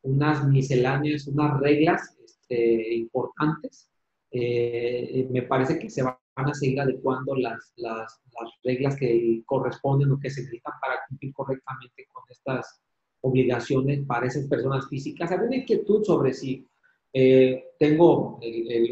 unas 0.03 0.47
misceláneas, 0.49 1.27
unas 1.27 1.61
reglas 1.61 2.17
este, 2.25 2.95
importantes. 2.95 3.91
Eh, 4.31 5.29
me 5.31 5.43
parece 5.43 5.79
que 5.79 5.91
se 5.91 6.03
va 6.03 6.19
van 6.37 6.51
a 6.51 6.55
seguir 6.55 6.81
adecuando 6.81 7.35
las, 7.35 7.73
las, 7.77 8.21
las, 8.33 8.51
reglas 8.63 8.97
que 8.97 9.43
corresponden 9.47 10.13
o 10.13 10.21
que 10.21 10.31
se 10.31 10.43
necesitan 10.43 10.75
para 10.81 11.01
cumplir 11.09 11.33
correctamente 11.33 12.07
con 12.13 12.23
estas 12.29 12.81
obligaciones 13.23 14.05
para 14.07 14.27
esas 14.27 14.47
personas 14.47 14.87
físicas. 14.89 15.31
Hay 15.33 15.39
una 15.39 15.57
inquietud 15.57 16.05
sobre 16.05 16.35
si 16.35 16.67
eh, 17.13 17.65
tengo 17.79 18.39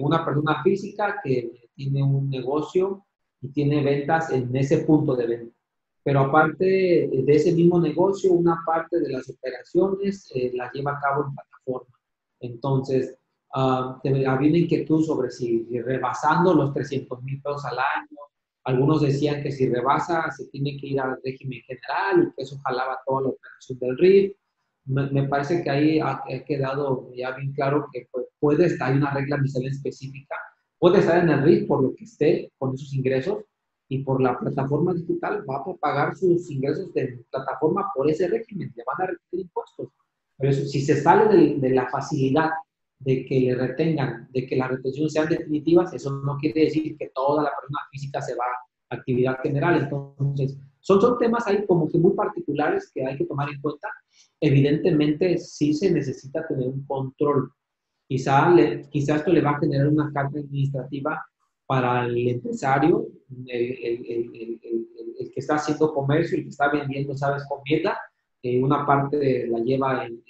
una 0.01 0.25
persona 0.25 0.63
física 0.63 1.21
que 1.23 1.69
tiene 1.75 2.03
un 2.03 2.31
negocio 2.31 3.05
y 3.43 3.49
tiene 3.49 3.83
ventas 3.83 4.31
en 4.31 4.55
ese 4.57 4.79
punto 4.79 5.15
de 5.15 5.27
venta. 5.27 5.55
Pero 6.03 6.21
aparte 6.21 6.65
de 6.65 7.35
ese 7.35 7.53
mismo 7.53 7.81
negocio, 7.81 8.33
una 8.33 8.63
parte 8.67 9.01
de 9.01 9.11
las 9.11 9.29
operaciones 9.29 10.31
eh, 10.35 10.51
las 10.55 10.73
lleva 10.73 10.93
a 10.93 11.01
cabo 11.01 11.25
en 11.25 11.35
plataforma. 11.35 11.95
Entonces, 12.41 13.17
uh, 13.55 14.01
había 14.05 14.51
una 14.51 14.59
inquietud 14.59 15.05
sobre 15.05 15.31
si, 15.31 15.67
rebasando 15.81 16.55
los 16.55 16.73
300 16.73 17.23
mil 17.23 17.41
pesos 17.41 17.65
al 17.65 17.79
año, 17.79 18.19
algunos 18.65 19.03
decían 19.03 19.43
que 19.43 19.53
si 19.53 19.69
rebasa 19.69 20.31
se 20.31 20.47
tiene 20.47 20.79
que 20.79 20.87
ir 20.89 21.01
al 21.01 21.19
régimen 21.23 21.61
general 21.67 22.23
y 22.23 22.35
que 22.35 22.43
eso 22.43 22.59
jalaba 22.65 22.99
toda 23.07 23.23
la 23.23 23.29
operación 23.29 23.79
del 23.79 23.99
RIF. 23.99 24.37
Me, 24.87 25.29
parece 25.29 25.63
que 25.63 25.71
ahí 25.71 26.01
ha, 26.01 26.23
quedado 26.47 27.11
ya 27.15 27.31
bien 27.33 27.53
claro 27.53 27.89
que 27.93 28.07
puede 28.39 28.67
estar, 28.67 28.91
hay 28.91 28.99
una 28.99 29.15
regla 29.15 29.39
miscelánea 29.39 29.73
específica, 29.73 30.37
puede 30.79 30.99
estar 30.99 31.23
en 31.23 31.31
el 31.31 31.43
RIF 31.43 31.67
por 31.67 31.83
lo 31.83 31.95
que 31.95 32.05
esté 32.05 32.53
con 32.59 32.75
esos 32.75 32.93
ingresos 32.93 33.45
y 33.89 34.03
por 34.03 34.21
la 34.21 34.39
plataforma 34.39 34.93
digital 34.93 35.45
va 35.49 35.57
a 35.57 35.77
pagar 35.77 36.17
sus 36.17 36.51
ingresos 36.51 36.93
de 36.93 37.25
plataforma 37.31 37.91
por 37.95 38.11
ese 38.11 38.29
régimen, 38.29 38.73
le 38.75 38.85
van 38.87 39.03
a 39.03 39.11
repetir 39.13 39.41
impuestos. 39.41 39.89
Pero 40.37 40.51
eso, 40.51 40.67
si 40.67 40.83
se 40.83 41.01
sale 41.01 41.35
de, 41.35 41.61
de 41.61 41.75
la 41.75 41.89
facilidad 41.89 42.51
de 43.05 43.25
que 43.27 43.41
le 43.41 43.55
retengan, 43.55 44.29
de 44.33 44.47
que 44.47 44.57
las 44.57 44.71
retenciones 44.71 45.13
sean 45.13 45.29
definitivas, 45.29 45.93
eso 45.93 46.11
no 46.25 46.37
quiere 46.39 46.65
decir 46.65 46.97
que 46.97 47.11
toda 47.15 47.43
la 47.43 47.51
persona 47.51 47.81
física 47.91 48.21
se 48.23 48.35
va 48.35 48.45
a 48.45 48.65
actividad 48.95 49.39
general. 49.43 49.83
Entonces, 49.83 50.59
son, 50.81 51.01
son 51.01 51.19
temas 51.19 51.47
ahí 51.47 51.65
como 51.67 51.89
que 51.89 51.99
muy 51.99 52.13
particulares 52.13 52.91
que 52.95 53.05
hay 53.05 53.17
que 53.17 53.27
tomar 53.27 53.49
en 53.51 53.61
cuenta. 53.61 53.89
Evidentemente, 54.41 55.39
sí 55.39 55.75
se 55.75 55.91
necesita 55.91 56.47
tener 56.47 56.69
un 56.69 56.85
control. 56.87 57.53
Quizá, 58.07 58.51
le, 58.51 58.89
quizá 58.91 59.17
esto 59.17 59.33
le 59.33 59.41
va 59.41 59.51
a 59.53 59.61
generar 59.61 59.89
una 59.89 60.11
carga 60.13 60.41
administrativa 60.41 61.25
para 61.67 62.07
el 62.07 62.29
empresario, 62.29 63.07
el, 63.47 63.63
el, 63.83 64.61
el, 65.19 65.31
que 65.33 65.41
está 65.41 65.55
haciendo 65.55 65.93
comercio, 65.95 66.37
el 66.37 66.45
que 66.45 66.51
está 66.51 66.71
vendiendo, 66.71 67.17
sabes, 67.17 67.45
comida, 67.49 67.99
eh, 68.43 68.63
una 68.63 68.85
parte 68.85 69.47
la 69.49 69.59
lleva 69.61 70.07
en 70.07 70.23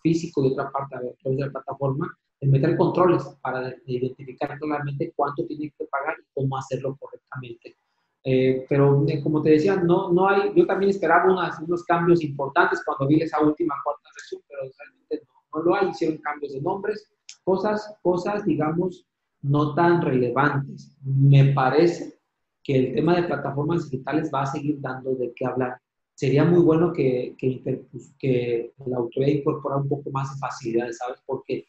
físico 0.00 0.44
y 0.44 0.52
otra 0.52 0.70
parte 0.70 0.96
a 0.96 1.00
través 1.00 1.38
de 1.38 1.46
la 1.46 1.50
plataforma, 1.50 2.16
es 2.40 2.48
meter 2.48 2.76
controles 2.76 3.22
para 3.42 3.74
identificar 3.86 4.58
claramente 4.58 5.12
cuánto 5.14 5.46
tiene 5.46 5.72
que 5.76 5.84
pagar 5.86 6.16
y 6.18 6.24
cómo 6.34 6.56
hacerlo 6.56 6.96
correctamente. 6.98 7.76
Eh, 8.22 8.66
pero 8.68 9.04
eh, 9.08 9.22
como 9.22 9.42
te 9.42 9.50
decía, 9.50 9.76
no, 9.76 10.12
no 10.12 10.28
hay, 10.28 10.52
yo 10.54 10.66
también 10.66 10.90
esperaba 10.90 11.32
unos 11.62 11.84
cambios 11.84 12.22
importantes 12.22 12.82
cuando 12.84 13.06
vi 13.06 13.22
esa 13.22 13.40
última 13.40 13.74
cuarta 13.82 14.08
versión, 14.14 14.42
pero 14.46 14.60
realmente 14.78 15.22
no, 15.26 15.58
no 15.58 15.64
lo 15.64 15.74
hay, 15.74 15.88
hicieron 15.88 16.18
cambios 16.18 16.52
de 16.52 16.60
nombres, 16.60 17.10
cosas, 17.44 17.96
cosas, 18.02 18.44
digamos, 18.44 19.06
no 19.42 19.74
tan 19.74 20.02
relevantes. 20.02 20.96
Me 21.02 21.52
parece 21.52 22.20
que 22.62 22.76
el 22.76 22.94
tema 22.94 23.16
de 23.16 23.22
plataformas 23.22 23.90
digitales 23.90 24.30
va 24.32 24.42
a 24.42 24.46
seguir 24.46 24.80
dando 24.80 25.14
de 25.14 25.32
qué 25.34 25.46
hablar 25.46 25.80
sería 26.20 26.44
muy 26.44 26.60
bueno 26.60 26.92
que, 26.92 27.34
que, 27.38 27.62
pues, 27.90 28.12
que 28.18 28.72
la 28.84 28.98
autoridad 28.98 29.38
incorporara 29.38 29.80
un 29.80 29.88
poco 29.88 30.10
más 30.10 30.30
de 30.30 30.38
facilidades, 30.38 30.98
¿sabes? 30.98 31.18
Porque 31.24 31.66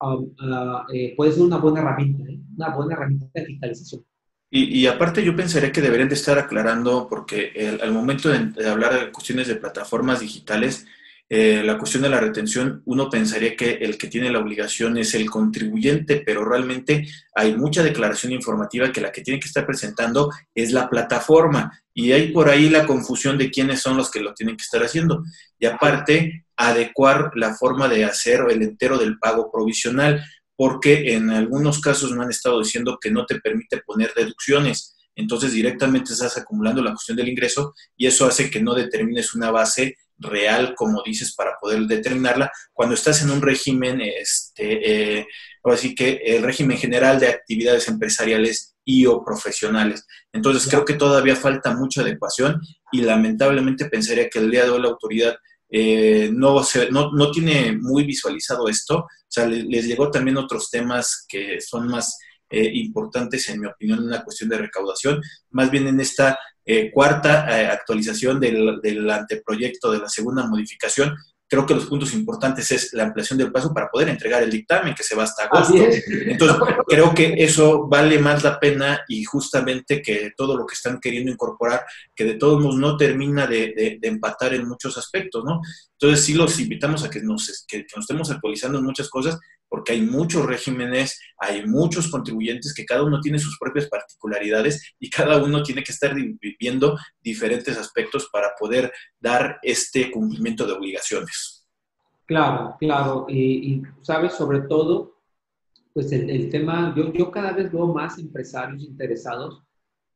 um, 0.00 0.24
uh, 0.24 0.92
eh, 0.92 1.14
puede 1.16 1.30
ser 1.30 1.44
una 1.44 1.58
buena 1.58 1.82
herramienta, 1.82 2.24
¿eh? 2.28 2.40
una 2.56 2.74
buena 2.74 2.94
herramienta 2.94 3.28
de 3.32 3.46
digitalización. 3.46 4.04
Y, 4.50 4.80
y, 4.80 4.86
aparte 4.88 5.24
yo 5.24 5.36
pensaría 5.36 5.70
que 5.70 5.80
deberían 5.80 6.08
de 6.08 6.16
estar 6.16 6.36
aclarando, 6.36 7.06
porque 7.08 7.78
al 7.80 7.92
momento 7.92 8.28
de, 8.28 8.68
hablar 8.68 8.98
de 8.98 9.12
cuestiones 9.12 9.46
de 9.46 9.54
plataformas 9.54 10.18
digitales, 10.18 10.86
eh, 11.28 11.62
la 11.64 11.76
cuestión 11.76 12.04
de 12.04 12.08
la 12.08 12.20
retención, 12.20 12.82
uno 12.84 13.10
pensaría 13.10 13.56
que 13.56 13.72
el 13.72 13.98
que 13.98 14.06
tiene 14.06 14.30
la 14.30 14.38
obligación 14.38 14.96
es 14.96 15.12
el 15.14 15.28
contribuyente, 15.28 16.22
pero 16.24 16.44
realmente 16.44 17.08
hay 17.34 17.56
mucha 17.56 17.82
declaración 17.82 18.32
informativa 18.32 18.92
que 18.92 19.00
la 19.00 19.10
que 19.10 19.22
tiene 19.22 19.40
que 19.40 19.48
estar 19.48 19.66
presentando 19.66 20.30
es 20.54 20.72
la 20.72 20.88
plataforma. 20.88 21.72
Y 21.92 22.12
hay 22.12 22.30
por 22.30 22.48
ahí 22.48 22.68
la 22.68 22.86
confusión 22.86 23.38
de 23.38 23.50
quiénes 23.50 23.80
son 23.80 23.96
los 23.96 24.10
que 24.10 24.20
lo 24.20 24.34
tienen 24.34 24.56
que 24.56 24.62
estar 24.62 24.82
haciendo. 24.82 25.24
Y 25.58 25.66
aparte, 25.66 26.46
adecuar 26.56 27.32
la 27.34 27.54
forma 27.54 27.88
de 27.88 28.04
hacer 28.04 28.40
el 28.48 28.62
entero 28.62 28.96
del 28.96 29.18
pago 29.18 29.50
provisional, 29.50 30.24
porque 30.54 31.14
en 31.14 31.30
algunos 31.30 31.80
casos 31.80 32.12
me 32.12 32.22
han 32.22 32.30
estado 32.30 32.60
diciendo 32.60 32.98
que 33.00 33.10
no 33.10 33.26
te 33.26 33.40
permite 33.40 33.82
poner 33.84 34.12
deducciones 34.14 34.96
entonces 35.16 35.52
directamente 35.52 36.12
estás 36.12 36.36
acumulando 36.36 36.82
la 36.82 36.90
cuestión 36.90 37.16
del 37.16 37.28
ingreso 37.28 37.74
y 37.96 38.06
eso 38.06 38.26
hace 38.26 38.50
que 38.50 38.62
no 38.62 38.74
determines 38.74 39.34
una 39.34 39.50
base 39.50 39.96
real, 40.18 40.74
como 40.74 41.02
dices, 41.04 41.34
para 41.34 41.52
poder 41.60 41.82
determinarla, 41.82 42.50
cuando 42.72 42.94
estás 42.94 43.22
en 43.22 43.30
un 43.30 43.42
régimen, 43.42 44.00
este, 44.00 45.18
eh, 45.18 45.26
así 45.64 45.94
que 45.94 46.20
el 46.24 46.42
régimen 46.42 46.78
general 46.78 47.18
de 47.20 47.28
actividades 47.28 47.88
empresariales 47.88 48.74
y 48.84 49.06
o 49.06 49.24
profesionales. 49.24 50.06
Entonces, 50.32 50.68
creo 50.70 50.84
que 50.84 50.94
todavía 50.94 51.36
falta 51.36 51.74
mucha 51.74 52.02
adecuación 52.02 52.60
y 52.92 53.02
lamentablemente 53.02 53.86
pensaría 53.86 54.30
que 54.30 54.38
el 54.38 54.50
día 54.50 54.64
de 54.64 54.70
hoy 54.70 54.82
la 54.82 54.88
autoridad 54.88 55.36
eh, 55.68 56.30
no, 56.32 56.62
se, 56.62 56.90
no, 56.90 57.10
no, 57.12 57.30
tiene 57.32 57.76
muy 57.76 58.04
visualizado 58.04 58.68
esto. 58.68 58.98
O 58.98 59.08
sea, 59.28 59.46
les, 59.46 59.86
llegó 59.86 60.10
también 60.10 60.36
otros 60.36 60.70
temas 60.70 61.26
que 61.28 61.60
son 61.60 61.88
más 61.88 62.16
eh, 62.48 62.70
importantes, 62.74 63.48
en 63.48 63.60
mi 63.60 63.66
opinión, 63.66 63.98
en 63.98 64.06
una 64.06 64.22
cuestión 64.22 64.48
de 64.48 64.58
recaudación. 64.58 65.20
Más 65.50 65.70
bien 65.70 65.88
en 65.88 66.00
esta 66.00 66.38
eh, 66.66 66.90
cuarta 66.90 67.72
actualización 67.72 68.40
del, 68.40 68.80
del 68.82 69.08
anteproyecto 69.08 69.92
de 69.92 70.00
la 70.00 70.08
segunda 70.08 70.46
modificación, 70.46 71.16
creo 71.48 71.64
que 71.64 71.74
los 71.74 71.86
puntos 71.86 72.12
importantes 72.14 72.70
es 72.72 72.92
la 72.92 73.04
ampliación 73.04 73.38
del 73.38 73.52
plazo 73.52 73.72
para 73.72 73.88
poder 73.88 74.08
entregar 74.08 74.42
el 74.42 74.50
dictamen 74.50 74.94
que 74.94 75.04
se 75.04 75.14
va 75.14 75.24
hasta 75.24 75.44
agosto. 75.44 75.74
Entonces, 75.76 76.58
creo 76.88 77.14
que 77.14 77.34
eso 77.38 77.86
vale 77.86 78.18
más 78.18 78.42
la 78.42 78.58
pena 78.58 79.02
y 79.08 79.24
justamente 79.24 80.02
que 80.02 80.32
todo 80.36 80.56
lo 80.56 80.66
que 80.66 80.74
están 80.74 80.98
queriendo 81.00 81.30
incorporar, 81.30 81.84
que 82.14 82.24
de 82.24 82.34
todos 82.34 82.60
modos 82.60 82.76
no 82.76 82.96
termina 82.96 83.46
de, 83.46 83.98
empatar 84.02 84.54
en 84.54 84.68
muchos 84.68 84.98
aspectos, 84.98 85.44
¿no? 85.44 85.60
Entonces, 85.92 86.24
sí 86.24 86.34
los 86.34 86.58
invitamos 86.58 87.04
a 87.04 87.10
que 87.10 87.22
nos, 87.22 87.64
que 87.66 87.86
nos 87.94 88.04
estemos 88.04 88.30
actualizando 88.30 88.78
en 88.78 88.84
muchas 88.84 89.08
cosas, 89.08 89.38
porque 89.68 89.92
hay 89.92 90.02
muchos 90.02 90.46
regímenes, 90.46 91.20
hay 91.38 91.66
muchos 91.66 92.10
contribuyentes 92.10 92.72
que 92.74 92.84
cada 92.84 93.02
uno 93.02 93.20
tiene 93.20 93.38
sus 93.38 93.58
propias 93.58 93.88
particularidades 93.88 94.94
y 94.98 95.10
cada 95.10 95.42
uno 95.42 95.62
tiene 95.62 95.82
que 95.82 95.92
estar 95.92 96.14
viviendo 96.14 96.96
diferentes 97.20 97.76
aspectos 97.76 98.28
para 98.32 98.52
poder 98.58 98.92
dar 99.20 99.58
este 99.62 100.10
cumplimiento 100.10 100.66
de 100.66 100.72
obligaciones. 100.72 101.66
Claro, 102.26 102.76
claro. 102.78 103.26
Y, 103.28 103.82
sabes, 104.02 104.34
sobre 104.34 104.62
todo, 104.62 105.20
pues 105.94 106.12
el, 106.12 106.50
tema, 106.50 106.92
yo, 106.96 107.12
yo 107.12 107.30
cada 107.30 107.52
vez 107.52 107.72
veo 107.72 107.86
más 107.86 108.18
empresarios 108.18 108.82
interesados 108.82 109.62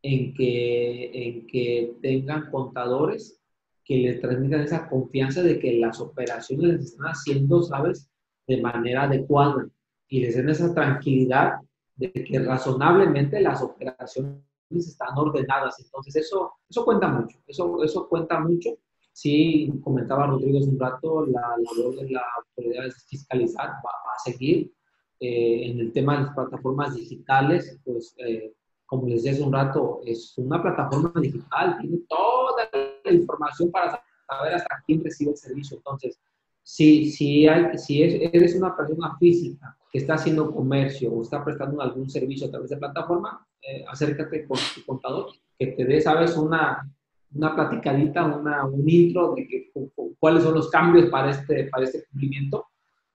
en 0.02 0.34
que, 0.34 1.10
en 1.12 1.46
que 1.46 1.94
tengan 2.02 2.50
contadores 2.50 3.40
que 3.84 3.96
le 3.96 4.14
transmitan 4.14 4.62
esa 4.62 4.88
confianza 4.88 5.42
de 5.42 5.58
que 5.58 5.78
las 5.78 6.00
operaciones 6.00 6.74
las 6.74 6.84
están 6.84 7.06
haciendo, 7.06 7.62
¿sabes? 7.62 8.09
De 8.50 8.60
manera 8.60 9.04
adecuada 9.04 9.68
y 10.08 10.20
les 10.20 10.34
den 10.34 10.48
esa 10.48 10.74
tranquilidad 10.74 11.60
de 11.94 12.12
que 12.12 12.38
razonablemente 12.40 13.40
las 13.40 13.62
operaciones 13.62 14.42
están 14.70 15.16
ordenadas. 15.16 15.78
Entonces, 15.78 16.16
eso, 16.16 16.52
eso 16.68 16.84
cuenta 16.84 17.06
mucho, 17.06 17.38
eso, 17.46 17.82
eso 17.84 18.08
cuenta 18.08 18.40
mucho. 18.40 18.70
Sí, 19.12 19.72
comentaba 19.84 20.24
hace 20.24 20.46
un 20.46 20.80
rato, 20.80 21.26
la 21.26 21.42
labor 21.58 21.94
de 21.96 22.10
la 22.10 22.22
autoridad 22.38 22.86
es 22.86 23.06
fiscalizar, 23.08 23.68
va, 23.68 23.90
a 24.16 24.18
seguir. 24.24 24.72
Eh, 25.20 25.70
en 25.70 25.80
el 25.80 25.92
tema 25.92 26.16
de 26.16 26.22
las 26.24 26.34
plataformas 26.34 26.96
digitales, 26.96 27.78
pues, 27.84 28.14
eh, 28.18 28.52
como 28.86 29.06
les 29.06 29.22
decía 29.22 29.32
hace 29.32 29.42
un 29.42 29.52
rato, 29.52 30.00
es 30.04 30.36
una 30.38 30.60
plataforma 30.60 31.12
digital, 31.20 31.78
tiene 31.80 31.98
toda 32.08 32.68
la 33.04 33.12
información 33.12 33.70
para 33.70 34.02
saber 34.28 34.54
hasta 34.54 34.82
quién 34.86 35.04
recibe 35.04 35.32
el 35.32 35.36
servicio. 35.36 35.76
Entonces, 35.76 36.18
si, 36.72 37.10
si, 37.10 37.48
hay, 37.48 37.76
si 37.78 38.00
eres 38.00 38.54
una 38.54 38.76
persona 38.76 39.16
física 39.18 39.76
que 39.90 39.98
está 39.98 40.14
haciendo 40.14 40.54
comercio 40.54 41.12
o 41.12 41.22
está 41.22 41.44
prestando 41.44 41.82
algún 41.82 42.08
servicio 42.08 42.46
a 42.46 42.50
través 42.50 42.70
de 42.70 42.76
plataforma, 42.76 43.44
eh, 43.60 43.84
acércate 43.88 44.46
con 44.46 44.56
tu 44.72 44.84
contador, 44.86 45.32
que 45.58 45.66
te 45.66 45.84
dé, 45.84 46.00
sabes, 46.00 46.36
una, 46.36 46.88
una 47.34 47.56
platicadita, 47.56 48.24
una, 48.24 48.66
un 48.66 48.88
intro 48.88 49.34
de 49.34 49.48
que, 49.48 49.72
cuáles 50.20 50.44
son 50.44 50.54
los 50.54 50.70
cambios 50.70 51.10
para 51.10 51.32
este, 51.32 51.64
para 51.64 51.86
este 51.86 52.04
cumplimiento 52.04 52.66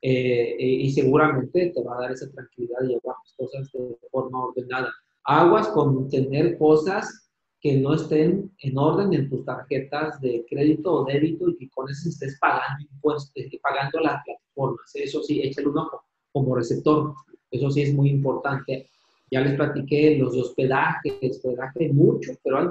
eh, 0.02 0.58
eh, 0.60 0.66
y 0.66 0.92
seguramente 0.92 1.72
te 1.74 1.82
va 1.82 1.96
a 1.96 2.02
dar 2.02 2.12
esa 2.12 2.30
tranquilidad 2.32 2.80
de 2.82 2.88
llevar 2.88 3.16
las 3.24 3.34
cosas 3.38 3.72
de 3.72 4.10
forma 4.12 4.48
ordenada. 4.48 4.94
Aguas 5.24 5.70
con 5.70 6.10
tener 6.10 6.58
cosas 6.58 7.25
que 7.62 7.78
no 7.78 7.94
estén 7.94 8.52
en 8.60 8.78
orden 8.78 9.14
en 9.14 9.30
tus 9.30 9.44
tarjetas 9.46 10.22
de 10.22 10.46
crédito 10.50 10.94
o 10.94 11.06
débito 11.06 11.50
y 11.50 11.58
que 11.58 11.70
con 11.70 11.90
eso 11.90 12.10
estés 12.10 12.38
pagando 12.40 12.84
impuestos, 12.92 13.32
eh, 13.36 13.60
pagando 13.62 14.00
las 14.02 14.24
plataformas. 14.24 14.92
Eso 14.94 15.24
sí, 15.24 15.42
échale 15.42 15.70
un 15.70 15.80
ojo 15.80 16.04
como 16.32 16.56
receptor. 16.56 17.14
Eso 17.50 17.72
sí 17.72 17.84
es 17.84 17.94
muy 17.94 18.10
importante. 18.10 18.90
Ya 19.32 19.42
les 19.42 19.56
platiqué 19.56 20.18
los 20.18 20.34
de 20.34 20.42
hospedaje, 20.42 21.20
hospedaje 21.24 21.92
mucho, 21.92 22.34
pero 22.44 22.60
hay 22.60 22.68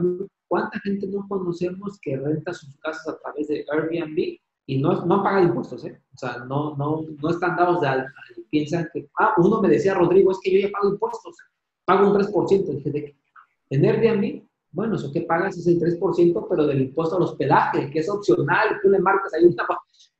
¿cuánta 0.46 0.78
gente 0.80 1.08
no 1.08 1.26
conocemos 1.28 1.98
que 2.00 2.16
renta 2.16 2.54
sus 2.54 2.76
casas 2.78 3.08
a 3.08 3.18
través 3.18 3.48
de 3.48 3.64
Airbnb 3.68 4.38
y 4.66 4.78
no, 4.78 5.04
no 5.04 5.22
paga 5.22 5.42
impuestos? 5.42 5.84
¿eh? 5.84 6.00
O 6.14 6.16
sea, 6.16 6.38
no, 6.44 6.76
no, 6.76 7.04
no 7.20 7.30
están 7.30 7.56
dados 7.56 7.80
de 7.80 7.88
alta. 7.88 8.12
Piensan 8.50 8.88
que, 8.92 9.08
ah, 9.18 9.34
uno 9.38 9.60
me 9.60 9.68
decía, 9.68 9.94
Rodrigo, 9.94 10.30
es 10.30 10.38
que 10.42 10.52
yo 10.52 10.68
ya 10.68 10.70
pago 10.72 10.92
impuestos, 10.92 11.36
pago 11.84 12.12
un 12.12 12.16
3%. 12.16 12.76
Dije, 12.76 12.90
¿de 12.90 13.16
En 13.70 13.84
Airbnb 13.84 14.43
bueno, 14.74 14.96
eso 14.96 15.12
que 15.12 15.22
pagas 15.22 15.56
es 15.56 15.66
el 15.68 15.78
3%, 15.78 16.46
pero 16.50 16.66
del 16.66 16.82
impuesto 16.82 17.16
al 17.16 17.22
hospedaje, 17.22 17.88
que 17.90 18.00
es 18.00 18.08
opcional, 18.08 18.80
tú 18.82 18.90
le 18.90 18.98
marcas 18.98 19.32
ahí, 19.34 19.44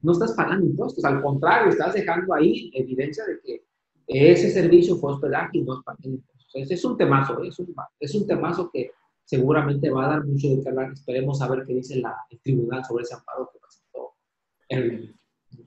no 0.01 0.13
estás 0.13 0.33
pagando 0.33 0.65
impuestos, 0.65 1.05
al 1.05 1.21
contrario, 1.21 1.73
estás 1.73 1.95
dejando 1.95 2.33
ahí 2.33 2.71
evidencia 2.73 3.25
de 3.25 3.41
que 3.41 3.65
ese 4.07 4.51
servicio 4.51 4.97
fue 4.97 5.13
hospedaje 5.13 5.59
y 5.59 5.63
no 5.63 5.79
es 5.79 5.85
pagando 5.85 6.09
impuestos. 6.09 6.51
Ese 6.55 6.75
es 6.75 6.85
un 6.85 6.97
temazo, 6.97 7.43
¿eh? 7.43 7.49
es 7.49 7.59
un, 7.59 7.75
es 7.99 8.15
un 8.15 8.27
temazo 8.29 8.71
que 8.73 8.93
seguramente 9.25 9.91
va 9.91 10.07
a 10.07 10.09
dar 10.11 10.25
mucho 10.25 10.49
de 10.49 10.63
qué 10.63 10.69
hablar. 10.69 10.93
Esperemos 10.93 11.43
a 11.43 11.49
ver 11.49 11.65
qué 11.67 11.75
dice 11.75 11.97
la, 11.97 12.15
el 12.31 12.41
tribunal 12.41 12.85
sobre 12.85 13.03
ese 13.03 13.15
amparo 13.15 13.51
que 13.53 13.59
presentó 13.59 14.15
el 14.69 15.15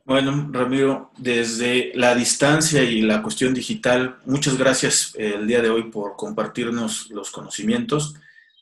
bueno, 0.05 0.49
Ramiro, 0.51 1.11
desde 1.17 1.91
la 1.95 2.15
distancia 2.15 2.83
y 2.83 3.01
la 3.01 3.21
cuestión 3.21 3.53
digital, 3.53 4.17
muchas 4.25 4.57
gracias 4.57 5.13
eh, 5.17 5.33
el 5.35 5.47
día 5.47 5.61
de 5.61 5.69
hoy 5.69 5.91
por 5.91 6.15
compartirnos 6.15 7.09
los 7.09 7.31
conocimientos. 7.31 8.15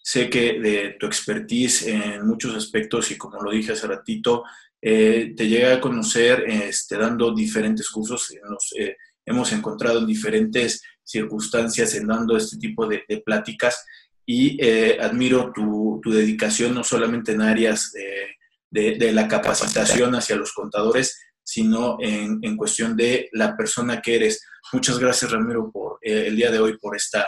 Sé 0.08 0.30
que 0.30 0.60
de 0.60 0.98
tu 1.00 1.08
expertise 1.08 1.88
en 1.88 2.28
muchos 2.28 2.56
aspectos 2.56 3.10
y 3.10 3.18
como 3.18 3.42
lo 3.42 3.50
dije 3.50 3.72
hace 3.72 3.88
ratito, 3.88 4.44
eh, 4.80 5.34
te 5.36 5.48
llega 5.48 5.74
a 5.74 5.82
conocer 5.82 6.44
este, 6.48 6.96
dando 6.96 7.34
diferentes 7.34 7.90
cursos. 7.90 8.32
Nos 8.48 8.72
eh, 8.78 8.98
hemos 9.26 9.52
encontrado 9.52 9.98
en 9.98 10.06
diferentes 10.06 10.84
circunstancias 11.04 11.96
en 11.96 12.06
dando 12.06 12.38
este 12.38 12.58
tipo 12.58 12.86
de, 12.86 13.04
pláticas 13.26 13.84
y 14.24 14.64
eh, 14.64 15.00
admiro 15.02 15.52
tu, 15.52 16.00
dedicación 16.06 16.76
no 16.76 16.84
solamente 16.84 17.32
en 17.32 17.42
áreas 17.42 17.92
de, 17.92 18.96
de, 19.00 19.12
la 19.12 19.28
capacitación 19.28 20.14
hacia 20.14 20.36
los 20.36 20.54
contadores, 20.54 21.20
sino 21.42 21.98
en, 22.00 22.38
en, 22.44 22.56
cuestión 22.56 22.96
de 22.96 23.28
la 23.32 23.58
persona 23.58 24.04
que 24.04 24.18
eres. 24.18 24.46
Muchas 24.72 25.00
gracias, 25.00 25.32
Ramiro, 25.32 25.72
por 25.72 25.98
el 26.04 26.36
día 26.36 26.52
de 26.52 26.60
hoy, 26.60 26.78
por 26.78 26.96
esta, 26.96 27.26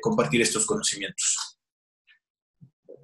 compartir 0.00 0.42
estos 0.42 0.66
conocimientos. 0.66 1.38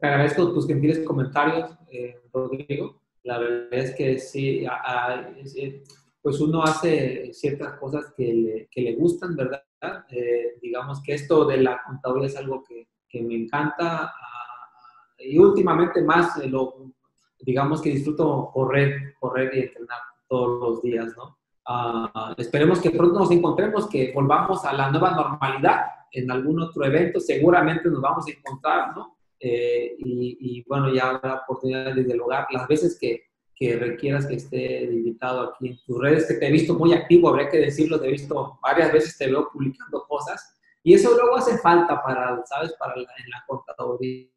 Te 0.00 0.06
agradezco 0.06 0.52
tus 0.52 0.66
gentiles 0.66 1.00
comentarios, 1.00 1.70
eh, 1.90 2.20
Rodrigo. 2.32 3.02
La 3.24 3.38
verdad 3.38 3.72
es 3.72 3.94
que 3.96 4.18
sí, 4.18 4.64
eh, 4.64 5.82
pues 6.22 6.40
uno 6.40 6.62
hace 6.62 7.32
ciertas 7.32 7.74
cosas 7.78 8.12
que 8.16 8.68
le, 8.74 8.94
gustan, 8.94 9.34
¿verdad? 9.34 9.62
Eh, 10.10 10.58
digamos 10.62 11.02
que 11.02 11.14
esto 11.14 11.44
de 11.46 11.58
la 11.58 11.82
contaduría 11.84 12.28
es 12.28 12.36
algo 12.36 12.62
que, 12.62 12.88
que 13.08 13.22
me 13.22 13.34
encanta 13.34 14.04
ah, 14.04 14.70
y 15.18 15.38
últimamente 15.38 16.02
más 16.02 16.36
lo, 16.46 16.92
digamos 17.40 17.82
que 17.82 17.90
disfruto 17.90 18.50
correr, 18.52 19.14
correr 19.18 19.50
y 19.54 19.60
entrenar 19.60 19.98
todos 20.28 20.60
los 20.60 20.82
días, 20.82 21.12
¿no? 21.16 21.38
Ah, 21.66 22.34
esperemos 22.38 22.80
que 22.80 22.90
pronto 22.90 23.18
nos 23.18 23.30
encontremos, 23.30 23.88
que 23.88 24.12
volvamos 24.14 24.64
a 24.64 24.72
la 24.72 24.90
nueva 24.90 25.10
normalidad 25.10 25.86
en 26.12 26.30
algún 26.30 26.62
otro 26.62 26.84
evento, 26.84 27.20
seguramente 27.20 27.90
nos 27.90 28.00
vamos 28.00 28.26
a 28.26 28.30
encontrar, 28.30 28.96
¿no? 28.96 29.17
Eh, 29.40 29.96
y, 29.98 30.64
bueno, 30.66 30.92
ya 30.92 31.10
habrá 31.10 31.42
oportunidad 31.42 31.94
de 31.94 32.04
dialogar 32.04 32.46
las 32.50 32.66
veces 32.66 32.98
que, 32.98 33.24
que, 33.54 33.76
requieras 33.76 34.26
que 34.26 34.34
esté 34.34 34.84
invitado 34.84 35.42
aquí 35.42 35.68
en 35.68 35.78
tus 35.86 36.00
redes, 36.00 36.26
que 36.26 36.34
te 36.34 36.48
he 36.48 36.52
visto 36.52 36.74
muy 36.74 36.92
activo, 36.92 37.28
habría 37.28 37.48
que 37.48 37.58
decirlo, 37.58 38.00
te 38.00 38.08
he 38.08 38.12
visto 38.12 38.58
varias 38.62 38.92
veces, 38.92 39.16
te 39.16 39.26
veo 39.26 39.48
publicando 39.52 40.04
cosas, 40.08 40.58
y 40.82 40.94
eso 40.94 41.10
luego 41.16 41.36
hace 41.36 41.58
falta 41.58 42.02
para, 42.02 42.42
¿sabes?, 42.46 42.72
para 42.78 42.96
la, 42.96 43.08
en. 44.00 44.30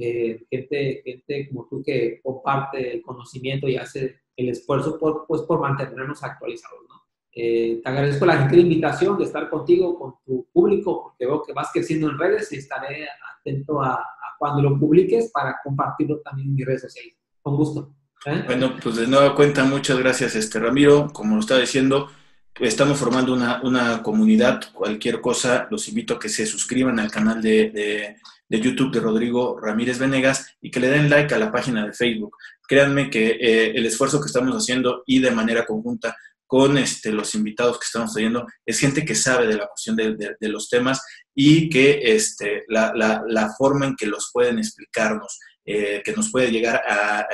Eh, 0.00 0.46
gente, 0.48 1.02
gente 1.04 1.48
como 1.48 1.66
tú 1.66 1.82
que 1.84 2.20
comparte 2.22 2.92
el 2.94 3.02
conocimiento 3.02 3.66
y 3.66 3.76
hace 3.76 4.20
el 4.36 4.48
esfuerzo 4.50 4.96
por, 4.96 5.26
pues, 5.26 5.42
por 5.42 5.58
mantenernos 5.58 6.22
actualizados, 6.22 6.78
¿no? 6.88 6.97
Eh, 7.40 7.80
te 7.84 7.88
agradezco 7.88 8.26
la 8.26 8.36
gentil 8.36 8.58
invitación 8.58 9.16
de 9.16 9.22
estar 9.22 9.48
contigo, 9.48 9.96
con 9.96 10.14
tu 10.26 10.48
público, 10.52 11.04
porque 11.04 11.24
veo 11.24 11.40
que 11.44 11.52
vas 11.52 11.70
creciendo 11.72 12.10
en 12.10 12.18
redes 12.18 12.50
y 12.50 12.56
estaré 12.56 13.06
atento 13.38 13.80
a, 13.80 14.04
cuando 14.40 14.60
lo 14.60 14.76
publiques 14.76 15.30
para 15.32 15.56
compartirlo 15.62 16.18
también 16.18 16.48
en 16.48 16.54
mis 16.56 16.66
redes 16.66 16.82
sociales. 16.82 17.14
Con 17.40 17.54
gusto. 17.54 17.94
¿eh? 18.26 18.42
Bueno, 18.44 18.74
pues 18.82 18.96
de 18.96 19.06
nueva 19.06 19.36
cuenta, 19.36 19.62
muchas 19.62 20.00
gracias, 20.00 20.34
este 20.34 20.58
Ramiro. 20.58 21.12
Como 21.12 21.36
lo 21.36 21.40
está 21.40 21.56
diciendo, 21.60 22.10
estamos 22.58 22.98
formando 22.98 23.34
una, 23.34 23.62
una, 23.62 24.02
comunidad. 24.02 24.60
Cualquier 24.74 25.20
cosa, 25.20 25.68
los 25.70 25.86
invito 25.86 26.14
a 26.14 26.18
que 26.18 26.28
se 26.28 26.44
suscriban 26.44 26.98
al 26.98 27.12
canal 27.12 27.40
de, 27.40 27.70
de, 27.70 28.16
de, 28.48 28.60
YouTube 28.60 28.92
de 28.92 28.98
Rodrigo 28.98 29.60
Ramírez 29.60 30.00
Venegas 30.00 30.56
y 30.60 30.72
que 30.72 30.80
le 30.80 30.88
den 30.88 31.08
like 31.08 31.32
a 31.32 31.38
la 31.38 31.52
página 31.52 31.86
de 31.86 31.92
Facebook. 31.92 32.36
Créanme 32.66 33.10
que 33.10 33.38
eh, 33.40 33.70
el 33.76 33.86
esfuerzo 33.86 34.20
que 34.20 34.26
estamos 34.26 34.56
haciendo 34.56 35.04
y 35.06 35.20
de 35.20 35.30
manera 35.30 35.64
conjunta 35.64 36.16
con 36.48 36.78
este, 36.78 37.12
los 37.12 37.34
invitados 37.34 37.78
que 37.78 37.84
estamos 37.84 38.14
trayendo, 38.14 38.46
es 38.64 38.80
gente 38.80 39.04
que 39.04 39.14
sabe 39.14 39.46
de 39.46 39.58
la 39.58 39.68
cuestión 39.68 39.94
de, 39.94 40.36
los 40.48 40.70
temas 40.70 41.02
y 41.34 41.68
que 41.68 42.00
este, 42.02 42.64
la, 42.68 43.54
forma 43.56 43.86
en 43.86 43.94
que 43.94 44.06
los 44.06 44.30
pueden 44.32 44.58
explicarnos, 44.58 45.38
eh, 45.66 46.02
que 46.02 46.12
nos 46.14 46.32
puede 46.32 46.50
llegar 46.50 46.82
a, 46.88 47.26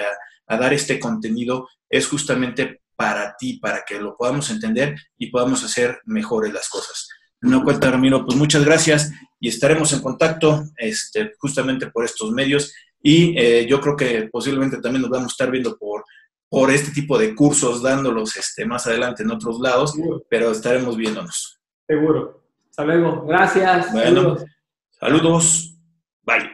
a, 0.48 0.56
dar 0.58 0.74
este 0.74 0.98
contenido, 0.98 1.68
es 1.88 2.08
justamente 2.08 2.82
para 2.96 3.36
ti, 3.38 3.58
para 3.60 3.84
que 3.86 4.00
lo 4.00 4.16
podamos 4.16 4.50
entender 4.50 4.96
y 5.16 5.30
podamos 5.30 5.62
hacer 5.62 6.00
mejores 6.06 6.52
las 6.52 6.68
cosas. 6.68 7.08
No 7.40 7.62
cuenta, 7.62 7.92
Ramiro, 7.92 8.24
pues 8.24 8.36
muchas 8.36 8.64
gracias 8.64 9.12
y 9.38 9.48
estaremos 9.48 9.92
en 9.92 10.02
contacto 10.02 10.64
este, 10.76 11.34
justamente 11.38 11.86
por 11.86 12.04
estos 12.04 12.32
medios 12.32 12.74
y 13.00 13.38
eh, 13.38 13.66
yo 13.68 13.80
creo 13.80 13.96
que 13.96 14.28
posiblemente 14.32 14.78
también 14.78 15.02
nos 15.02 15.10
vamos 15.10 15.26
a 15.26 15.34
estar 15.34 15.50
viendo 15.52 15.76
por 15.76 16.04
por 16.54 16.70
este 16.70 16.92
tipo 16.92 17.18
de 17.18 17.34
cursos 17.34 17.82
dándolos 17.82 18.36
este, 18.36 18.64
más 18.64 18.86
adelante 18.86 19.24
en 19.24 19.32
otros 19.32 19.58
lados, 19.58 19.92
pero 20.30 20.52
estaremos 20.52 20.96
viéndonos. 20.96 21.60
Seguro. 21.84 22.44
Hasta 22.70 22.84
luego. 22.84 23.24
Gracias. 23.26 23.90
Bueno, 23.90 24.20
saludos. 24.20 24.44
saludos. 25.00 25.74
Bye. 26.22 26.50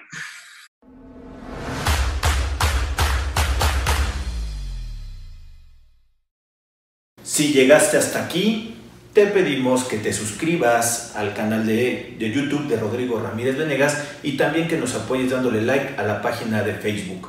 Si 7.22 7.52
llegaste 7.52 7.98
hasta 7.98 8.24
aquí, 8.24 8.76
te 9.12 9.26
pedimos 9.26 9.84
que 9.84 9.98
te 9.98 10.14
suscribas 10.14 11.14
al 11.14 11.34
canal 11.34 11.66
de, 11.66 12.16
de, 12.18 12.30
YouTube 12.32 12.68
de 12.68 12.78
Rodrigo 12.78 13.20
Ramírez 13.20 13.58
Venegas 13.58 14.02
y 14.22 14.38
también 14.38 14.66
que 14.66 14.78
nos 14.78 14.94
apoyes 14.94 15.30
dándole 15.30 15.60
like 15.60 15.96
a 15.98 16.04
la 16.04 16.22
página 16.22 16.62
de 16.62 16.72
Facebook. 16.72 17.28